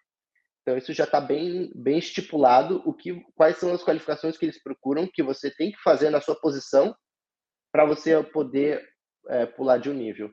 Então 0.62 0.78
isso 0.78 0.94
já 0.94 1.06
está 1.06 1.22
bem, 1.22 1.72
bem 1.76 1.98
estipulado 1.98 2.82
o 2.86 2.94
que, 2.94 3.22
quais 3.36 3.58
são 3.58 3.74
as 3.74 3.84
qualificações 3.84 4.38
que 4.38 4.46
eles 4.46 4.62
procuram 4.62 5.10
que 5.12 5.24
você 5.24 5.50
tem 5.50 5.72
que 5.72 5.82
fazer 5.82 6.10
na 6.10 6.22
sua 6.22 6.36
posição 6.36 6.96
para 7.72 7.86
você 7.86 8.22
poder 8.22 8.86
é, 9.30 9.46
pular 9.46 9.78
de 9.78 9.90
um 9.90 9.94
nível. 9.94 10.30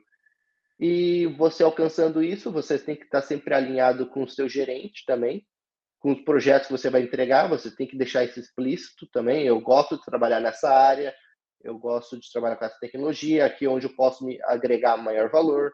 E 0.79 1.27
você 1.39 1.63
alcançando 1.63 2.23
isso, 2.23 2.51
você 2.51 2.79
tem 2.79 2.97
que 2.97 3.05
estar 3.05 3.21
tá 3.21 3.27
sempre 3.27 3.55
alinhado 3.55 4.09
com 4.09 4.25
o 4.25 4.29
seu 4.29 4.49
gerente 4.49 5.05
também, 5.07 5.47
com 6.01 6.13
os 6.13 6.21
projetos 6.23 6.67
que 6.67 6.73
você 6.73 6.91
vai 6.91 7.03
entregar, 7.03 7.49
você 7.49 7.75
tem 7.75 7.87
que 7.87 7.97
deixar 7.97 8.25
isso 8.25 8.41
explícito 8.41 9.07
também. 9.13 9.47
Eu 9.47 9.61
gosto 9.61 9.97
de 9.97 10.05
trabalhar 10.05 10.41
nessa 10.41 10.69
área, 10.69 11.15
eu 11.65 11.79
gosto 11.79 12.21
de 12.21 12.31
trabalhar 12.31 12.57
com 12.57 12.65
essa 12.67 12.79
tecnologia, 12.79 13.47
aqui 13.47 13.65
é 13.65 13.69
onde 13.69 13.87
eu 13.87 13.97
posso 13.97 14.25
me 14.25 14.41
agregar 14.45 14.99
maior 14.99 15.31
valor. 15.31 15.73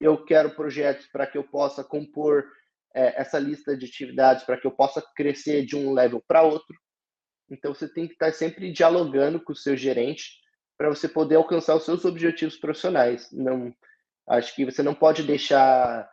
Eu 0.00 0.24
quero 0.24 0.54
projetos 0.56 1.06
para 1.06 1.26
que 1.26 1.38
eu 1.38 1.44
possa 1.44 1.84
compor 1.84 2.44
é, 2.92 3.20
essa 3.20 3.38
lista 3.38 3.76
de 3.76 3.86
atividades, 3.86 4.42
para 4.44 4.58
que 4.58 4.66
eu 4.66 4.72
possa 4.72 5.00
crescer 5.14 5.64
de 5.64 5.76
um 5.76 5.92
level 5.92 6.22
para 6.26 6.42
outro. 6.42 6.76
Então, 7.48 7.72
você 7.72 7.88
tem 7.88 8.08
que 8.08 8.14
estar 8.14 8.32
sempre 8.32 8.72
dialogando 8.72 9.40
com 9.40 9.52
o 9.52 9.56
seu 9.56 9.76
gerente 9.76 10.40
para 10.76 10.88
você 10.88 11.08
poder 11.08 11.36
alcançar 11.36 11.76
os 11.76 11.84
seus 11.84 12.04
objetivos 12.04 12.56
profissionais. 12.56 13.30
Não, 13.30 13.72
acho 14.28 14.54
que 14.54 14.64
você 14.64 14.82
não 14.82 14.94
pode 14.94 15.22
deixar 15.22 16.10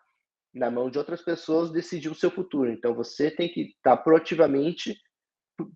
na 0.54 0.70
mão 0.70 0.92
de 0.92 0.98
outras 0.98 1.22
pessoas 1.22 1.72
decidir 1.72 2.10
o 2.10 2.16
seu 2.16 2.30
futuro. 2.30 2.70
Então, 2.70 2.94
você 2.94 3.32
tem 3.32 3.50
que 3.50 3.62
estar 3.62 3.98
proativamente 3.98 4.96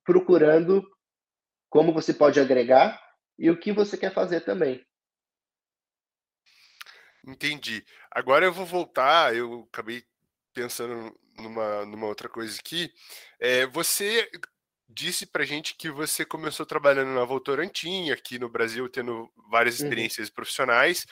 procurando 0.05 0.83
como 1.69 1.93
você 1.93 2.13
pode 2.13 2.39
agregar 2.39 2.99
e 3.41 3.49
o 3.49 3.57
que 3.57 3.73
você 3.73 3.97
quer 3.97 4.13
fazer 4.13 4.41
também. 4.41 4.85
Entendi. 7.25 7.83
Agora 8.11 8.45
eu 8.45 8.53
vou 8.53 8.67
voltar, 8.67 9.35
eu 9.35 9.67
acabei 9.73 10.03
pensando 10.53 11.17
numa, 11.39 11.83
numa 11.87 12.05
outra 12.05 12.29
coisa 12.29 12.59
aqui. 12.59 12.93
É, 13.39 13.65
você 13.65 14.29
disse 14.87 15.25
pra 15.25 15.43
gente 15.43 15.75
que 15.75 15.89
você 15.89 16.23
começou 16.23 16.67
trabalhando 16.67 17.15
na 17.15 17.25
Votorantim, 17.25 18.11
aqui 18.11 18.37
no 18.37 18.47
Brasil, 18.47 18.87
tendo 18.87 19.27
várias 19.49 19.79
uhum. 19.79 19.85
experiências 19.85 20.27
uhum. 20.27 20.35
profissionais. 20.35 21.07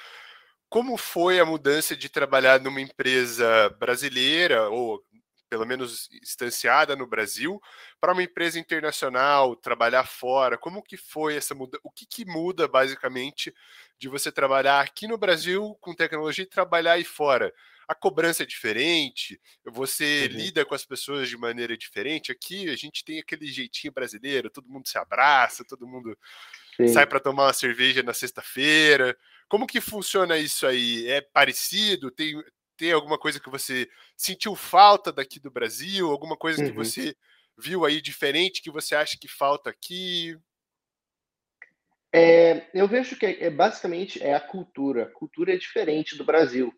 Como 0.70 0.98
foi 0.98 1.40
a 1.40 1.46
mudança 1.46 1.96
de 1.96 2.10
trabalhar 2.10 2.62
numa 2.62 2.80
empresa 2.80 3.70
brasileira, 3.80 4.70
ou 4.70 5.04
pelo 5.50 5.66
menos 5.66 6.10
instanciada 6.22 6.95
no 6.95 7.08
Brasil, 7.08 7.60
para 8.00 8.14
uma 8.14 8.24
empresa 8.24 8.60
internacional, 8.60 9.56
trabalhar 9.56 10.06
fora? 10.06 10.58
Como 10.58 10.84
que 10.84 10.95
foi 10.95 11.36
essa 11.36 11.56
mudança? 11.56 11.82
O 11.84 11.89
que, 11.91 12.06
que 12.06 12.26
muda, 12.26 12.68
basicamente, 12.68 13.54
de 13.97 14.08
você 14.08 14.32
trabalhar 14.32 14.82
aqui 14.82 15.08
no 15.08 15.18
Brasil 15.18 15.76
com 15.82 15.95
tecnologia 15.95 16.43
e 16.43 16.47
trabalhar 16.47 16.93
aí 16.93 17.04
fora? 17.04 17.54
A 17.88 17.95
cobrança 17.95 18.43
é 18.43 18.45
diferente? 18.45 19.41
Você 19.66 20.30
uhum. 20.30 20.38
lida 20.38 20.64
com 20.64 20.76
as 20.76 20.86
pessoas 20.86 21.28
de 21.28 21.36
maneira 21.36 21.76
diferente? 21.76 22.32
Aqui 22.32 22.70
a 22.70 22.76
gente 22.76 23.04
tem 23.04 23.20
aquele 23.20 23.47
jeitinho 23.47 23.91
brasileiro, 23.91 24.52
todo 24.52 24.70
mundo 24.70 24.88
se 24.88 25.00
abraça, 25.00 25.66
todo 25.66 25.88
mundo 25.88 26.16
Sim. 26.78 26.88
sai 26.89 27.08
para 27.08 27.20
tomar 27.20 27.45
uma 27.45 27.54
cerveja 27.54 28.04
na 28.04 28.14
sexta-feira. 28.14 29.18
Como 29.47 29.66
que 29.66 29.82
funciona 29.82 30.38
isso 30.38 30.68
aí? 30.68 31.08
É 31.08 31.20
parecido? 31.22 32.12
Tem, 32.12 32.39
tem 32.80 32.94
alguma 32.94 33.18
coisa 33.18 33.42
que 33.42 33.50
você 33.50 33.90
sentiu 34.16 34.56
falta 34.56 35.12
daqui 35.12 35.38
do 35.38 35.52
Brasil? 35.52 36.10
Alguma 36.10 36.38
coisa 36.38 36.64
uhum. 36.64 36.70
que 36.70 36.76
você 36.76 37.14
viu 37.58 37.84
aí 37.84 38.02
diferente 38.02 38.62
que 38.62 38.72
você 38.72 38.96
acha 38.96 39.18
que 39.20 39.28
falta 39.28 39.70
aqui? 39.70 40.40
É, 42.16 42.70
eu 42.74 42.88
vejo 42.88 43.18
que 43.18 43.26
é, 43.26 43.50
basicamente 43.50 44.24
é 44.24 44.34
a 44.34 44.40
cultura. 44.40 45.04
A 45.04 45.12
cultura 45.12 45.54
é 45.54 45.58
diferente 45.58 46.18
do 46.18 46.24
Brasil. 46.24 46.74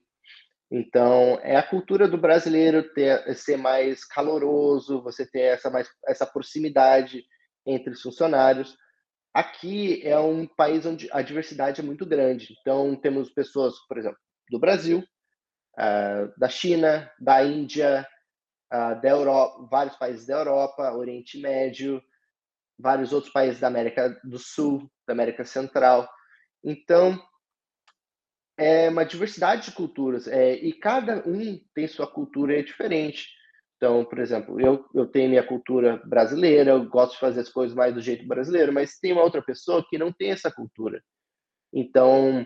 Então, 0.72 1.40
é 1.44 1.56
a 1.56 1.62
cultura 1.62 2.08
do 2.08 2.18
brasileiro 2.18 2.82
ter, 2.94 3.36
ser 3.36 3.58
mais 3.58 4.04
caloroso, 4.04 5.04
você 5.04 5.24
ter 5.24 5.42
essa, 5.42 5.70
mais, 5.70 5.88
essa 6.08 6.26
proximidade 6.26 7.24
entre 7.64 7.92
os 7.92 8.02
funcionários. 8.02 8.76
Aqui 9.32 10.02
é 10.04 10.18
um 10.18 10.48
país 10.48 10.84
onde 10.84 11.08
a 11.12 11.22
diversidade 11.22 11.80
é 11.80 11.84
muito 11.84 12.08
grande. 12.08 12.56
Então, 12.60 12.96
temos 12.96 13.30
pessoas, 13.30 13.76
por 13.88 14.00
exemplo, 14.00 14.18
do 14.50 14.60
Brasil, 14.60 15.06
uh, 15.82 16.32
da 16.38 16.48
China, 16.48 17.12
da 17.20 17.44
Índia, 17.44 18.08
uh, 18.72 19.02
da 19.02 19.10
Europa, 19.10 19.68
vários 19.70 19.96
países 19.98 20.28
da 20.28 20.36
Europa, 20.36 20.94
Oriente 20.94 21.40
Médio, 21.40 22.02
vários 22.80 23.12
outros 23.12 23.34
países 23.34 23.60
da 23.60 23.68
América 23.68 24.20
do 24.24 24.38
Sul, 24.38 24.90
da 25.08 25.14
América 25.14 25.44
Central. 25.44 26.08
Então, 26.64 27.20
é 28.58 28.90
uma 28.90 29.04
diversidade 29.04 29.66
de 29.66 29.72
culturas 29.72 30.28
é, 30.28 30.54
e 30.54 30.72
cada 30.74 31.28
um 31.28 31.60
tem 31.74 31.88
sua 31.88 32.06
cultura 32.06 32.62
diferente. 32.64 33.28
Então, 33.78 34.06
por 34.06 34.20
exemplo, 34.20 34.62
eu, 34.62 34.86
eu 34.94 35.08
tenho 35.08 35.30
minha 35.30 35.44
cultura 35.44 35.98
brasileira, 36.06 36.72
eu 36.72 36.88
gosto 36.88 37.14
de 37.14 37.20
fazer 37.20 37.40
as 37.40 37.50
coisas 37.50 37.76
mais 37.76 37.92
do 37.92 38.02
jeito 38.02 38.28
brasileiro, 38.28 38.72
mas 38.72 39.00
tem 39.00 39.12
uma 39.12 39.24
outra 39.24 39.42
pessoa 39.42 39.84
que 39.90 39.98
não 39.98 40.14
tem 40.14 40.30
essa 40.30 40.52
cultura. 40.52 41.02
Então, 41.74 42.46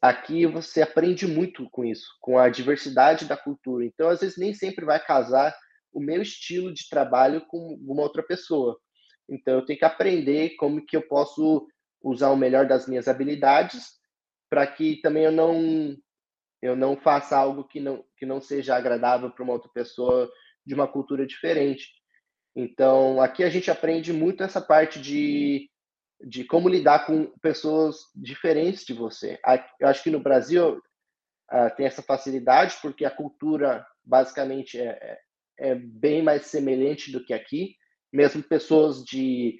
aqui 0.00 0.46
você 0.46 0.82
aprende 0.82 1.26
muito 1.26 1.68
com 1.70 1.84
isso, 1.84 2.06
com 2.20 2.38
a 2.38 2.48
diversidade 2.48 3.24
da 3.24 3.36
cultura. 3.36 3.84
Então, 3.84 4.08
às 4.08 4.20
vezes, 4.20 4.36
nem 4.36 4.54
sempre 4.54 4.84
vai 4.84 4.98
casar 5.04 5.54
o 5.92 6.00
meu 6.00 6.20
estilo 6.22 6.72
de 6.72 6.88
trabalho 6.88 7.44
com 7.46 7.78
uma 7.86 8.02
outra 8.02 8.22
pessoa. 8.22 8.78
Então, 9.28 9.54
eu 9.54 9.64
tenho 9.64 9.78
que 9.78 9.84
aprender 9.84 10.56
como 10.56 10.84
que 10.84 10.96
eu 10.96 11.02
posso 11.02 11.66
usar 12.02 12.30
o 12.30 12.36
melhor 12.36 12.66
das 12.66 12.86
minhas 12.86 13.08
habilidades 13.08 13.96
para 14.48 14.66
que 14.66 15.00
também 15.00 15.24
eu 15.24 15.32
não 15.32 15.96
eu 16.62 16.74
não 16.76 16.96
faça 16.96 17.36
algo 17.36 17.64
que 17.64 17.80
não 17.80 18.04
que 18.16 18.24
não 18.24 18.40
seja 18.40 18.76
agradável 18.76 19.30
para 19.30 19.42
uma 19.42 19.52
outra 19.52 19.70
pessoa 19.72 20.30
de 20.64 20.74
uma 20.74 20.86
cultura 20.86 21.26
diferente. 21.26 21.88
Então, 22.54 23.20
aqui 23.20 23.44
a 23.44 23.50
gente 23.50 23.70
aprende 23.70 24.12
muito 24.12 24.42
essa 24.42 24.60
parte 24.60 25.00
de, 25.00 25.68
de 26.20 26.44
como 26.44 26.68
lidar 26.68 27.06
com 27.06 27.26
pessoas 27.40 27.96
diferentes 28.14 28.84
de 28.84 28.94
você. 28.94 29.38
Eu 29.78 29.88
acho 29.88 30.02
que 30.02 30.10
no 30.10 30.20
Brasil 30.20 30.76
uh, 31.52 31.76
tem 31.76 31.86
essa 31.86 32.02
facilidade, 32.02 32.76
porque 32.80 33.04
a 33.04 33.10
cultura 33.10 33.86
basicamente 34.04 34.78
é, 34.78 35.18
é, 35.58 35.70
é 35.70 35.74
bem 35.74 36.22
mais 36.22 36.46
semelhante 36.46 37.12
do 37.12 37.24
que 37.24 37.34
aqui. 37.34 37.74
Mesmo 38.12 38.42
pessoas 38.42 39.04
de 39.04 39.58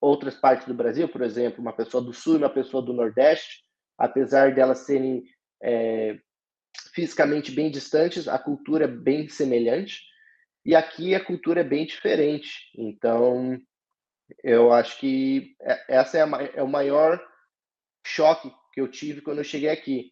outras 0.00 0.36
partes 0.36 0.66
do 0.66 0.74
Brasil, 0.74 1.08
por 1.08 1.22
exemplo, 1.22 1.60
uma 1.60 1.72
pessoa 1.72 2.02
do 2.02 2.12
Sul 2.12 2.34
e 2.34 2.38
uma 2.38 2.50
pessoa 2.50 2.82
do 2.82 2.92
Nordeste, 2.92 3.64
apesar 3.98 4.54
delas 4.54 4.80
serem 4.80 5.24
é, 5.62 6.18
fisicamente 6.94 7.50
bem 7.50 7.70
distantes, 7.70 8.28
a 8.28 8.38
cultura 8.38 8.84
é 8.84 8.88
bem 8.88 9.28
semelhante. 9.28 10.00
E 10.64 10.74
aqui 10.74 11.14
a 11.14 11.24
cultura 11.24 11.62
é 11.62 11.64
bem 11.64 11.86
diferente. 11.86 12.50
Então, 12.76 13.58
eu 14.42 14.72
acho 14.72 14.98
que 14.98 15.56
é, 15.60 15.96
essa 15.96 16.18
é, 16.18 16.22
a, 16.22 16.42
é 16.54 16.62
o 16.62 16.68
maior 16.68 17.20
choque 18.06 18.50
que 18.72 18.80
eu 18.80 18.88
tive 18.88 19.20
quando 19.20 19.38
eu 19.38 19.44
cheguei 19.44 19.68
aqui. 19.68 20.10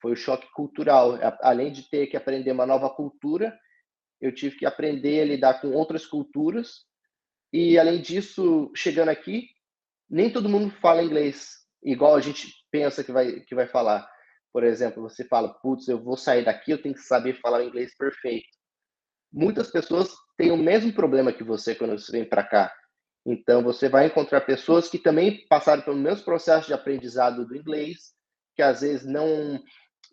Foi 0.00 0.12
o 0.12 0.16
choque 0.16 0.46
cultural. 0.52 1.18
Além 1.40 1.72
de 1.72 1.88
ter 1.88 2.06
que 2.06 2.16
aprender 2.16 2.52
uma 2.52 2.66
nova 2.66 2.90
cultura, 2.90 3.56
eu 4.20 4.34
tive 4.34 4.56
que 4.56 4.66
aprender 4.66 5.20
a 5.20 5.24
lidar 5.24 5.60
com 5.60 5.72
outras 5.72 6.06
culturas. 6.06 6.84
E, 7.52 7.78
além 7.78 8.00
disso, 8.00 8.72
chegando 8.74 9.10
aqui, 9.10 9.48
nem 10.08 10.32
todo 10.32 10.48
mundo 10.48 10.70
fala 10.80 11.02
inglês 11.02 11.64
igual 11.84 12.16
a 12.16 12.20
gente 12.20 12.48
pensa 12.70 13.04
que 13.04 13.12
vai, 13.12 13.40
que 13.40 13.54
vai 13.54 13.66
falar. 13.68 14.08
Por 14.52 14.64
exemplo, 14.64 15.02
você 15.02 15.24
fala, 15.24 15.52
putz, 15.60 15.86
eu 15.88 16.02
vou 16.02 16.16
sair 16.16 16.44
daqui, 16.44 16.70
eu 16.70 16.80
tenho 16.80 16.94
que 16.94 17.02
saber 17.02 17.38
falar 17.40 17.64
inglês 17.64 17.94
perfeito. 17.96 18.48
Muitas 19.32 19.70
pessoas 19.70 20.14
têm 20.36 20.50
o 20.50 20.56
mesmo 20.56 20.92
problema 20.92 21.32
que 21.32 21.44
você 21.44 21.74
quando 21.74 21.98
você 21.98 22.10
vem 22.12 22.24
para 22.24 22.44
cá. 22.44 22.72
Então, 23.26 23.62
você 23.62 23.88
vai 23.88 24.06
encontrar 24.06 24.42
pessoas 24.42 24.88
que 24.88 24.98
também 24.98 25.46
passaram 25.48 25.82
pelo 25.82 25.96
mesmo 25.96 26.24
processo 26.24 26.66
de 26.66 26.74
aprendizado 26.74 27.46
do 27.46 27.56
inglês, 27.56 28.12
que 28.54 28.62
às 28.62 28.82
vezes 28.82 29.06
não 29.06 29.60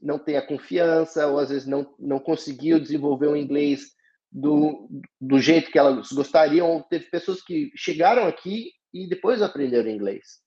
não 0.01 0.17
tem 0.17 0.35
a 0.35 0.45
confiança, 0.45 1.27
ou 1.27 1.37
às 1.37 1.49
vezes 1.49 1.67
não, 1.67 1.93
não 1.99 2.19
conseguiu 2.19 2.79
desenvolver 2.79 3.27
o 3.27 3.35
inglês 3.35 3.91
do, 4.31 4.89
do 5.19 5.39
jeito 5.39 5.69
que 5.69 5.77
elas 5.77 6.11
gostariam. 6.11 6.71
Ou 6.71 6.83
teve 6.83 7.05
pessoas 7.05 7.43
que 7.43 7.71
chegaram 7.75 8.25
aqui 8.25 8.71
e 8.91 9.07
depois 9.07 9.41
aprenderam 9.41 9.91
inglês. 9.91 10.39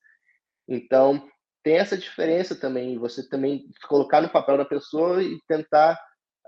Então, 0.68 1.28
tem 1.62 1.76
essa 1.76 1.96
diferença 1.96 2.54
também, 2.54 2.98
você 2.98 3.26
também 3.28 3.60
se 3.60 3.86
colocar 3.86 4.20
no 4.20 4.28
papel 4.28 4.58
da 4.58 4.64
pessoa 4.64 5.22
e 5.22 5.38
tentar 5.46 5.98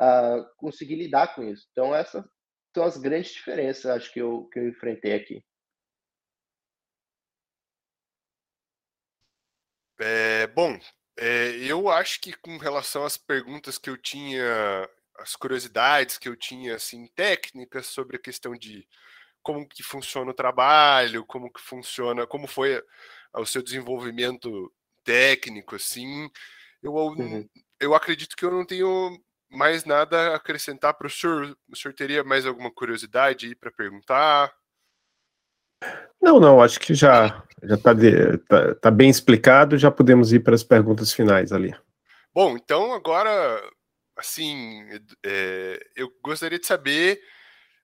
uh, 0.00 0.44
conseguir 0.56 0.96
lidar 0.96 1.34
com 1.34 1.42
isso. 1.44 1.66
Então, 1.70 1.94
essas 1.94 2.24
são 2.74 2.84
as 2.84 2.96
grandes 2.96 3.32
diferenças, 3.32 3.86
acho 3.86 4.12
que 4.12 4.20
eu, 4.20 4.48
que 4.52 4.58
eu 4.58 4.68
enfrentei 4.68 5.14
aqui. 5.14 5.42
É, 9.98 10.46
bom, 10.48 10.78
é, 11.16 11.56
eu 11.58 11.88
acho 11.88 12.20
que 12.20 12.32
com 12.34 12.58
relação 12.58 13.04
às 13.04 13.16
perguntas 13.16 13.78
que 13.78 13.88
eu 13.88 13.96
tinha, 13.96 14.88
as 15.18 15.34
curiosidades 15.34 16.18
que 16.18 16.28
eu 16.28 16.36
tinha, 16.36 16.76
assim, 16.76 17.06
técnicas 17.14 17.86
sobre 17.86 18.16
a 18.16 18.20
questão 18.20 18.54
de 18.54 18.86
como 19.42 19.66
que 19.66 19.82
funciona 19.82 20.30
o 20.30 20.34
trabalho, 20.34 21.24
como 21.24 21.52
que 21.52 21.60
funciona, 21.60 22.26
como 22.26 22.46
foi 22.46 22.82
o 23.34 23.46
seu 23.46 23.62
desenvolvimento 23.62 24.72
técnico, 25.04 25.76
assim, 25.76 26.28
eu, 26.82 26.92
uhum. 26.92 27.48
eu 27.80 27.94
acredito 27.94 28.36
que 28.36 28.44
eu 28.44 28.50
não 28.50 28.66
tenho 28.66 29.18
mais 29.50 29.84
nada 29.84 30.32
a 30.32 30.36
acrescentar 30.36 30.94
para 30.94 31.06
o 31.06 31.10
senhor. 31.10 31.56
O 31.68 31.76
senhor 31.76 31.94
teria 31.94 32.24
mais 32.24 32.46
alguma 32.46 32.70
curiosidade 32.70 33.54
para 33.54 33.70
perguntar? 33.70 34.52
Não, 36.20 36.40
não, 36.40 36.62
acho 36.62 36.80
que 36.80 36.94
já 36.94 37.42
já 37.62 37.74
está 37.74 37.94
tá, 38.48 38.74
tá 38.76 38.90
bem 38.90 39.08
explicado, 39.08 39.78
já 39.78 39.90
podemos 39.90 40.32
ir 40.32 40.40
para 40.40 40.54
as 40.54 40.62
perguntas 40.62 41.12
finais 41.12 41.52
ali. 41.52 41.74
Bom, 42.34 42.56
então 42.56 42.92
agora, 42.92 43.62
assim, 44.16 44.84
é, 45.24 45.80
eu 45.96 46.12
gostaria 46.22 46.58
de 46.58 46.66
saber 46.66 47.20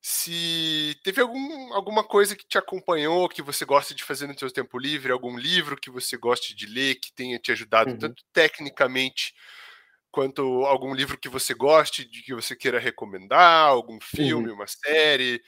se 0.00 0.96
teve 1.02 1.20
algum, 1.20 1.72
alguma 1.72 2.04
coisa 2.04 2.36
que 2.36 2.46
te 2.46 2.58
acompanhou, 2.58 3.28
que 3.28 3.40
você 3.40 3.64
gosta 3.64 3.94
de 3.94 4.04
fazer 4.04 4.26
no 4.26 4.38
seu 4.38 4.50
tempo 4.50 4.78
livre, 4.78 5.12
algum 5.12 5.38
livro 5.38 5.76
que 5.76 5.90
você 5.90 6.16
goste 6.16 6.54
de 6.54 6.66
ler, 6.66 6.96
que 6.96 7.12
tenha 7.14 7.38
te 7.38 7.52
ajudado 7.52 7.92
uhum. 7.92 7.98
tanto 7.98 8.22
tecnicamente 8.32 9.32
quanto 10.10 10.42
algum 10.66 10.92
livro 10.92 11.16
que 11.16 11.28
você 11.28 11.54
goste, 11.54 12.04
de 12.04 12.22
que 12.22 12.34
você 12.34 12.54
queira 12.54 12.78
recomendar, 12.78 13.68
algum 13.68 13.98
filme, 14.00 14.50
uhum. 14.50 14.56
uma 14.56 14.66
série, 14.66 15.40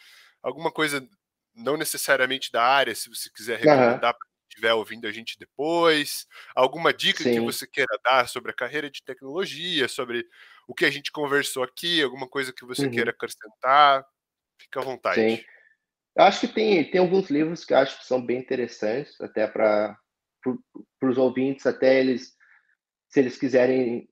alguma 0.42 0.70
coisa 0.70 1.06
não 1.54 1.76
necessariamente 1.76 2.50
da 2.50 2.62
área, 2.62 2.94
se 2.94 3.08
você 3.08 3.30
quiser 3.30 3.58
recomendar 3.58 3.94
uhum. 3.94 4.00
para 4.00 4.12
quem 4.12 4.48
estiver 4.48 4.72
ouvindo 4.74 5.06
a 5.06 5.12
gente 5.12 5.38
depois, 5.38 6.26
alguma 6.54 6.92
dica 6.92 7.22
Sim. 7.22 7.34
que 7.34 7.40
você 7.40 7.66
queira 7.66 7.98
dar 8.04 8.28
sobre 8.28 8.50
a 8.50 8.54
carreira 8.54 8.90
de 8.90 9.02
tecnologia, 9.02 9.88
sobre 9.88 10.26
o 10.66 10.74
que 10.74 10.84
a 10.84 10.90
gente 10.90 11.12
conversou 11.12 11.62
aqui, 11.62 12.02
alguma 12.02 12.28
coisa 12.28 12.52
que 12.52 12.64
você 12.64 12.86
uhum. 12.86 12.90
queira 12.90 13.10
acrescentar. 13.10 14.04
Fica 14.60 14.80
à 14.80 14.84
vontade. 14.84 15.16
Sim. 15.16 15.44
Eu 16.16 16.24
acho 16.24 16.40
que 16.40 16.48
tem, 16.48 16.90
tem 16.90 17.00
alguns 17.00 17.28
livros 17.28 17.64
que 17.64 17.72
eu 17.72 17.78
acho 17.78 17.98
que 17.98 18.06
são 18.06 18.24
bem 18.24 18.38
interessantes, 18.38 19.20
até 19.20 19.46
para 19.46 19.98
os 21.02 21.18
ouvintes, 21.18 21.66
até 21.66 21.98
eles, 22.00 22.32
se 23.08 23.18
eles 23.18 23.36
quiserem, 23.36 24.08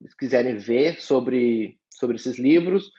eles 0.00 0.14
quiserem 0.14 0.56
ver 0.56 1.00
sobre, 1.00 1.80
sobre 1.90 2.16
esses 2.16 2.38
livros. 2.38 2.90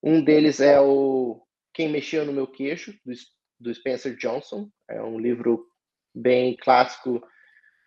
Um 0.00 0.22
deles 0.22 0.60
é 0.60 0.80
o 0.80 1.44
Quem 1.78 1.88
Mexeu 1.88 2.26
no 2.26 2.32
Meu 2.32 2.48
Queixo, 2.48 2.92
do, 3.06 3.12
do 3.60 3.72
Spencer 3.72 4.16
Johnson. 4.16 4.68
É 4.90 5.00
um 5.00 5.16
livro 5.16 5.64
bem 6.12 6.56
clássico 6.56 7.18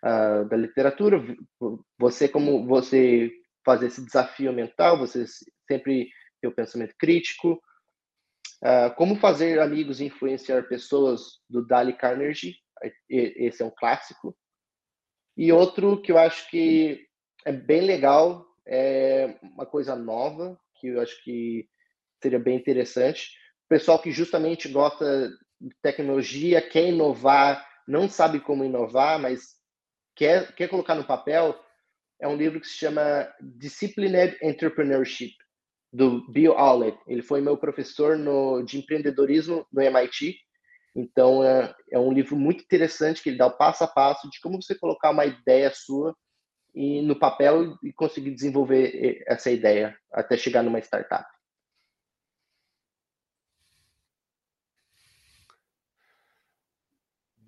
uh, 0.02 0.48
da 0.48 0.56
literatura. 0.56 1.22
Você, 1.98 2.26
como 2.26 2.66
você 2.66 3.30
fazer 3.62 3.88
esse 3.88 4.02
desafio 4.02 4.50
mental, 4.50 4.96
você 4.96 5.26
sempre 5.68 6.08
ter 6.40 6.48
o 6.48 6.54
pensamento 6.54 6.94
crítico, 6.98 7.60
Uh, 8.64 8.94
como 8.94 9.16
fazer 9.16 9.58
amigos 9.58 10.00
e 10.00 10.04
influenciar 10.04 10.62
pessoas 10.68 11.40
do 11.50 11.66
Dale 11.66 11.94
Carnegie, 11.94 12.54
esse 13.10 13.60
é 13.60 13.66
um 13.66 13.72
clássico. 13.76 14.36
E 15.36 15.50
outro 15.50 16.00
que 16.00 16.12
eu 16.12 16.18
acho 16.18 16.48
que 16.48 17.04
é 17.44 17.50
bem 17.50 17.80
legal, 17.80 18.46
é 18.64 19.36
uma 19.42 19.66
coisa 19.66 19.96
nova, 19.96 20.56
que 20.76 20.86
eu 20.86 21.00
acho 21.00 21.20
que 21.24 21.68
seria 22.22 22.38
bem 22.38 22.56
interessante. 22.56 23.32
Pessoal 23.72 23.98
que 23.98 24.12
justamente 24.12 24.68
gosta 24.68 25.30
de 25.58 25.74
tecnologia, 25.80 26.60
quer 26.60 26.88
inovar, 26.88 27.66
não 27.88 28.06
sabe 28.06 28.38
como 28.38 28.66
inovar, 28.66 29.18
mas 29.18 29.54
quer, 30.14 30.54
quer 30.54 30.68
colocar 30.68 30.94
no 30.94 31.06
papel, 31.06 31.58
é 32.20 32.28
um 32.28 32.36
livro 32.36 32.60
que 32.60 32.66
se 32.66 32.74
chama 32.74 33.26
Disciplined 33.40 34.36
Entrepreneurship 34.42 35.32
do 35.90 36.30
Bill 36.30 36.52
Owlet. 36.52 36.98
Ele 37.06 37.22
foi 37.22 37.40
meu 37.40 37.56
professor 37.56 38.18
no, 38.18 38.62
de 38.62 38.76
empreendedorismo 38.76 39.66
no 39.72 39.80
MIT 39.80 40.36
Então, 40.94 41.42
é, 41.42 41.74
é 41.92 41.98
um 41.98 42.12
livro 42.12 42.36
muito 42.36 42.62
interessante 42.62 43.22
que 43.22 43.30
ele 43.30 43.38
dá 43.38 43.46
o 43.46 43.56
passo 43.56 43.84
a 43.84 43.88
passo 43.88 44.28
de 44.28 44.38
como 44.42 44.60
você 44.60 44.74
colocar 44.74 45.12
uma 45.12 45.24
ideia 45.24 45.72
sua 45.72 46.14
e 46.74 47.00
no 47.00 47.18
papel 47.18 47.78
e 47.82 47.90
conseguir 47.90 48.32
desenvolver 48.32 49.24
essa 49.26 49.50
ideia 49.50 49.96
até 50.12 50.36
chegar 50.36 50.62
numa 50.62 50.78
startup. 50.78 51.24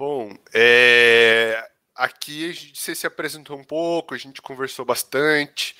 Bom, 0.07 0.36
é, 0.55 1.66
aqui 1.94 2.50
a 2.50 2.52
gente, 2.52 2.78
você 2.78 2.94
se 2.94 3.07
apresentou 3.07 3.57
um 3.57 3.64
pouco, 3.64 4.12
a 4.12 4.18
gente 4.18 4.42
conversou 4.42 4.84
bastante. 4.84 5.74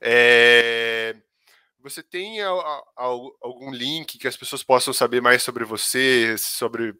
É, 0.00 1.16
você 1.80 2.00
tem 2.00 2.40
a, 2.40 2.50
a, 2.50 3.04
algum 3.42 3.72
link 3.72 4.16
que 4.16 4.28
as 4.28 4.36
pessoas 4.36 4.62
possam 4.62 4.94
saber 4.94 5.20
mais 5.20 5.42
sobre 5.42 5.64
você, 5.64 6.38
sobre 6.38 6.94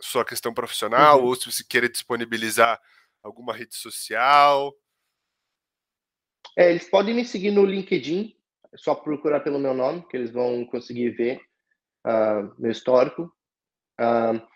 sua 0.00 0.24
questão 0.24 0.54
profissional, 0.54 1.20
uhum. 1.20 1.26
ou 1.26 1.34
se 1.36 1.52
você 1.52 1.62
queira 1.62 1.90
disponibilizar 1.90 2.80
alguma 3.22 3.52
rede 3.52 3.74
social? 3.74 4.74
É, 6.56 6.70
eles 6.70 6.88
podem 6.88 7.14
me 7.14 7.26
seguir 7.26 7.50
no 7.50 7.66
LinkedIn, 7.66 8.34
é 8.72 8.78
só 8.78 8.94
procurar 8.94 9.40
pelo 9.40 9.58
meu 9.58 9.74
nome, 9.74 10.02
que 10.08 10.16
eles 10.16 10.30
vão 10.30 10.64
conseguir 10.64 11.10
ver 11.10 11.42
uh, 12.06 12.50
meu 12.58 12.70
histórico. 12.70 13.30
Uh, 14.00 14.53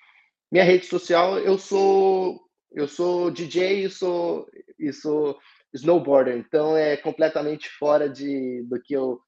minha 0.51 0.65
rede 0.65 0.87
social, 0.87 1.39
eu 1.39 1.59
sou 1.59 2.41
eu 2.73 2.87
sou 2.87 3.31
DJ 3.31 3.87
e 3.87 3.91
sou, 3.91 4.47
e 4.79 4.93
sou 4.93 5.39
snowboarder, 5.73 6.37
então 6.37 6.77
é 6.77 6.97
completamente 6.99 7.69
fora 7.71 8.09
de, 8.09 8.63
do 8.65 8.81
que 8.81 8.93
eu 8.93 9.21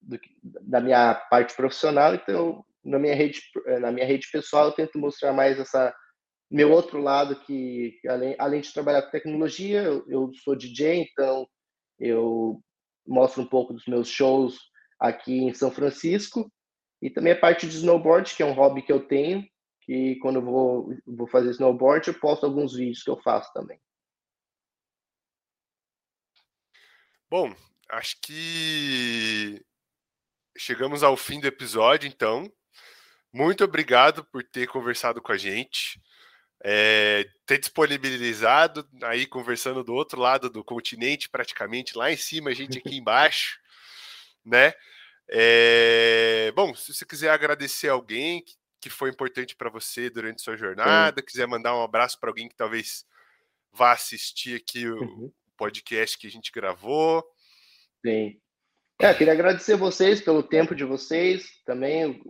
do, 0.00 0.18
da 0.42 0.80
minha 0.80 1.14
parte 1.14 1.54
profissional, 1.54 2.14
então 2.14 2.64
na 2.84 2.98
minha 2.98 3.14
rede 3.14 3.40
na 3.80 3.92
minha 3.92 4.06
rede 4.06 4.28
pessoal 4.32 4.66
eu 4.66 4.72
tento 4.72 4.98
mostrar 4.98 5.32
mais 5.32 5.58
essa 5.58 5.94
meu 6.50 6.72
outro 6.72 7.00
lado 7.00 7.36
que 7.40 7.98
além, 8.08 8.34
além 8.38 8.60
de 8.60 8.72
trabalhar 8.72 9.02
com 9.02 9.10
tecnologia, 9.10 9.82
eu, 9.82 10.04
eu 10.08 10.30
sou 10.42 10.56
DJ, 10.56 11.02
então 11.02 11.46
eu 11.98 12.60
mostro 13.06 13.42
um 13.42 13.46
pouco 13.46 13.74
dos 13.74 13.86
meus 13.86 14.08
shows 14.08 14.58
aqui 14.98 15.38
em 15.38 15.54
São 15.54 15.70
Francisco. 15.70 16.50
E 17.00 17.10
também 17.10 17.32
a 17.32 17.38
parte 17.38 17.66
de 17.66 17.76
snowboard, 17.76 18.34
que 18.34 18.42
é 18.42 18.46
um 18.46 18.54
hobby 18.54 18.82
que 18.82 18.92
eu 18.92 19.06
tenho, 19.06 19.44
que 19.88 20.16
quando 20.16 20.36
eu 20.36 20.42
vou, 20.42 20.94
vou 21.06 21.26
fazer 21.26 21.48
snowboard, 21.48 22.08
eu 22.08 22.20
posto 22.20 22.44
alguns 22.44 22.74
vídeos 22.74 23.02
que 23.02 23.08
eu 23.08 23.16
faço 23.16 23.50
também. 23.54 23.80
Bom, 27.30 27.54
acho 27.88 28.20
que 28.20 29.64
chegamos 30.58 31.02
ao 31.02 31.16
fim 31.16 31.40
do 31.40 31.46
episódio, 31.46 32.06
então. 32.06 32.52
Muito 33.32 33.64
obrigado 33.64 34.26
por 34.26 34.44
ter 34.44 34.68
conversado 34.68 35.22
com 35.22 35.32
a 35.32 35.38
gente, 35.38 35.98
é, 36.62 37.26
ter 37.46 37.56
disponibilizado 37.56 38.86
aí 39.04 39.26
conversando 39.26 39.82
do 39.82 39.94
outro 39.94 40.20
lado 40.20 40.50
do 40.50 40.62
continente, 40.62 41.30
praticamente 41.30 41.96
lá 41.96 42.12
em 42.12 42.16
cima, 42.16 42.50
a 42.50 42.54
gente 42.54 42.76
aqui 42.76 42.96
embaixo, 42.98 43.58
né? 44.44 44.74
É, 45.30 46.52
bom, 46.54 46.74
se 46.74 46.92
você 46.92 47.06
quiser 47.06 47.30
agradecer 47.30 47.88
alguém 47.88 48.42
que 48.42 48.57
que 48.80 48.90
foi 48.90 49.10
importante 49.10 49.56
para 49.56 49.70
você 49.70 50.08
durante 50.08 50.42
sua 50.42 50.56
jornada, 50.56 51.20
Sim. 51.20 51.26
quiser 51.26 51.46
mandar 51.46 51.76
um 51.76 51.82
abraço 51.82 52.18
para 52.18 52.30
alguém 52.30 52.48
que 52.48 52.56
talvez 52.56 53.04
vá 53.72 53.92
assistir 53.92 54.56
aqui 54.56 54.88
o 54.88 55.00
uhum. 55.00 55.32
podcast 55.56 56.16
que 56.16 56.26
a 56.26 56.30
gente 56.30 56.52
gravou. 56.52 57.24
Sim. 58.04 58.40
É, 59.00 59.14
queria 59.14 59.32
agradecer 59.32 59.76
vocês 59.76 60.20
pelo 60.20 60.42
tempo 60.42 60.74
de 60.74 60.84
vocês. 60.84 61.62
Também 61.64 62.22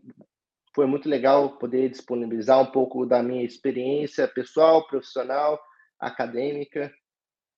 foi 0.75 0.87
muito 0.87 1.09
legal 1.09 1.59
poder 1.59 1.89
disponibilizar 1.89 2.61
um 2.61 2.71
pouco 2.71 3.07
da 3.07 3.23
minha 3.23 3.45
experiência 3.45 4.29
pessoal, 4.29 4.87
profissional, 4.87 5.61
acadêmica, 5.99 6.93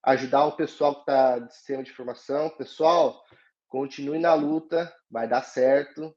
ajudar 0.05 0.47
o 0.47 0.57
pessoal 0.57 0.95
que 0.95 1.01
está 1.01 1.39
de 1.39 1.55
sistema 1.55 1.83
de 1.83 1.93
formação. 1.93 2.51
Pessoal, 2.51 3.21
continue 3.69 4.19
na 4.19 4.35
luta, 4.35 4.93
vai 5.11 5.29
dar 5.29 5.43
certo. 5.43 6.15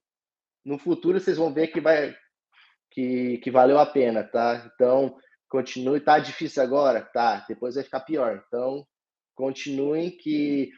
No 0.64 0.78
futuro 0.78 1.20
vocês 1.20 1.38
vão 1.38 1.54
ver 1.54 1.68
que 1.68 1.82
vai 1.82 2.16
que, 2.94 3.40
que 3.40 3.52
valeu 3.52 3.80
a 3.80 3.86
pena, 3.86 4.24
tá? 4.24 4.70
Então, 4.74 5.18
continue. 5.50 6.00
Tá 6.00 6.20
difícil 6.20 6.62
agora? 6.62 7.02
Tá. 7.02 7.46
Depois 7.48 7.76
vai 7.76 7.84
ficar 7.84 8.02
pior. 8.02 8.44
Então, 8.48 8.86
continuem 9.36 10.12
que, 10.12 10.70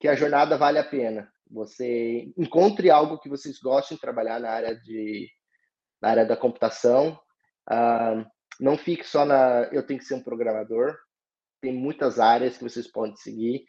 que 0.00 0.08
a 0.08 0.14
jornada 0.14 0.56
vale 0.56 0.78
a 0.78 0.84
pena. 0.84 1.30
Você 1.50 2.32
encontre 2.36 2.90
algo 2.90 3.18
que 3.18 3.28
vocês 3.28 3.58
gostem 3.58 3.96
de 3.96 4.00
trabalhar 4.00 4.38
na 4.40 4.50
área, 4.50 4.74
de, 4.74 5.28
na 6.02 6.10
área 6.10 6.26
da 6.26 6.36
computação. 6.36 7.18
Ah, 7.66 8.24
não 8.60 8.76
fique 8.76 9.04
só 9.04 9.24
na 9.24 9.68
eu 9.72 9.86
tenho 9.86 10.00
que 10.00 10.06
ser 10.06 10.14
um 10.14 10.22
programador. 10.22 10.96
Tem 11.60 11.72
muitas 11.72 12.18
áreas 12.18 12.56
que 12.56 12.64
vocês 12.64 12.86
podem 12.90 13.16
seguir. 13.16 13.64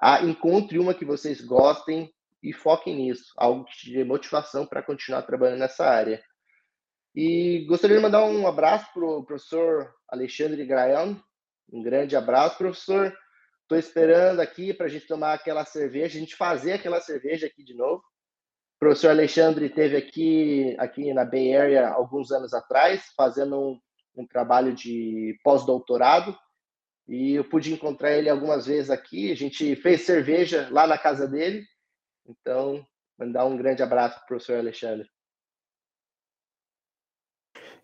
Ah, 0.00 0.22
encontre 0.22 0.78
uma 0.78 0.94
que 0.94 1.04
vocês 1.04 1.40
gostem 1.40 2.12
e 2.42 2.52
foquem 2.52 2.96
nisso, 2.96 3.32
algo 3.38 3.64
que 3.64 3.76
te 3.76 3.92
dê 3.92 4.04
motivação 4.04 4.66
para 4.66 4.82
continuar 4.82 5.22
trabalhando 5.22 5.60
nessa 5.60 5.86
área. 5.86 6.22
E 7.14 7.64
gostaria 7.68 7.96
de 7.96 8.02
mandar 8.02 8.24
um 8.24 8.44
abraço 8.44 8.92
para 8.92 9.04
o 9.04 9.24
professor 9.24 9.94
Alexandre 10.08 10.66
Graian. 10.66 11.16
Um 11.72 11.80
grande 11.80 12.16
abraço, 12.16 12.58
professor. 12.58 13.16
Estou 13.62 13.78
esperando 13.78 14.40
aqui 14.40 14.74
para 14.74 14.86
a 14.86 14.88
gente 14.88 15.06
tomar 15.06 15.32
aquela 15.32 15.64
cerveja, 15.64 16.16
a 16.16 16.20
gente 16.20 16.34
fazer 16.34 16.72
aquela 16.72 17.00
cerveja 17.00 17.46
aqui 17.46 17.62
de 17.62 17.72
novo. 17.72 17.98
O 17.98 18.78
professor 18.80 19.10
Alexandre 19.10 19.70
teve 19.70 19.96
aqui, 19.96 20.74
aqui 20.76 21.14
na 21.14 21.24
Bay 21.24 21.56
Area 21.56 21.88
alguns 21.88 22.32
anos 22.32 22.52
atrás, 22.52 23.04
fazendo 23.16 23.60
um, 23.60 23.80
um 24.16 24.26
trabalho 24.26 24.74
de 24.74 25.38
pós-doutorado. 25.44 26.36
E 27.06 27.34
eu 27.34 27.44
pude 27.44 27.72
encontrar 27.72 28.10
ele 28.10 28.28
algumas 28.28 28.66
vezes 28.66 28.90
aqui. 28.90 29.30
A 29.30 29.36
gente 29.36 29.76
fez 29.76 30.02
cerveja 30.02 30.68
lá 30.72 30.84
na 30.84 30.98
casa 30.98 31.28
dele. 31.28 31.64
Então, 32.26 32.84
mandar 33.16 33.44
um 33.44 33.56
grande 33.56 33.84
abraço 33.84 34.16
para 34.16 34.24
o 34.24 34.26
professor 34.26 34.58
Alexandre. 34.58 35.13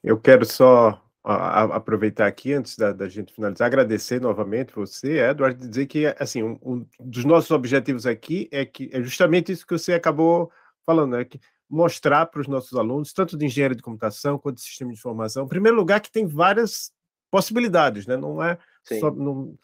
Eu 0.03 0.19
quero 0.19 0.45
só 0.45 1.03
aproveitar 1.23 2.27
aqui, 2.27 2.55
antes 2.55 2.77
da, 2.77 2.93
da, 2.93 3.07
gente 3.07 3.35
finalizar, 3.35 3.67
agradecer 3.67 4.21
novamente 4.21 4.75
você, 4.75 5.19
Eduardo, 5.19 5.69
dizer 5.69 5.87
que 5.87 6.07
assim, 6.19 6.43
um, 6.43 6.59
um, 6.63 6.87
dos 6.99 7.27
nossos 7.27 7.51
objetivos 7.51 8.07
aqui 8.07 8.49
é 8.51 8.65
que 8.65 8.89
é 8.91 9.03
justamente 9.03 9.53
isso 9.53 9.67
que 9.67 9.77
você 9.77 9.93
acabou 9.93 10.51
falando, 10.87 11.17
é 11.17 11.25
que 11.25 11.39
mostrar 11.69 12.27
para 12.27 12.41
os 12.41 12.49
nossos 12.49 12.77
alunos, 12.77 13.13
tanto 13.13 13.37
de 13.37 13.45
engenharia 13.45 13.77
de 13.77 13.83
computação 13.83 14.39
quanto 14.39 14.57
de 14.57 14.63
sistema 14.63 14.93
de 14.93 14.99
informação, 14.99 15.45
em 15.45 15.49
primeiro 15.49 15.77
lugar, 15.77 16.01
que 16.01 16.11
tem 16.11 16.27
várias 16.27 16.91
possibilidades, 17.31 18.07
né? 18.07 18.17
Não 18.17 18.43
é 18.43 18.59
só, 18.99 19.11
não, 19.11 19.55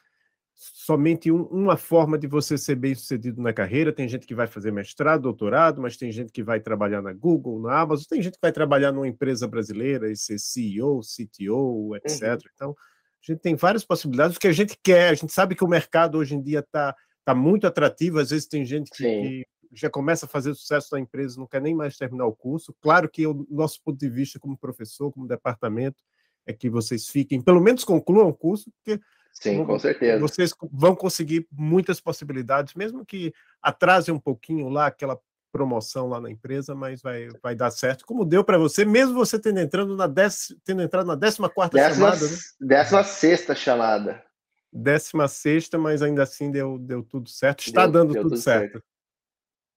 somente 0.57 1.31
um, 1.31 1.43
uma 1.45 1.77
forma 1.77 2.19
de 2.19 2.27
você 2.27 2.57
ser 2.57 2.77
bem 2.77 2.95
sucedido 2.95 3.43
na 3.43 3.53
carreira. 3.53 3.93
Tem 3.93 4.09
gente 4.09 4.27
que 4.27 4.35
vai 4.35 4.47
fazer 4.47 4.73
mestrado, 4.73 5.23
doutorado, 5.23 5.83
mas 5.83 5.97
tem 5.97 6.11
gente 6.11 6.33
que 6.33 6.43
vai 6.43 6.61
trabalhar 6.61 7.03
na 7.03 7.13
Google, 7.13 7.61
na 7.61 7.81
Amazon, 7.81 8.07
tem 8.09 8.23
gente 8.23 8.35
que 8.35 8.43
vai 8.43 8.53
trabalhar 8.53 8.93
numa 8.93 9.07
empresa 9.07 9.47
brasileira 9.47 10.11
e 10.11 10.17
ser 10.17 10.39
CEO, 10.39 11.01
CTO, 11.01 11.95
etc. 11.97 12.23
Uhum. 12.23 12.39
Então, 12.55 12.71
a 12.71 13.33
gente 13.33 13.41
tem 13.41 13.55
várias 13.55 13.85
possibilidades, 13.85 14.37
o 14.37 14.41
que 14.41 14.49
a 14.49 14.53
gente 14.53 14.79
quer. 14.83 15.11
A 15.11 15.15
gente 15.15 15.33
sabe 15.33 15.55
que 15.55 15.65
o 15.65 15.69
mercado 15.69 16.17
hoje 16.17 16.35
em 16.35 16.43
dia 16.43 16.61
está 16.61 16.95
tá 17.25 17.35
muito 17.35 17.67
atrativo, 17.67 18.21
às 18.21 18.31
vezes 18.31 18.47
tem 18.47 18.65
gente 18.65 18.91
que, 18.91 19.03
que, 19.05 19.47
já 19.73 19.91
começa 19.91 20.27
a 20.27 20.29
fazer 20.29 20.55
sucesso 20.55 20.89
na 20.93 21.01
empresa, 21.01 21.39
não 21.39 21.47
quer 21.47 21.61
nem 21.61 21.75
mais 21.75 21.97
terminar 21.97 22.25
o 22.25 22.35
curso. 22.35 22.75
Claro 22.81 23.11
que 23.11 23.27
o 23.27 23.47
nosso 23.51 23.83
ponto 23.85 23.99
de 23.99 24.09
vista 24.09 24.39
como 24.39 24.57
professor, 24.57 25.13
como 25.13 25.27
departamento, 25.27 26.03
é 26.47 26.53
que 26.53 26.71
vocês 26.71 27.09
fiquem, 27.09 27.43
pelo 27.43 27.61
menos 27.61 27.85
concluam 27.85 28.29
o 28.29 28.35
curso, 28.35 28.71
porque 28.71 29.01
Sim, 29.41 29.65
com 29.65 29.79
certeza. 29.79 30.19
Vocês 30.19 30.55
vão 30.73 30.95
conseguir 30.97 31.47
muitas 31.53 32.01
possibilidades, 32.01 32.75
mesmo 32.75 33.05
que 33.05 33.35
atrase 33.61 34.11
um 34.11 34.19
pouquinho 34.19 34.69
lá 34.69 34.87
aquela 34.87 35.21
promoção 35.53 36.09
lá 36.09 36.21
na 36.21 36.31
empresa, 36.31 36.75
mas 36.75 37.03
vai, 37.03 37.29
vai 37.43 37.55
dar 37.55 37.71
certo, 37.71 38.05
como 38.05 38.25
deu 38.25 38.45
para 38.45 38.59
você, 38.59 38.85
mesmo 38.85 39.15
você 39.15 39.39
tendo, 39.39 39.61
entrando 39.61 39.97
na 39.97 40.07
dec, 40.07 40.33
tendo 40.65 40.83
entrado 40.83 41.07
na 41.07 41.15
14 41.17 41.55
quarta 41.55 41.95
chamada. 41.95 42.27
Né? 42.27 42.37
Décima 42.61 43.05
sexta 43.05 43.55
chamada. 43.55 44.25
Décima 44.73 45.29
sexta, 45.29 45.79
mas 45.79 46.03
ainda 46.03 46.23
assim 46.23 46.51
deu, 46.51 46.79
deu 46.79 47.03
tudo 47.03 47.29
certo. 47.29 47.61
Está 47.61 47.83
deu, 47.87 47.93
dando 47.93 48.13
deu 48.13 48.23
tudo, 48.23 48.33
tudo 48.33 48.43
certo. 48.43 48.73
certo. 48.73 48.85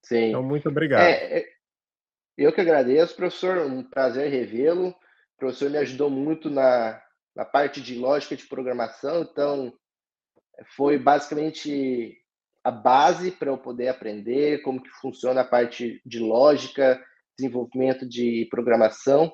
Sim. 0.06 0.30
Então, 0.30 0.44
muito 0.44 0.68
obrigado. 0.68 1.04
É, 1.04 1.40
é, 1.40 1.46
eu 2.38 2.52
que 2.52 2.62
agradeço, 2.62 3.16
professor. 3.16 3.58
Um 3.60 3.84
prazer 3.84 4.30
revê-lo. 4.30 4.90
O 4.90 4.96
professor 5.38 5.70
me 5.70 5.78
ajudou 5.78 6.10
muito 6.10 6.50
na, 6.50 7.02
na 7.40 7.46
parte 7.46 7.80
de 7.80 7.96
lógica 7.96 8.36
de 8.36 8.46
programação, 8.46 9.22
então 9.22 9.74
foi 10.76 11.00
basicamente 11.00 12.18
a 12.66 12.70
base 12.70 13.32
para 13.32 13.50
eu 13.50 13.58
poder 13.58 13.88
aprender 13.88 14.62
como 14.62 14.84
que 14.84 14.90
funciona 15.00 15.40
a 15.40 15.46
parte 15.46 16.02
de 16.06 16.20
lógica, 16.20 17.02
desenvolvimento 17.38 18.06
de 18.06 18.46
programação 18.52 19.32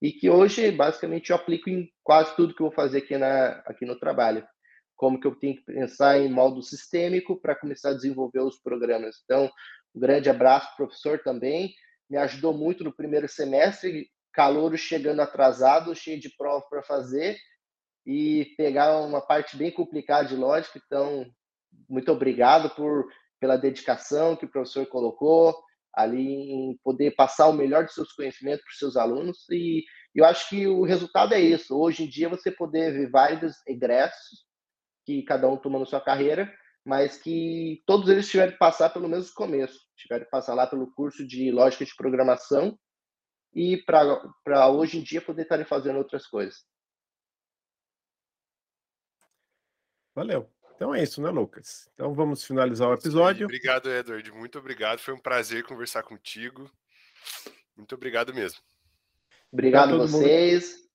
e 0.00 0.12
que 0.12 0.30
hoje 0.30 0.70
basicamente 0.70 1.30
eu 1.30 1.36
aplico 1.36 1.68
em 1.68 1.90
quase 2.04 2.36
tudo 2.36 2.54
que 2.54 2.62
eu 2.62 2.68
vou 2.68 2.74
fazer 2.74 2.98
aqui 2.98 3.18
na 3.18 3.60
aqui 3.66 3.84
no 3.84 3.98
trabalho. 3.98 4.46
Como 4.94 5.18
que 5.18 5.26
eu 5.26 5.34
tenho 5.34 5.56
que 5.56 5.64
pensar 5.64 6.20
em 6.20 6.30
modo 6.30 6.62
sistêmico 6.62 7.40
para 7.40 7.56
começar 7.56 7.90
a 7.90 7.94
desenvolver 7.94 8.42
os 8.42 8.60
programas. 8.60 9.16
Então, 9.24 9.50
um 9.92 9.98
grande 9.98 10.30
abraço 10.30 10.76
professor 10.76 11.18
também, 11.18 11.74
me 12.08 12.16
ajudou 12.16 12.56
muito 12.56 12.84
no 12.84 12.94
primeiro 12.94 13.28
semestre 13.28 14.08
calouro 14.32 14.76
chegando 14.76 15.20
atrasado, 15.20 15.94
cheio 15.94 16.20
de 16.20 16.34
prova 16.36 16.64
para 16.68 16.82
fazer 16.82 17.36
e 18.06 18.54
pegar 18.56 19.00
uma 19.00 19.20
parte 19.20 19.56
bem 19.56 19.70
complicada 19.70 20.28
de 20.28 20.36
lógica. 20.36 20.80
Então, 20.84 21.26
muito 21.88 22.10
obrigado 22.10 22.70
por 22.70 23.06
pela 23.40 23.56
dedicação 23.56 24.36
que 24.36 24.44
o 24.44 24.50
professor 24.50 24.86
colocou 24.86 25.56
ali 25.94 26.52
em 26.52 26.78
poder 26.84 27.12
passar 27.12 27.48
o 27.48 27.54
melhor 27.54 27.86
de 27.86 27.94
seus 27.94 28.12
conhecimentos 28.12 28.62
para 28.62 28.70
os 28.70 28.78
seus 28.78 28.96
alunos 28.96 29.48
e 29.50 29.82
eu 30.14 30.24
acho 30.24 30.48
que 30.48 30.66
o 30.66 30.82
resultado 30.82 31.34
é 31.34 31.40
isso. 31.40 31.76
Hoje 31.76 32.04
em 32.04 32.08
dia 32.08 32.28
você 32.28 32.50
poder 32.50 32.92
ver 32.92 33.10
vários 33.10 33.56
egressos 33.66 34.44
que 35.06 35.22
cada 35.22 35.48
um 35.48 35.56
toma 35.56 35.78
na 35.78 35.86
sua 35.86 36.00
carreira, 36.00 36.52
mas 36.84 37.16
que 37.16 37.82
todos 37.86 38.08
eles 38.08 38.28
tiveram 38.28 38.52
que 38.52 38.58
passar 38.58 38.90
pelo 38.90 39.08
mesmo 39.08 39.32
começo, 39.34 39.78
tiveram 39.96 40.24
que 40.24 40.30
passar 40.30 40.54
lá 40.54 40.66
pelo 40.66 40.92
curso 40.94 41.26
de 41.26 41.50
lógica 41.50 41.84
de 41.84 41.94
programação 41.96 42.76
e 43.52 43.76
para 43.78 44.68
hoje 44.68 44.98
em 44.98 45.02
dia 45.02 45.20
poder 45.20 45.42
estarem 45.42 45.64
fazendo 45.64 45.98
outras 45.98 46.26
coisas. 46.26 46.64
Valeu. 50.14 50.50
Então 50.74 50.94
é 50.94 51.02
isso, 51.02 51.20
né, 51.20 51.30
Lucas? 51.30 51.90
Então 51.94 52.14
vamos 52.14 52.44
finalizar 52.44 52.88
o 52.88 52.94
episódio. 52.94 53.44
Obrigado, 53.46 53.90
Edward. 53.90 54.32
Muito 54.32 54.58
obrigado. 54.58 54.98
Foi 54.98 55.12
um 55.12 55.20
prazer 55.20 55.64
conversar 55.64 56.02
contigo. 56.02 56.70
Muito 57.76 57.94
obrigado 57.94 58.32
mesmo. 58.32 58.60
Obrigado 59.52 59.94
a 59.94 59.98
vocês. 59.98 60.88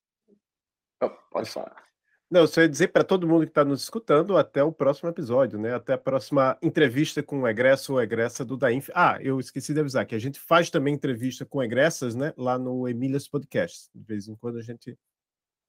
Mundo... 0.99 1.17
pode 1.29 1.49
falar. 1.49 1.84
Não, 2.29 2.47
só 2.47 2.61
ia 2.61 2.69
dizer 2.69 2.87
para 2.87 3.03
todo 3.03 3.27
mundo 3.27 3.43
que 3.43 3.51
está 3.51 3.63
nos 3.63 3.83
escutando 3.83 4.35
até 4.35 4.63
o 4.63 4.71
próximo 4.71 5.09
episódio, 5.09 5.59
né? 5.59 5.75
Até 5.75 5.93
a 5.93 5.97
próxima 5.97 6.57
entrevista 6.61 7.21
com 7.21 7.41
o 7.41 7.47
egresso 7.47 7.93
ou 7.93 8.01
egressa 8.01 8.43
do 8.43 8.57
Dainf. 8.57 8.89
Ah, 8.95 9.19
eu 9.21 9.39
esqueci 9.39 9.73
de 9.73 9.79
avisar 9.79 10.05
que 10.07 10.15
a 10.15 10.19
gente 10.19 10.39
faz 10.39 10.69
também 10.71 10.95
entrevista 10.95 11.45
com 11.45 11.61
egressas, 11.61 12.15
né? 12.15 12.33
Lá 12.35 12.57
no 12.57 12.87
Emílias 12.89 13.27
Podcast. 13.27 13.89
De 13.93 14.03
vez 14.03 14.27
em 14.27 14.35
quando 14.35 14.57
a 14.57 14.63
gente 14.63 14.97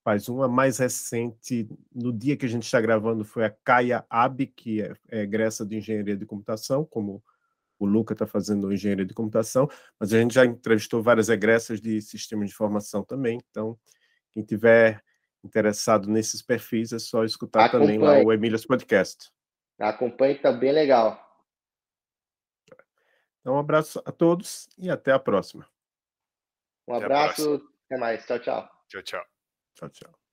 faz 0.02 0.28
uma 0.28 0.48
mais 0.48 0.78
recente, 0.78 1.68
no 1.94 2.12
dia 2.12 2.36
que 2.36 2.46
a 2.46 2.48
gente 2.48 2.64
está 2.64 2.80
gravando, 2.80 3.24
foi 3.24 3.44
a 3.44 3.50
Caia 3.50 4.06
Ab, 4.08 4.46
que 4.46 4.80
é, 4.80 4.94
é 5.10 5.22
egressa 5.22 5.66
de 5.66 5.76
engenharia 5.76 6.16
de 6.16 6.24
computação, 6.24 6.84
como 6.84 7.22
o 7.78 7.84
Luca 7.84 8.14
está 8.14 8.26
fazendo 8.26 8.72
engenharia 8.72 9.04
de 9.04 9.12
computação, 9.12 9.68
mas 9.98 10.12
a 10.12 10.18
gente 10.18 10.34
já 10.34 10.46
entrevistou 10.46 11.02
várias 11.02 11.28
egressas 11.28 11.80
de 11.80 12.00
sistemas 12.00 12.48
de 12.48 12.54
informação 12.54 13.02
também, 13.02 13.38
então 13.50 13.78
quem 14.32 14.42
tiver 14.42 15.02
interessado 15.46 16.08
nesses 16.08 16.42
perfis 16.42 16.92
é 16.92 16.98
só 16.98 17.24
escutar 17.24 17.66
Acompanhe. 17.66 17.98
também 17.98 18.18
lá 18.18 18.24
o 18.24 18.32
Emílias 18.32 18.66
Podcast. 18.66 19.30
Acompanhe, 19.78 20.38
tá 20.38 20.52
bem 20.52 20.72
legal. 20.72 21.22
Então, 23.40 23.54
um 23.54 23.58
abraço 23.58 24.02
a 24.04 24.12
todos 24.12 24.68
e 24.76 24.90
até 24.90 25.12
a 25.12 25.18
próxima. 25.18 25.68
Um 26.88 26.94
abraço, 26.94 27.62
até 27.86 27.98
mais. 27.98 28.26
Tchau, 28.26 28.38
tchau. 28.38 28.70
Tchau, 28.88 29.02
tchau. 29.02 29.24
Tchau, 29.74 29.88
tchau. 29.90 30.25